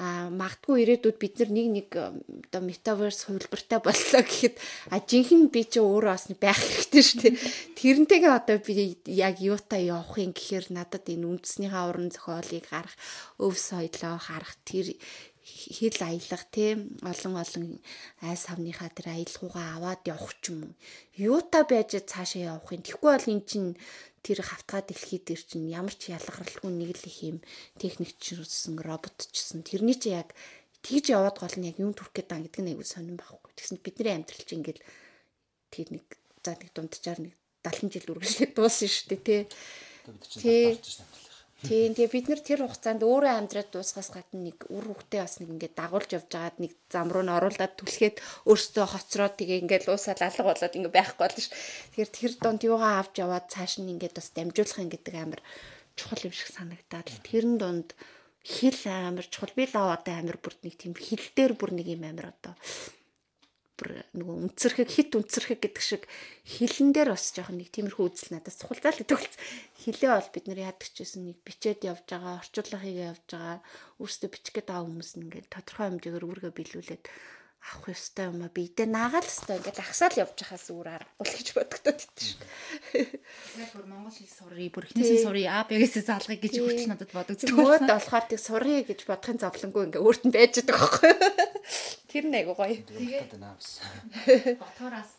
[0.00, 4.56] а магадгүй ирээдүйд бид нар нэг нэг оо метаверс хувилбартай боллоо гэхэд
[4.90, 7.34] а жинхэнэ би ч өөрөө бас байх хэрэгтэй шүү дээ.
[7.78, 12.94] Тэрнтэйгээ одоо би яг юутай явах юм гэхээр надад энэ үндэснийхээ уран зохиолыг гарах,
[13.42, 14.94] өв соёлоо харах тэр
[15.44, 17.64] хэл аялах тийм олон олон
[18.24, 20.74] айс хавныхаа тэр аялгаугаа аваад явах ч юм уу.
[21.20, 22.80] Юутай байж цаашаа явах юм.
[22.80, 23.70] Тэгэхгүй бол эн чинь
[24.24, 27.38] тэр хавтгаа дэлхий дээр чинь ямар ч ялгаралгүй нэг л их юм
[27.76, 30.32] техник чирсэн робот чсэн тэрний чи яг
[30.80, 33.52] тэгж яваад гол нь яг юм төрөх гээд байгаа гэдэг нь аягүй сонирн байхгүй.
[33.52, 34.82] Тэгсэн бидний амьдрал чинь ингээл
[35.68, 36.04] тэр нэг
[36.40, 37.34] за нэг дунджаар нэг
[37.64, 39.44] 70 жил үргэлжлээд дууссан шүү дээ
[40.30, 40.76] тий.
[40.76, 41.04] Тий.
[41.64, 45.48] Тийм тэгээ бид нар тэр хугацаанд өөрөө амьдраад дуусгаас гадна нэг үр хөвгтэй бас нэг
[45.48, 50.20] ингээд дагуулж явж байгаад нэг зам руу н оруулаад түлхээд өөртөө хоцроод тэгээ ингээд уусаад
[50.20, 51.48] алга болоод ингээд байхгүй болно ш.
[51.96, 55.40] Тэгэхээр тэр донд юугаа авч яваад цааш нь ингээд бас дамжуулах юм гэдэг амар
[55.96, 57.88] чухал юм шиг санагдаад тэрэн донд
[58.44, 62.04] хэл амар чухал би л одоо амар бүрд нэг тийм хэл дээр бүр нэг юм
[62.04, 62.52] амар одоо
[63.74, 66.02] бүр нөгөө үнцэрхэг хит үнцэрхэг гэдэг шиг
[66.46, 69.38] хилэн дээр бас жоохон нэг тиймэрхүү үзэл надад сухалцаа л гэдэг л
[69.82, 73.58] хилээ бол бид нар яадаг ч гэсэн нэг бичээд явж байгаа орчуулгыг явж байгаа
[73.98, 77.04] өөрсдөө бичих гээд байгаа хүмүүс ингээд тодорхой хэмжээгээр үүргээ биелүүлээд
[77.64, 81.48] авах ёстой юм а бидээ наагаал ёстой ингээд ахсаал явж хахаас өөр аргагүй л гэж
[81.56, 82.40] бодогдоод идэв шиг.
[83.56, 87.48] Яг бүр монгол хэл сурыг бүр эхнээсээ сурыг А Б-гээс залгыг гэж хүртэл надад бодогдсон.
[87.56, 91.12] Нөгөөд болохоор тийг сурыг гэж бодохын зовлонгүй ингээд өөрт нь байж байгаа байхгүй.
[92.12, 92.76] Тэр нэг айгу гоё.
[92.84, 93.80] Тэгээд наавс.
[94.60, 95.10] Ботороос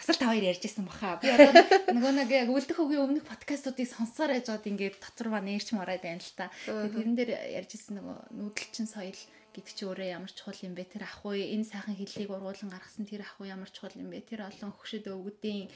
[0.00, 1.18] бас л та хоёр ярьжсэн баха.
[1.20, 1.50] Би одоо
[1.92, 6.00] нөгөө нэг яг үлдэх хөгийн өмнөх подкастуудыг сонсоор яж бод ингээд дотор ба нэрч мараад
[6.00, 6.48] байна л та.
[6.64, 9.20] Тэгээд тэрэн дээр ярьжсэн нөгөө нүүдэлчин соёл
[9.54, 10.90] гэдэг чи өөрөө ямар чухал юм бэ?
[10.90, 14.26] Тэр ах уу энэ сайхан хэллийг ургуулan гаргасан тэр ах уу ямар чухал юм бэ?
[14.26, 15.68] Тэр олон хөгшөд өвгдийн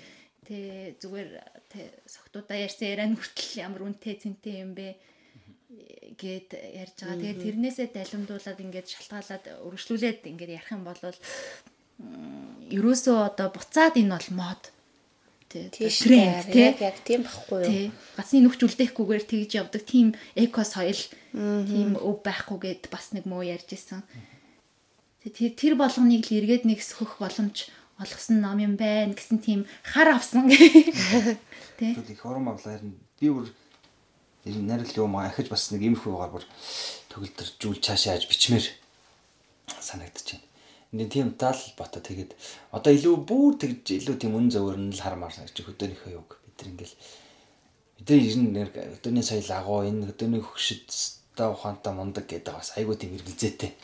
[0.47, 1.31] тэ зүгээр
[1.73, 4.95] тэ согтуудаа ярьсан яриан хүртэл ямар үнэтэй цэнтэй юм бэ?
[6.15, 7.19] гэд ярьж байгаа.
[7.19, 11.01] Тэгээд тэрнээсээ далимдуулаад ингээд шалтгаалаад өргөжлүүлээд ингээд ярих юм бол
[12.71, 14.63] ерөөсөө одоо буцаад энэ бол мод
[15.55, 16.75] тренд тий.
[16.83, 17.71] яг тийм байхгүй юу?
[17.71, 17.87] Тий.
[18.19, 20.99] Гацны нүхч үлдээхгүйгээр тэгж явдаг тийм эко соёл
[21.33, 24.03] тийм өв байхгүй гэд бас нэг муу ярьж исэн.
[25.23, 27.71] Тэр тэр болгоныг л эргээд нэг сөхөх боломж
[28.03, 30.51] олгосон ном юм байна гэсэн тийм хар авсан.
[31.79, 31.95] Тий.
[31.95, 33.47] Их урам авлаа харин би бүр
[34.45, 36.45] нариул юм ахиж бас нэг иймэрхүү угаар бүр
[37.15, 38.67] төгөлдөржүүл цаашаа аж бичмээр
[39.79, 40.54] санагдчихэв
[40.95, 42.31] Энд тийм тал бата тэгээд
[42.77, 46.55] одоо илүү бүр тэгж илүү тийм үн зөвөр нь л хармаар санагч хөдөөнийхөө юг бид
[46.63, 46.95] нар ингээл
[47.99, 50.87] бид нар ер нь хөдөөний соёл агуу энэ хөдөөний хөгшөд
[51.35, 53.75] та ухаантай мундаг гэдэг бас айгуу тийм эргэлзээтэй.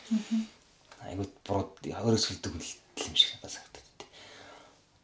[1.11, 4.07] Айгуу буруу өрөөсгөлдөг юм шиг надад санагдав.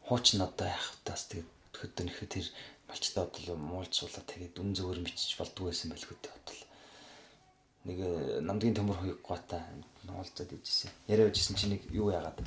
[0.08, 2.48] Хуучин одоо яах тас тэгээд хөдөөнийхөө тэр
[2.88, 6.67] малчтай бодлоо муулцуулаад тэгээд үн зөвөр бичиж болдгоо байсан байлгүй дээ бодлоо
[7.88, 9.64] нэг э, намдгийн төмөр хоёг гоотой
[10.12, 10.92] уулзаад ижсэн.
[11.08, 12.44] Яриа bijсэн чи нэг юу яагаад.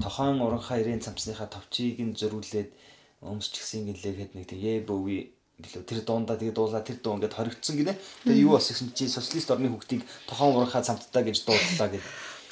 [0.00, 2.72] Тохон уранхаа ирээн цамцныхаа товчийг нь зөрүүлээд
[3.20, 7.76] өмсч гисэн гэлээгээд нэг тэгээ бөви гэлөө тэр дундаа тэгээ дуулаа тэр дуу ингээд хоригдсон
[7.76, 7.94] гинэ.
[8.24, 12.04] Тэгээ юу бас гэсэн чи социалист орны хүүхдийг тохон уранхаа цамцтай гэж дууллаа гэд.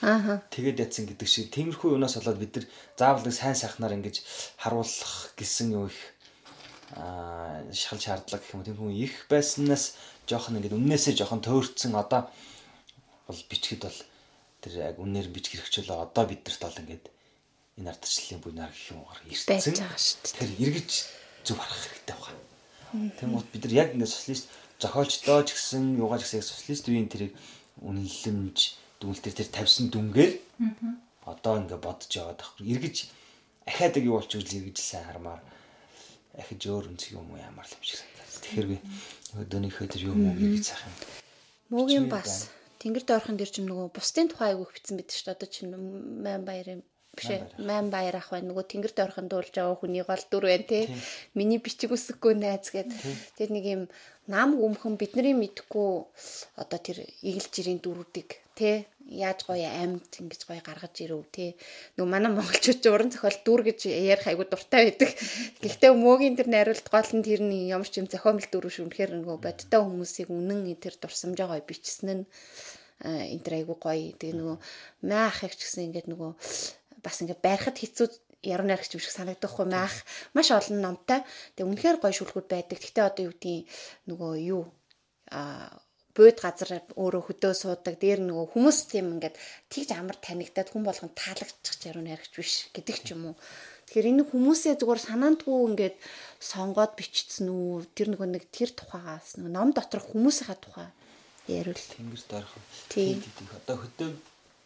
[0.04, 0.44] Ааха.
[0.52, 2.66] Тэгээд ятсан гэдэг шиг тиймэрхүү юунаас болоод бид нар
[3.00, 4.22] заавал нэг сайн сайхнаар ингэж
[4.60, 5.98] харуулах гэсэн юу их
[6.94, 9.98] аа шал шаардлага гэх юм тийм хүн их байснаас
[10.28, 12.28] жоохон ингээд үннээсээ жоохон төөрцөн одоо
[13.26, 14.00] бол бичгэд бол
[14.62, 17.04] тэр яг үнээр бичих хэрэгчлээ одоо биднэрт бол ингээд
[17.78, 19.60] энэ ардчлалын буй нар гэх юм угаар ирсэн.
[20.36, 20.90] Тэр эргэж
[21.46, 22.42] зөв харах хэрэгтэй байна.
[23.18, 24.46] Тэгмээд бид нар яг ингээд социалист
[24.82, 27.32] зохиолчлоо ч гэсэн юугаар гэсэн социалист үеийн тэрийг
[27.86, 28.58] үнэлэмж
[28.98, 30.32] дүнэлтэр тэр тавьсан дүнгээр
[31.22, 32.66] одоо ингээд бодож яваад байхгүй.
[32.74, 32.96] Эргэж
[33.70, 35.40] ахаад яг юу болчих вэ эргэж сайн хармаар
[36.34, 38.02] ахиж өөр үнцэг юм уу ямар л юм шиг.
[38.42, 38.78] Тэгэхээр би
[39.42, 40.94] өдөөнийхөө тэр юм уу гэж заах юм.
[41.68, 42.48] Мөгийн бас
[42.80, 45.36] тэнгэр дойрхон дэр чим нөгөө бусдын тухай айгүйх битсэн байдаг шүү дээ.
[45.36, 45.72] Одоо чинь
[46.24, 46.80] ман баярын
[47.18, 47.28] биш
[47.58, 48.16] ман баяр.
[48.16, 48.48] Ах байна.
[48.48, 50.80] Нөгөө тэнгэр дойрхон дуулж байгаа хүний гол дүр байна те
[51.34, 52.88] миний бичиг үсэхгүй найз гэд.
[53.36, 53.82] Тэр нэг юм
[54.30, 55.90] нам өмхөн бидний мэдхгүй
[56.62, 61.56] одоо тэр игэлж ирийн дүрүүдийг те яаж гоё амьд ингэж гоё гаргаж ирв те
[61.96, 65.10] нөгөө манай монголчууд уран зохиол дүр гэж ярих айгу дуртай байдаг.
[65.64, 68.84] Гэхдээ мөөгийн тэр найруулт гол нь тэр нэг ямар ч юм зохиомл дүр шүү.
[68.84, 72.24] Үнэхээр нөгөө бодтой хүмүүсийг үнэн тэр дурсамжаа гоё бичсэн нь
[73.00, 74.12] энэ тэр айгу гоё.
[74.12, 74.56] Тэгээ нөгөө
[75.08, 76.30] маах их ч гэсэн ингээд нөгөө
[77.00, 78.06] бас ингээд барихад хэцүү
[78.44, 79.94] яруу найрагч юм шиг санагдахгүй маах
[80.36, 81.24] маш олон номтой.
[81.56, 82.76] Тэгээ үнэхээр гоё шүлгүүд байдаг.
[82.76, 83.64] Гэхдээ одоо юу гэдгийг
[84.04, 84.62] нөгөө юу
[85.32, 85.72] а
[86.18, 89.38] бууд газар өөрөө хөдөө суудаг дээр нөгөө хүмүүс тийм ингээд
[89.70, 93.36] тэгж амар танигдаад хүн болгон таалагчих яруу найрагч биш гэдэг ч юм уу.
[93.86, 95.96] Тэгэхээр энэ хүмүүсээ зүгээр санаандгүй ингээд
[96.42, 100.90] сонгоод бичсэн үү тэр нөгөө нэг тэр тухайгаас нөгөө ном дотор хүмүүсийнхаа тухай
[101.46, 101.78] ярил.
[101.78, 102.52] Тэнгэр дөрөх.
[102.92, 103.22] Тийм.
[103.62, 104.10] Одоо хөдөө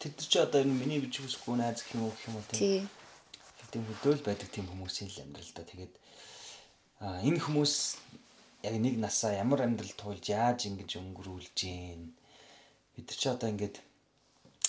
[0.03, 2.89] тэд чи одоо энэ миний бич хүсэхгүй найз гэх юм уу гэх юм уу тийм.
[3.70, 5.62] Тийм хөдөөл байдаг тийм хүмүүсийн л амьдрал да.
[5.70, 5.95] Тэгээд
[6.99, 7.74] а энэ хүмүүс
[8.66, 12.02] яг нэг насаа ямар амьдрал туулж яаж ингэж өнгөрүүлж гин
[12.94, 13.76] бид ч одоо ингээд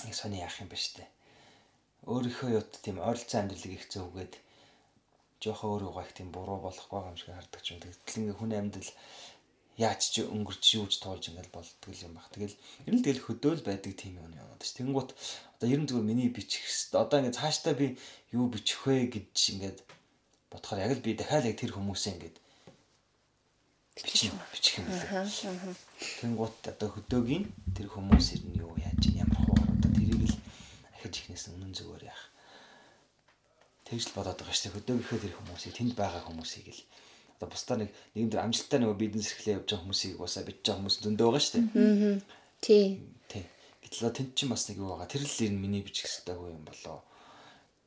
[0.08, 1.06] яг сони яах юм ба штэ
[2.12, 4.34] өөрийнхөө ют тийм ойролцоо амьдралыг их зөөгөөд
[5.44, 7.80] жоохоо өөрийгөө их тийм буруу болохгүй юм шиг хардаг ч юм.
[7.80, 8.92] Тэгэл ингээ хүн амьдрал
[9.80, 12.28] яаж ч өнгөрч юу ч туулж ингээл болдгоо юм баг.
[12.36, 12.56] Тэгэл
[12.88, 14.76] ер нь тэгэл хөдөөл байдаг тийм юм юм ш.
[14.76, 15.16] Тэнгуут
[15.56, 17.88] одоо ер нь зүгээр миний бичих хэвээр одоо ингээ цаашдаа би
[18.36, 19.80] юу бичих вэ гэж ингээд
[20.52, 22.36] бодохоор яг л би дахиад яг тэр хүмүүсээ ингээд
[23.96, 25.30] бичих бичих юм лээ.
[26.22, 27.46] Тэнгуут одоо хөдөөгийн
[27.78, 30.38] тэр хүмүүс ер нь юу яаж ямар хуу одоо тэрийг л
[30.98, 32.24] ахиж ихнээс үнэн зүгээр яах.
[33.86, 34.76] Тэгж л бодоод байгаа шүү дээ.
[34.82, 36.82] Хөдөөгийнхөө тэр хүмүүсийг тэнд байгаа хүмүүсийг л
[37.38, 40.80] одоо бусдаа нэг нэгэн дээр амжилттай нөгөө бизнес эрхлээ явж байгаа хүмүүсийг уусаа бич байгаа
[40.82, 42.22] хүмүүс зөндөө байгаа шүү дээ.
[42.66, 42.86] Тий.
[43.30, 43.44] Тий.
[43.86, 45.12] Гэтэл тэнд чинь бас нэг юу байгаа.
[45.12, 47.06] Тэр л ер нь миний бичих хэрэгтэй юм болоо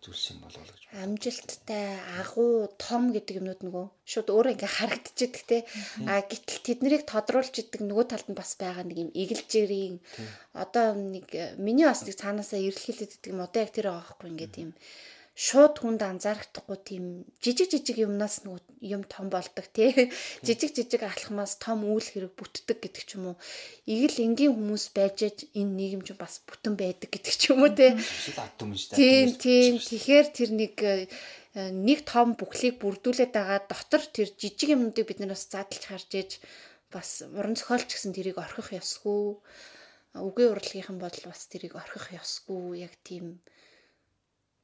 [0.05, 0.83] зүйлс юм болов уу гэж.
[1.03, 1.87] амжилттай
[2.21, 5.59] агуу том гэдэг юмнууд нөгөө шууд өөрөө ингээ харагдчихэдэг те.
[6.11, 9.97] А гэтэл тэднийг тодруулж идэг нөгөө талд нь бас байгаа нэг юм эгэлжээрийн
[10.53, 11.27] одоо нэг
[11.59, 13.45] миний бас нэг цаанаасаа эрэлхийлээд идэг юм.
[13.45, 14.71] Одоо яг тэр байгаа хгүй ингээ тийм
[15.37, 17.05] шууд хүнд анзаарахдаггүй тийм
[17.45, 20.09] жижиг жижиг юмнаас нөгөө юм том болдог тий.
[20.47, 23.37] Жижиг жижиг алхмаас том үйл хэрэг бүтдэг гэдэг ч юм уу.
[23.85, 27.73] Игэл энгийн хүмүүс байж аж энэ нийгэм ч бас бүтэн байдаг гэдэг ч юм уу
[27.77, 27.93] тий.
[28.97, 31.05] Тийм тийм тэгэхээр тэр нэг э,
[31.69, 36.31] нэг том бүхлийг бүрдүүлээд байгаа дотор тэр жижиг юмнуудыг бид нараас задлж харж ээж
[36.89, 39.37] бас уран зохиолч гэсэн тэрийг орхих ёсгүй.
[40.17, 42.89] Үгийн урлагийнхан бол бас тэрийг орхих ёсгүй.
[42.89, 43.45] Яг тийм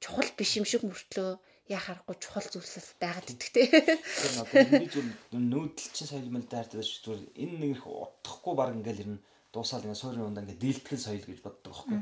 [0.03, 1.39] чухал биш юм шиг мөртлөө
[1.70, 3.70] яхахгүй чухал зүйлс байгаад идэх те.
[3.70, 8.74] Тэр надад миний зүйл нүүдэлчин соёл мэл дайрдаг шүү зүгээр энэ нэг их утгахгүй баг
[8.74, 9.23] ингээл ер нь
[9.55, 11.99] дуусаал ингээ суурийн ундаа ингээ дийлтгэл соёл гэж боддог байхгүй.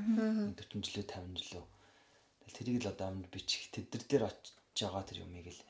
[0.56, 1.64] 40 жилөө 50 жилөө.
[2.40, 5.60] Тэгэл тэрийг л одоо амд бичих тэдэр дээр очиж байгаа тэр юмыг л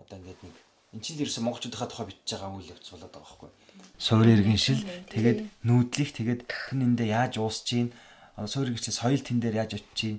[0.00, 0.56] одоо ингээд нэг
[0.90, 3.50] эн чинь ерөөсө монголчуудынхаа тухай бичиж байгаа үйл явц болоод байгаа байхгүй.
[3.94, 7.94] Суурийн иргэн шил тэгээд нүүдлих тэгээд тэр нэндээ яаж уусч чинь
[8.34, 10.18] суурийн иргэн соёл тэн дээр яаж очиж чинь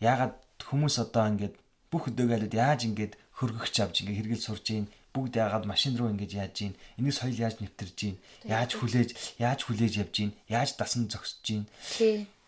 [0.00, 1.54] яагаад хүмүүс одоо ингээд
[1.92, 4.86] бүх өдөөгөлөд яаж ингээд хөргөгч авч ингээд хэргэл сурж ийн?
[5.10, 6.74] Бүгд яагаад машин руу ингэж яаж ийн?
[6.98, 8.16] Энийг соёл яаж нэвтэрж ийн?
[8.46, 9.10] Яаж хүлээж
[9.42, 10.32] яаж хүлээж явж ийн?
[10.46, 11.64] Яаж дасан зогсож ийн?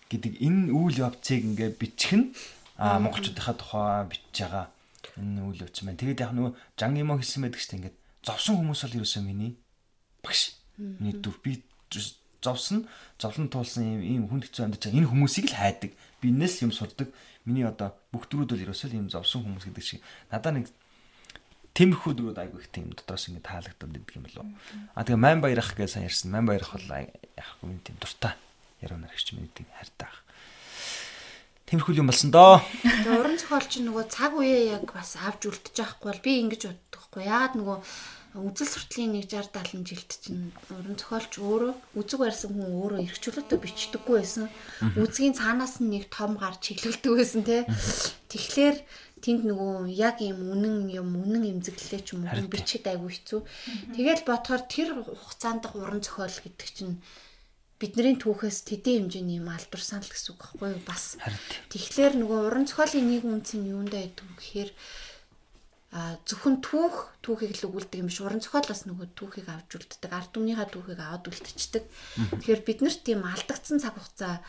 [0.06, 2.26] Гэдэг энэ үйл явцыг ингээд бичих нь
[2.78, 4.66] а монголчуудынхаа тухай бичиж байгаа
[5.18, 8.80] энэ үйл явц маань тэгээд яг нөгөө жанимо хэлсэн байдаг шүү дээ ингээд зовсон хүмүүс
[8.86, 9.52] бол ерөөсөө миний?
[10.22, 10.54] Багш.
[10.78, 11.60] Миний дүр би
[12.42, 12.86] зовсон
[13.18, 15.90] зовлон туулсан ийм хүн хэцүү амьдарч энэ хүмүүсийг л хайдаг
[16.22, 17.10] би энэс юм сурдаг
[17.44, 20.00] миний одоо бүх дөрүүд бол ерөөсөө ийм зовсон хүмүүс гэдэг шиг
[20.30, 20.70] надаа нэг
[21.74, 24.46] тэмхүү дөрүүд айгүй их тийм дотроос ингэ таалагдаад идэг юм болов.
[24.94, 26.30] А тэгээ ман баярах гэж сайн ярьсан.
[26.30, 28.36] Ман баярах бол яахгүй миний тийм дуртай.
[28.84, 30.12] Яруу нарагч миний тийм хайртай.
[31.72, 32.60] Тэмхүү юм болсон доо.
[33.08, 37.22] Уран зохиолч нөгөө цаг үеэ яг бас авч үлдчих байхгүй бол би ингэж боддог байхгүй.
[37.24, 37.76] Яагаад нөгөө
[38.32, 43.58] үзэл суртлын нэг 60 70 жилд чинь уран зохиолч өөрөө үзэг барьсан хүн өөрөө эргчүүлэлтөө
[43.60, 44.48] бичдэггүй байсан.
[44.96, 47.68] Үзгийн цаанаас нь нэг том гар чиглэлдэг байсан те.
[48.32, 48.76] Тэгэхээр
[49.20, 53.40] тэнд нөгөө яг юм үнэн юм үнэн эмзэглэлээ ч юм уу бичээд айгүй хэцүү.
[54.00, 56.96] Тэгэл бодохоор тэр хугацаанд уран зохиол гэдэг чинь
[57.76, 61.20] бидний түүхээс тэдийн хэмжээний юм алдар санал гэсэн үг байхгүй юу бас.
[61.68, 64.70] Тэгэхээр нөгөө уран зохиолын нэг үнц нь юундаа идэв гэхээр
[65.92, 68.24] а зөвхөн түүх түүхийг л өгүүлдэг юм биш.
[68.24, 70.08] Уран зохиолоос нөгөө түүхийг авч үлддэг.
[70.08, 71.84] Ард түмнийхаа түүхийг аваад үлдчихдэг.
[72.40, 74.40] Тэгэхээр бид нарт тийм алдагдсан цаг хугацаа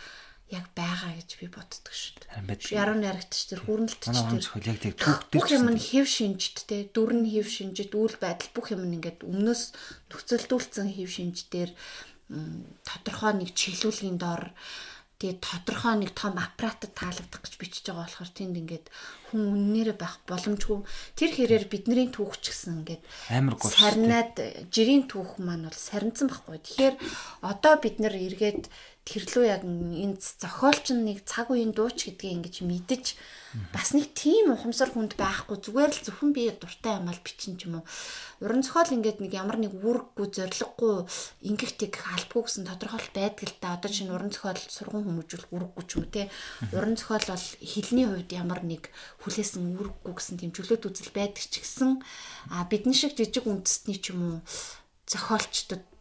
[0.53, 2.77] яг байгаа гэж би боддог шүү дээ.
[2.77, 4.39] Яруу найрагч тэр хүрнэлт ч тэр
[5.33, 8.95] бүх юм нь хэв шинжт те дүр нь хэв шинжит үйл байдал бүх юм нь
[9.01, 9.63] ингээд өмнөөс
[10.13, 11.69] нөхцөлдүүлсэн хэв шинжтэр
[12.85, 14.53] тодорхой нэг чиглүүлгийн дор
[15.23, 18.85] тэгээ тодорхой нэг том аппаратад таалагдах гэж бичиж байгаа болохоор тэнд ингээд
[19.31, 20.83] хүн үннээрээ байх боломжгүй.
[21.15, 24.35] Тэр хэрээр бидний түүх ч гэсэн ингээд амар гоо сарнаад
[24.67, 26.59] жирийн түүх маань бол сарнцсан байхгүй.
[26.59, 26.95] Тэгэхээр
[27.39, 28.67] одоо бид нэр эргээд
[29.03, 33.05] тэрлүү яг энэ зохиолч нэг цаг үеийн дууч гэдгийг ингэж мэдэж
[33.75, 35.59] бас нэг тийм ухамсар хүнд байхгүй.
[35.59, 37.85] Зүгээр л зөвхөн би дуртай юм ал бичин ч юм уу.
[38.41, 40.95] Уран зохиол ингээд нэг ямар нэг үүрэггүй зориггүй
[41.45, 43.75] ингэхтийг албагүй гэсэн тодорхойлт байдаг л да.
[43.77, 46.23] Одоо чинь уран зохиол сургууль хүмүүжүүл үүрэггүй ч юм уу те.
[46.73, 48.83] Уран зохиол бол хэлний хувьд ямар нэг
[49.21, 52.01] хүлээсэн үүрэггүй гэсэн тийм чөлөөт үзэл байдаг ч гэсэн
[52.49, 54.37] а бидний шиг жижиг үндэстний ч юм уу
[55.05, 55.92] зохиолчдод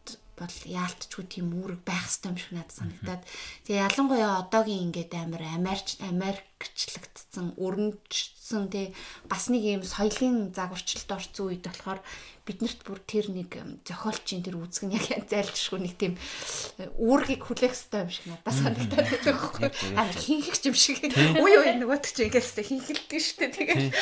[0.43, 3.23] бол яалтчгүй тийм үүрэг байх хэрэгтэй юм шиг надад санагдаад.
[3.65, 8.87] Тэгээ ялангуяа одоогийн ингээд амар Америкч Америкчлагдсан өрнөжсөн тий
[9.31, 12.01] бас нэг юм соёлын загварчлалд орсон үед болохоор
[12.43, 13.55] биднэрт бүр тэр нэг
[13.87, 16.15] зохиолчийн тэр үзэг нь яг зайлшгүй нэг тийм
[16.99, 19.71] үүргийг хүлээх хэрэгтэй юм шиг надад санагдаад байдаг байхгүй.
[19.95, 20.99] Аа хинхэх юм шиг.
[21.39, 23.95] Үй үй нөгөөт чи ингээл хинхэлдэг шүү дээ тэгээд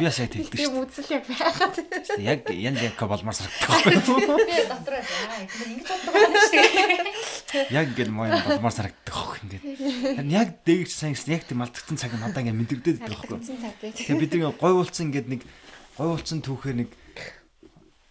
[0.00, 1.76] би бас яг тэгдэг шүү тийм үзэл яг байгаад.
[2.16, 5.02] Яг ян яг болмоор санагддаг байхгүй би дотроо.
[5.04, 11.12] Аа ингэж боддог юм шүү яг ингээд мой болмоор санагддаг байхгүй ингээд яг дэгч сайн
[11.28, 13.92] яг тийм алдагдсан цаг надад ингээд мэдрэгдээд байдаг байхгүй.
[13.92, 15.42] тэгээд бид нэг гой уулцсан ингээд нэг
[16.00, 16.90] гой уулцсан түүхээр нэг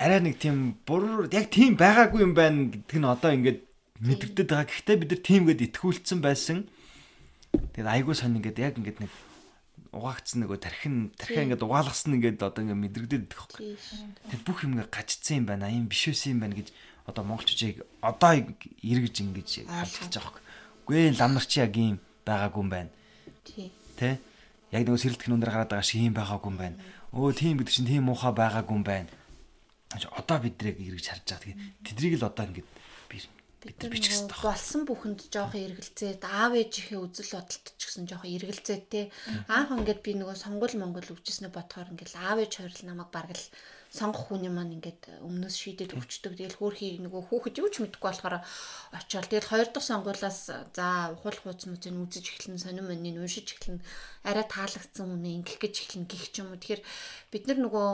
[0.01, 3.59] арай нэг тийм бур яг тийм байгаагүй юм байна гэдг нь одоо ингээд
[4.01, 4.65] мэдэгдээд байгаа.
[4.65, 6.65] Гэхдээ бид нар тийм гээд итгүүлсэн байсан.
[7.53, 9.13] Тэгээд айгүй сонь ингээд яг ингээд нэг
[9.93, 13.61] угаагцсан нөгөө тархин тархиа ингээд угаалгасан ингээд одоо ингээд мэдрэгдээд идэх хөөх.
[13.61, 15.69] Тэгээд бүх юм ингээд гажцсан юм байна.
[15.69, 16.73] Ийм биш үсэн юм байна гэж
[17.05, 18.31] одоо монголчуудыг одоо
[18.81, 20.41] эргэж ингэж харж байгаа хөөх.
[20.89, 22.89] Үгүй лам нар чи яг ийм байгаагүй юм байна.
[23.45, 23.69] Тий.
[24.01, 24.17] Тэ?
[24.73, 26.77] Яг нөгөө сэрэлтэх нүнээр гараад байгаа шиг ийм байгаагүй юм байна.
[27.13, 29.11] Өө тийм гэдэг чинь тийм муухай байгаагүй юм байна
[29.91, 31.43] одоо бид нэрийг эргэж харж байгаа.
[31.43, 32.69] Тэгээ тэдрийг л одоо ингээд
[33.11, 33.17] би
[33.61, 38.83] бид нар нөгөө болсон бүхэнд жоохон эргэлзээд аав ээжийнхээ үзэл бодолт ч гэсэн жоохон эргэлзээд
[38.89, 39.01] те
[39.53, 43.45] анх ингээд би нөгөө сонгол монгол өвчснээ бодохоор ингээд аав ээж хоёр намайг бараг л
[43.91, 46.39] сонгох хүний маань ингээд өмнөөс шийдээд өгчдөг.
[46.39, 48.39] Тэгэл хөөхий нөгөө хүүхэд юу ч мэдэхгүй болохоор
[48.95, 53.83] очиод тэгэл хоёр дахь сонгуулаас за ухаал хууц мөцөнд үзэж эхлэн сонир мөнийг уншиж эхлэн
[54.23, 56.59] арай таалагдсан үнэ ингэх гэж эхлэн гих ч юм уу.
[56.63, 56.81] Тэгэхээр
[57.31, 57.89] бид нар нөгөө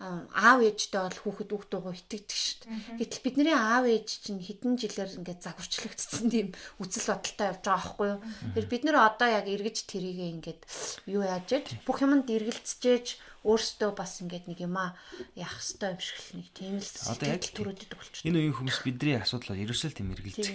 [0.00, 2.98] аав ээжтэй бол хүүхэд үг дуугаа итгэдэг шүү дээ.
[3.04, 6.48] Гэтэл бидний аав ээж чинь хэдэн жилээр ингээд загварчлагдсан тийм
[6.82, 8.20] үзэл бодолтой явж байгаа байхгүй юу.
[8.56, 10.60] Тэгэхээр бид нар одоо яг эргэж тэрийгээ ингээд
[11.06, 11.50] юу яаж
[11.84, 13.04] бүх юмд эргэлцэж
[13.40, 14.92] өөрсдөө бас ингээд нэг юма
[15.32, 16.88] яах хэвээр юм шиг л нэг тийм л
[17.24, 18.28] яг төрөдөд болчихсон.
[18.28, 20.48] Энэ үеийн хүмүүс бидний асуудал бол ерөөсөө тийм эргэлж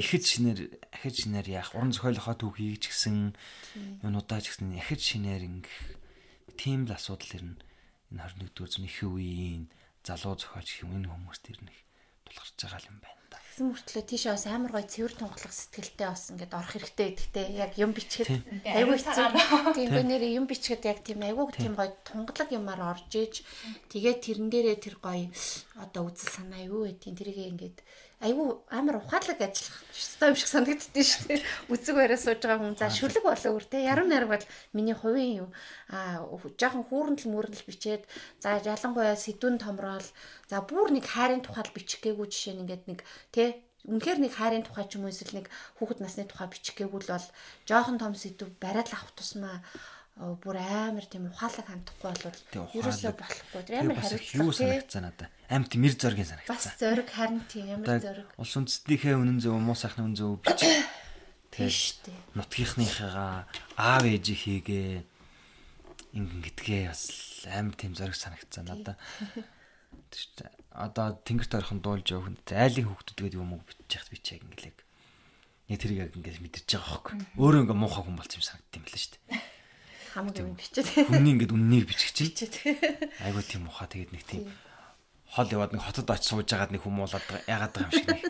[0.00, 3.36] ихэд шинээр ахиж шинээр яах уран зохиолынхоо түүх хийж гисэн
[4.00, 5.76] юунуудаа ч гэсэн ахиж шинээр ингэх
[6.56, 7.60] тийм л асуудал ирнэ.
[8.10, 9.64] Энэ 21-р зууны их үеийн
[10.06, 11.74] залуу зохиолч юм энэ хүмүүст ирнэ
[12.26, 13.20] тулгарч байгаа юм байна
[13.60, 17.46] Тэгсэн мөртлөө тийшээ бас амар гой цэвэр тунгалах сэтгэлтэй бас ингээд орох хэрэгтэй гэдэгтэй.
[17.60, 18.30] Яг юм бичгээд
[18.64, 19.26] айгүй хэцүү.
[19.76, 23.44] Тийм би нэр юм бичгээд яг тийм айгүй тийм гой тунгалаг юмар орж иж
[23.92, 25.28] тэгээд тэрэн дээрээ тэр гой
[25.76, 27.78] одоо үзэл санаа юу гэдгийг тэрийг ингээд
[28.20, 31.40] айгүй амар ухаалаг ажиллах ёстой юм шиг санагддээ шүү дээ.
[31.72, 32.76] Үзэг бариа сууж байгаа хүн.
[32.76, 33.80] За шүлэг болоо өөр те.
[33.80, 35.50] Яруу найраг бол миний хувийн юм.
[35.88, 36.28] Аа
[36.60, 38.04] жоохон хүүрэнтэл мөрөндөл бичээд
[38.44, 40.04] за ялангуяа сэдвэн томрол
[40.52, 43.00] за бүр нэг хайрын тухайл бичих гээгүй жишээ нь ингээд нэг
[43.32, 45.48] те Үнэхээр нэг хайрын тухай ч юм уу эсвэл нэг
[45.80, 47.26] хүүхэд насны тухай бичих гээгүй л бол
[47.64, 49.64] жоохон том сэдв бариад авах тусмаа
[50.20, 53.62] бүр амар тийм ухаалаг хандахгүй бол ерөөсөө болохгүй.
[53.64, 54.44] Тэр амар хариуцлага.
[54.44, 55.28] Юу санагцсан надаа.
[55.48, 56.52] Амт мэр зоргийн санагцсан.
[56.52, 58.28] Бас зориг харин тийм амар зориг.
[58.36, 60.60] Улс үндэстнийхээ үнэн зөв муу сайхны үнэн зөв бич.
[60.60, 62.36] Тийм дээ.
[62.36, 63.48] Нутгийнхныхаа
[63.80, 65.08] аав ээжийнхийгээ
[66.12, 67.02] ингэн гэдгээ бас
[67.48, 69.00] амар тийм зориг санагцсан надаа.
[70.12, 74.44] Тэр одоо тэнгэрт орхон дуулж явах хүнд айлын хүүхдүүдгээд юм уу бичиж яхад би чаг
[74.44, 74.78] ингэлэг.
[75.72, 77.14] Яг тэрийг яг ингээд мэдэрч байгаа хөөхгүй.
[77.40, 79.40] Өөрөө ингээ муухай хүн болчих юм санагдсан юм л шүү дээ
[80.14, 81.06] хамаг юм бичээд.
[81.06, 82.34] Хүний ингээд үннийг бичих чинь.
[83.22, 84.50] Айгуу тийм ухаа тэгээд нэг тийм
[85.30, 88.22] хол яваад нэг хотод очиж сууж агаад нэг хүмүүлаад яагаад байгаа юм шиг нэг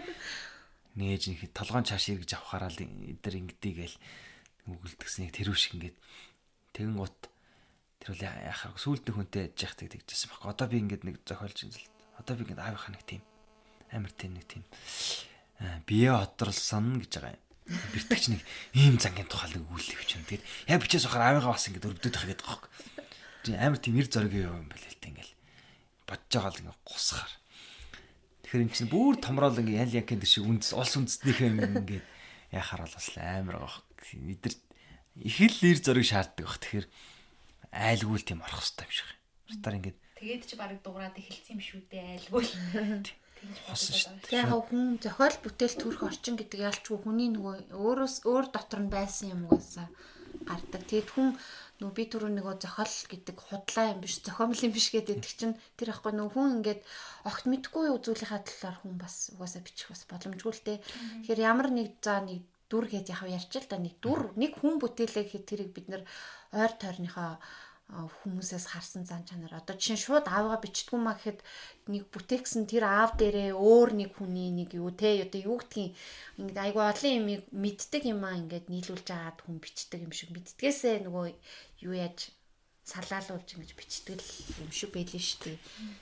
[1.01, 3.97] нээж нэг толгоон чааш иргэж авахаараа л эдэр ингэдийгээл
[4.69, 5.97] үгэлдгсэн яг тэрүү шиг ингээд
[6.77, 7.19] тэгэн гут
[8.05, 10.49] тэр бол яхаар сүултний хүнтэй яж яхдаг тэгжсэн байхгүй.
[10.53, 11.89] Одоо би ингээд нэг зохиолч юм л.
[12.21, 13.23] Одоо би ингээд аавынхаа нэг тийм
[13.93, 14.65] амар тийм нэг тийм
[15.89, 18.43] бие одролсон гэж байгаа юм бэртгч нэг
[18.75, 20.25] ийм зангийн тухай нэг өгүүлэх юм.
[20.27, 22.63] Тэгээд яг бичээс ухаар авигаа бас ингэ өрөвдөд байх гэдэг юм.
[23.47, 25.35] Тийм амар тийм эр зориг юм байл л тэ ингээл
[26.05, 27.33] бодож байгаа л ингэ гусахаар.
[28.43, 31.99] Тэгэхээр эн чинь бүр томрол ингэ ял янкэн шиг үндэс улс үндэснийхээ ингэ
[32.51, 33.83] яхаар бол бас амар байгаа.
[34.11, 34.55] Эдэр
[35.23, 36.59] их л эр зориг шаарддаг баг.
[36.59, 36.87] Тэгэхээр
[37.71, 39.09] айлгуул тийм орох хэрэгтэй юм шиг.
[39.55, 42.45] Стар ингэ Тэгээд чи барыг дуурайд эхэлсэн юм шүү дээ айлгуул.
[43.67, 44.45] Хосон шүү дээ.
[44.45, 49.33] Яг хүн зохиол бүтээл төрөх орчин гэдэг ялчгүй хүний нөгөө өөрөөс өөр дотор нь байсан
[49.35, 49.89] юм угаасаа
[50.45, 50.83] гардаг.
[50.89, 51.29] Тэгээд хүн
[51.81, 55.93] нөгөө би түрүү нөгөө зохиол гэдэг худлаа юм биш зохиомл юм биш гэдэг чинь тэр
[55.97, 56.81] ихгүй нөгөө хүн ингээд
[57.25, 60.79] огт мэдгүй үзүүлэхаа талаар хүн бас угаасаа бичих бас боломжгүй л дээ.
[61.25, 64.79] Тэгэхээр ямар нэг за нэг дүр гэж яг ярьж л да нэг дүр нэг хүн
[64.79, 66.03] бүтээлээ гэхэд тэрийг бид нэр
[66.55, 67.41] ойр тойрныхоо
[67.91, 69.59] хүмүүсээс харсан зан чанар.
[69.59, 71.41] Одоо жишээ нь шууд аавгаа бичдэггүй маа гэхэд
[71.91, 75.93] нэг бүтээгсэн тэр аав дээрээ өөр нэг хүний нэг юу те одоо юу гэдгийг
[76.39, 81.03] ингээд айгу олон юм мэддэг юм аа ингээд нийлүүлж аваад хүн бичдэг юм шиг мэддгээсээ
[81.07, 81.27] нөгөө
[81.87, 82.31] юу яаж
[82.91, 84.19] салаалуулж ингэж бичдэг
[84.59, 85.59] юм шиг байлээ шүү дээ.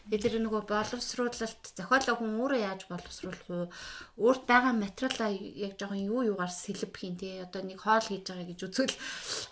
[0.09, 3.69] Тэгээ тэр нөгөө боловсруулалт зохиолоо хүн өөрөө яаж боловсруулах вэ?
[4.16, 7.44] Өөрт байгаа материалаа яг жоохон юу юугаар сэлбэх юм те.
[7.44, 8.97] Одоо нэг хоол хийж байгаа гэж үзвэл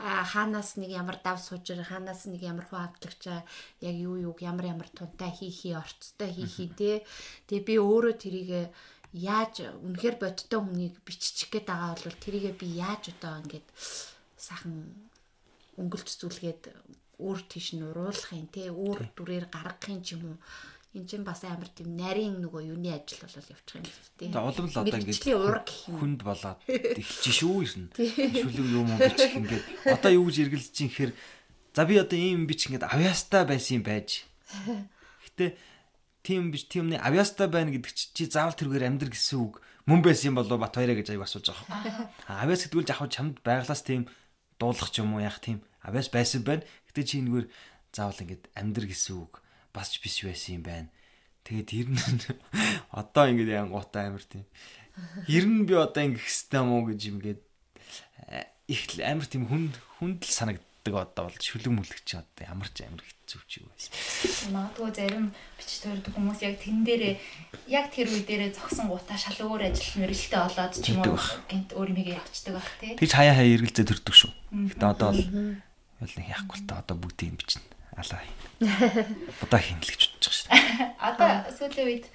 [0.01, 3.45] хаанаас нэг ямар дав сууж байгаа, хаанаас нэг ямар хуу авдагчаа
[3.85, 7.05] яг юу юуг ямар ямар тунтай хийхий, орцтой хийхий те.
[7.53, 8.73] Тэгээ би өөрөө тэрийг
[9.13, 13.65] яаж үнэхээр бодтой хүнийг биччих гээд байгаа бол тэрийгээ би яаж одоо ингэж
[14.37, 14.75] сайхан
[15.81, 16.63] өнгөлж зүйлгээд
[17.19, 20.39] өөр тийш нь уруулах юм те өөр дүрээр гаргах юм ч юм уу
[20.97, 24.33] энэ чинь бас амар тийм нарийн нөгөө юуны ажил болол явчих юм л тийм.
[24.33, 27.89] Тэгээ улам л одоо ингээд хүнд болоод эхэлж шүү ирнэ.
[27.93, 31.13] Шүлэг юм уу бичих ингээд одоо юу гэж эргэлж чинь гэхээр
[31.77, 34.25] за би одоо ийм бич ингээд авьяастай байсан юм байж.
[35.29, 35.61] Гэтэ
[36.25, 40.41] тийм биш тиймний авьяастай байна гэдэг чи заавал тэргээр амьдр гэсэн үг мөн байсан юм
[40.41, 42.09] болоо бат хоёроо гэж аяг асууж байгаа.
[42.43, 44.09] Авьяас гэдэг үл жахав чамд байглаас тийм
[44.57, 46.65] дуулах ч юм уу яах тийм авьяас байсан байна.
[46.97, 47.47] Гэтэ чи нэгээр
[47.93, 49.45] заавал ингээд амьдр гэсэн үг
[49.77, 50.89] бас ч биш байсан юм байна.
[51.45, 52.01] Тэгээд ер нь
[53.05, 54.49] одоо ингээд янгуутай амир тийм.
[55.29, 56.25] Ер нь би одоо ингэх
[56.57, 57.41] юм уу гэж юмгээд
[58.73, 62.89] их амар тийм хүнд хүнд л санагддаг одоо бол шүлэг мүлэг чи одоо ямар ч
[62.89, 63.93] амир хэцүү ч юу байсан.
[64.57, 65.27] Магадгүй зарим
[65.61, 67.15] бичиж төрдөг хүмүүс яг тэн дээрээ
[67.77, 71.71] яг тэр үе дээрээ зогсон гутаа шал өөр ажил мэрэлтэй болоод ч юм уу гинт
[71.77, 72.97] өөр юм хийгээ явцдаг байх тий.
[72.97, 74.33] Тэгж хаяа хаяа эргэлзээ төрдөг шүү.
[74.73, 75.23] Гэтэ одоо бол
[76.01, 77.65] нэг яахгүй л та одоо бүгдийг бичнэ.
[77.97, 78.21] Алаа.
[79.41, 80.49] Будаа хинлэгч бодож байгаа шүү.
[81.01, 82.07] Одоо сүүлийн үед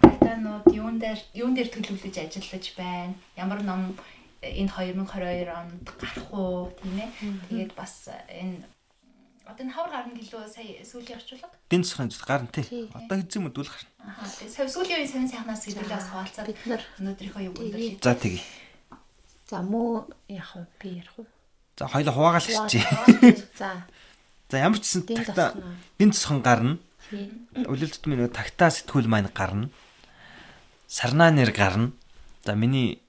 [0.00, 3.12] тагтаанууд юун дээр юун дээр төлөвлөж ажиллаж байна?
[3.36, 3.92] Ямар ном
[4.40, 7.10] энэ 2022 онд гарах уу тийм ээ.
[7.52, 8.64] Тэгээд бас энэ
[9.44, 11.52] одоо энэ хавар гарна гэлөө сая сүүлийн орчуулга.
[11.68, 12.88] Дэн цохон гарна тий.
[12.96, 13.92] Одоо хэзээ мэдүүл гарна.
[14.00, 18.00] Аа сая сүүлийн үеийн сонин сайхнаас хэлбэлээ бас хаалцаад бид нар өнөөдрийнхөө юу гүндэл.
[18.00, 18.40] За тэгье.
[19.46, 20.48] За муу яг
[20.80, 21.28] би ярих уу?
[21.76, 22.84] За хоёул хуваагаал хийчих.
[23.58, 23.84] За.
[24.50, 25.52] За ямар ч гэсэн тагтаа
[25.98, 26.78] дэн цохон гарна.
[27.12, 29.68] Үлэлт минь тагтаа сэтгүүл маань гарна.
[30.88, 31.92] Сарнаа нэр гарна.
[32.46, 33.02] За миний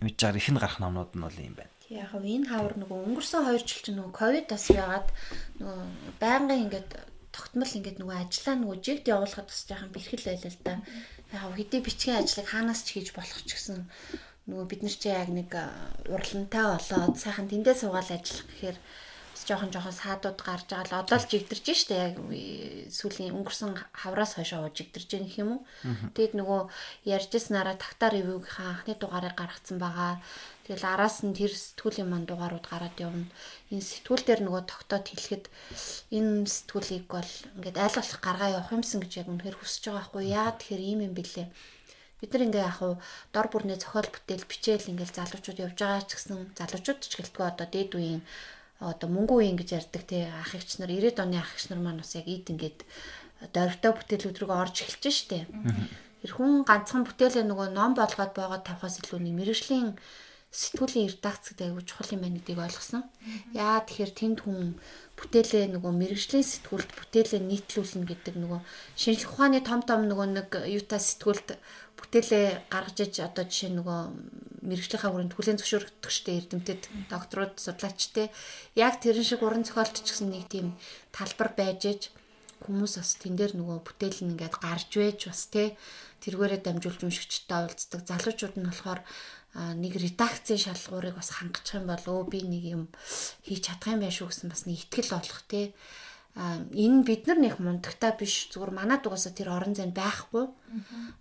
[0.00, 1.72] мэдж байгаа их нь гарах номнууд нь бол юм байна.
[1.92, 5.08] Яг нь энэ хавар нөгөө өнгөрсөн 2 жил чинь нөгөө ковид бас яагаад
[5.60, 5.84] нөгөө
[6.22, 6.90] байнгын ингээд
[7.36, 10.74] тогтмол ингээд нөгөө ажиллаа нөгөө жигд явуулахад бас жоохон бэрхэл байлаа л да.
[11.36, 13.84] Яг хэдий бичгийн ажлыг хаанаас ч хийж болох ч гэсэн
[14.46, 15.50] нөгөө бид нар чи яг нэг
[16.06, 18.78] уралдантай болоод сайхан тэндээ суугаад ажиллах гэхээр
[19.46, 22.14] жоохон жоохон саадууд гарч байгаа л одоо л жигдэрж штэ яг
[22.90, 25.60] сүүлийн өнгөрсөн хавраас хойшоо жигдэрж байгаа юм уу.
[26.16, 26.60] Тэгэд нөгөө
[27.14, 30.18] ярьжсанараа тагтаар ревюгийнхаа анхны дугаарыг гаргацсан байгаа.
[30.66, 33.30] Тэгэл араас нь тэр сэтгүүлийн манд дугаарууд гараад явна.
[33.70, 35.44] Энэ сэтгүүл дээр нөгөө тогтоод хэлэхэд
[36.10, 40.24] энэ сэтгүүлийг бол ингээд айл болох гаргаа явах юмсан гэж яг үнэхээр хүсэж байгаа байхгүй
[40.26, 41.46] яа тэгэхээр ийм юм бэлээ.
[42.20, 42.94] Бид нар ингээ яг хуу
[43.34, 47.66] дор бүрний зохиол бүтээл бичээл ингээл залуучууд явж байгаа ч гэсэн залуучууд ч гэлтгүй одоо
[47.68, 48.22] дээд үеийн
[48.80, 52.00] одоо мөнгө үеийн гэж ярьдаг тий ах эгч нар 90-ад оны ах эгч нар маань
[52.00, 52.84] бас яг ийд ингээд
[53.52, 55.44] дөрвтэй бүтээлүүд рүү орж эхэлж штэ.
[56.24, 59.96] Тэр хүн ганцхан бүтээлээ нөгөө ном болгоод боогод тавхаас илүү нэг мэрэгжлийн
[60.56, 63.04] сэтгүүлийн редакц гэдэг аягүй чухал юм байна гэдгийг ойлгосон.
[63.52, 64.80] Яа тэгэхээр тэнд хүн
[65.20, 68.60] бүтээлээ нөгөө мэрэгжлийн сэтгүүлд бүтээлээ нийтлүүлнэ гэдэг нөгөө
[68.96, 71.60] шинжлэх ухааны том том нөгөө нэг юута сэтгүүлд
[72.00, 74.00] бүтээлээ гаргаж иж одоо жишээ нөгөө
[74.68, 78.26] мэрэгжлийнхаа хүрээнд хүлэн зөвшөөрөгдөгчтэй эрдэмтэд докторууд судлаачтэй
[78.76, 80.76] яг тэрэн шиг уран зохиолт ч гэсэн нэг тийм
[81.12, 82.02] талбар байж иж
[82.64, 85.76] хүмүүс бас тэн дээр нөгөө бүтээл нь ингээд гарч вэж бас те
[86.24, 89.00] тэргээрээ дамжуулж уншигчтай уулздаг залуучууд нь болохоор
[89.56, 92.82] нэг редакцийн шалгуурыг бас хангачих юм бол өө би нэг юм
[93.40, 95.72] хийж чадах юм байх шүү гэсэн бас нэг ихтгэл олох те
[96.36, 98.52] а энэ бид нар нэг мундагтай биш.
[98.52, 100.52] Зүгээр манад угаасаа тэр орон зай байхгүй.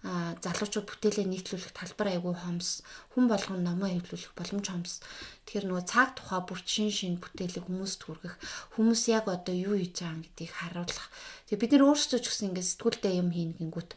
[0.03, 2.83] А залуучууд бүтээлээ нийтлүүлэх талбар айгүй хомс.
[3.15, 4.99] Хүн болгон номоо хэвлүүлэх боломж хомс.
[5.47, 8.35] Тэгэхээр нөгөө цаг тухай бүр шин шин бүтээлийг хүмүүст хүргэх.
[8.75, 11.07] Хүмүүс яг одоо юу хийж байгаа гэдгийг харуулах.
[11.47, 13.91] Тэгээ бид нар өөрсдөө ч гэсэн ингээд сэтгүүлдээ юм хийн гингүүт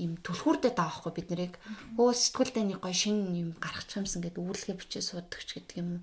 [0.00, 1.54] юм түлхүүрдээ даахгүй бид нарыг.
[2.00, 6.02] Өө сэтгүүлдээ нэг гоё шин юм гаргачих юмсан гэдэг үүлгээ бичээ суудаг ч гэдэг юм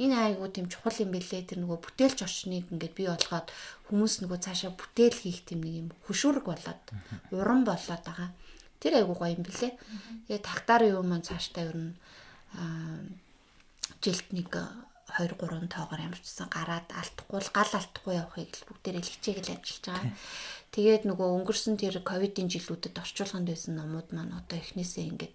[0.00, 3.48] энэ айгуу тийм чухал юм бэлээ тэр нөгөө бүтээлч орчныг ингээд бий болгоод
[3.92, 6.82] хүмүүс нөгөө цаашаа бүтээл хийх тийм нэг юм хөшүүрэг болоод
[7.28, 8.30] уран болоод байгаа.
[8.80, 9.72] Тэр айгуу гоё юм бэлээ.
[10.32, 11.92] Тэгээ тагтаар юу маань цаашдаа ер нь
[14.00, 14.50] жилд нэг
[15.12, 20.12] 2 3 тоогоор ямарчсан гараад алдахгүй гал алдахгүй явахыг л бүгдээрээ л хичээгэл ажиллаж байгаа.
[20.72, 25.34] Тэгээд нөгөө өнгөрсөн тэр ковидын жилүүдэд орчуулганд байсан номууд маань одоо эхнээсээ ингээд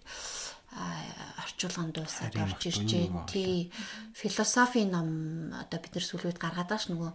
[0.72, 3.26] орчуулганд дуусаад орж ирж байна.
[3.26, 3.72] Тий.
[4.14, 7.10] Философи ном одоо бид нар сүүлийн үед гаргаад байгаа ш нөгөө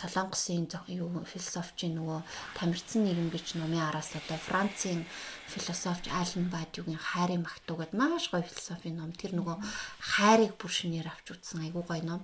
[0.00, 2.20] Солонгосын юу философичийн нөгөө
[2.58, 5.06] тамирцсан нийгэм гэж номын араас одоо Францын
[5.46, 9.12] философч Ален Бадюгийн хайрын магтуу гэд маш гоё философи ном.
[9.12, 9.56] Тэр нөгөө
[10.00, 12.22] хайрыг бүр шинээр авч үзсэн айгуу гоё ном.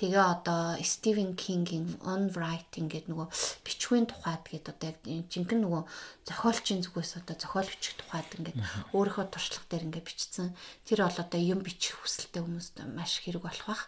[0.00, 3.28] Тэгээ одоо Стивен Кингийн On Writing гэд нөгөө
[3.62, 5.82] бичвийн тухайд гэд одоо яг жинхэнэ нөгөө
[6.24, 8.58] зохиолчийн зүгээс одоо зохиол бичих тухайд ингээд
[8.96, 10.56] өөрийнхөө туршлага дээр ингээд бичсэн.
[10.88, 13.84] Тэр бол одоо юм бичих хүсэлтэй хүмүүст маш хэрэг болох бах.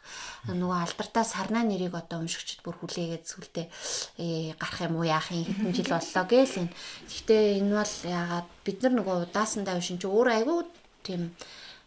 [0.52, 3.66] Нөгөө алдартай сарнаа нэрийг одоо уншигчд бүр хүлээгээд сүлдээ
[4.20, 6.76] э, гарах юм уу яах юм хэдэн жил боллоо гээл энэ.
[7.08, 10.58] Гэхдээ энэ бол яагаад бид нар нөгөө удаасан давшин чи өөр айгүй
[11.06, 11.22] тийм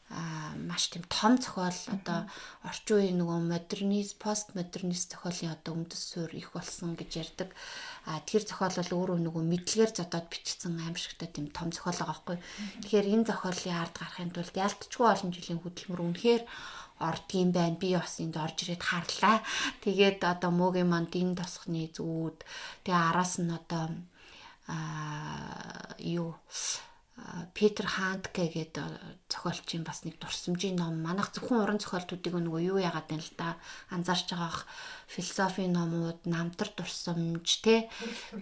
[0.10, 2.26] а маш тийм том зохиол одоо
[2.65, 7.53] орчин үеийн нөгөө модернист постмодернист зохиолын одоо үндэс суурь их болсон гэж ярьдаг.
[8.10, 12.38] А тэр зохиол бол өөрөө нөгөө мэдлэгээр зодоод бичсэн аимшигтай тийм том зохиол байгаа байхгүй.
[12.81, 16.43] Тэгэхээр энэ зохиолын ард гарахын тулд ялтчгүй олон жилийн хөдөлмөр үнэхээр
[17.06, 17.77] ордгийн байна.
[17.77, 19.38] Би бас энд орж ирээд харлаа.
[19.85, 22.41] Тэгээд одоо мөгийн манд энэ тосхны зүуд
[22.81, 23.93] тэгээ араас нь одоо
[24.69, 26.37] а юу?
[27.53, 28.85] Питер Хандке гэдэг
[29.27, 31.03] зохиолчийн бас нэг дурсамжийн ном.
[31.03, 33.49] Манайх зөвхөн уран зохиолтуудыг нөгөө юу яагаад байна л да
[33.91, 34.63] анзаарч байгаах
[35.11, 37.91] философийн номууд намтар дурсамж те?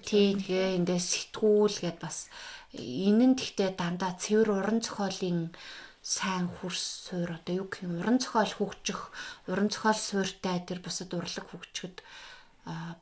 [0.05, 2.29] Тэгээ ингээ сэтгүүл гэд бас.
[2.77, 5.57] Энэ нь тэгтээ дандаа цэвэр уран зохиолын
[6.03, 7.97] сайн хурс суур одоо юу гэх юм?
[7.99, 9.01] Уран зохиол хөгжих,
[9.49, 11.97] уран зохиол сууртай тэр бусад урлаг хөгжөхөд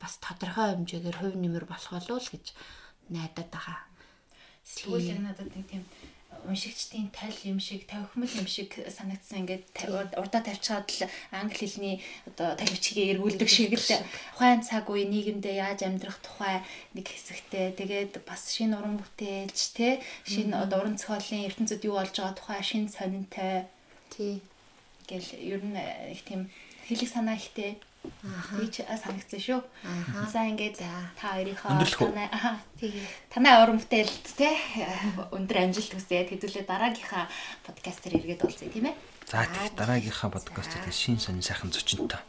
[0.00, 2.46] бас тодорхой хэмжээгээр хувь нэмэр болох болов л гэж
[3.10, 3.78] найдаад байгаа.
[4.66, 5.84] Тэгвэл яг надад нэг тийм
[6.46, 9.42] уншигчдын тал юм шиг тавхимл юм шиг санагдсан.
[9.42, 9.64] Ингээд
[10.20, 11.96] урдаа тавьчихад л англи хэлний
[12.26, 13.90] одоо тавьчихыг эргүүлдэг шиг л
[14.34, 16.62] ухаан цаг үе нийгэмдээ яаж амьдрах тухай
[16.94, 17.74] нэг хэсэгтэй.
[17.78, 22.60] Тэгээд бас шинэ уран бүтээлч те шинэ одоо уран зохиолын ертөнцид юу болж байгаа тухай
[22.62, 23.66] шинэ сонинтой.
[24.14, 24.42] Тий.
[25.06, 25.78] Гэл ер нь
[26.14, 26.50] их тийм
[26.86, 27.78] хэлэг санаа ихтэй
[28.58, 29.60] Тийч санагдсан шүү.
[30.32, 31.70] За ингээд та хоёрынхоо
[32.10, 32.28] танай
[32.80, 34.50] тэгээ танай уран бүтээлд те
[35.32, 36.26] өндөр амжилт хүсье.
[36.26, 37.26] Хэдүүлээ дараагийнхаа
[37.66, 38.96] подкастер иргэд уулзъя тийм ээ.
[39.26, 42.22] За тийм дараагийнхаа подкастт шин сонь сайхан зочинтой.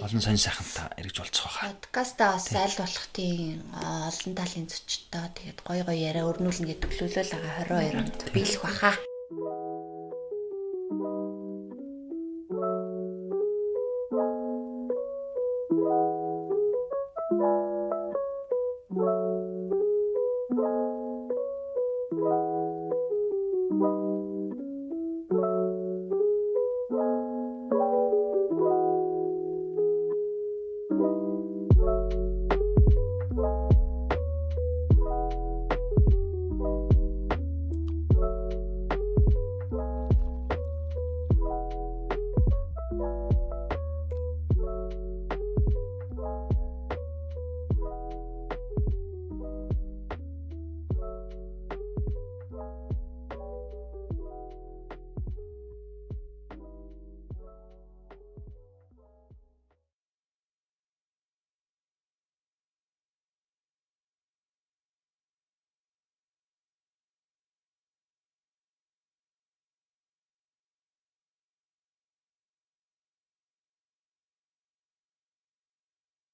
[0.00, 1.76] Олон сонь сайхантай эргэж болцох байхаа.
[1.76, 7.32] Подкастаа бас аль болох тийм олон талын зочинтой тэгээд гой гой яриа өрнүүлнэ гэдэг төлөвлөл
[7.36, 8.94] байгаа 22 онд биелэх байхаа.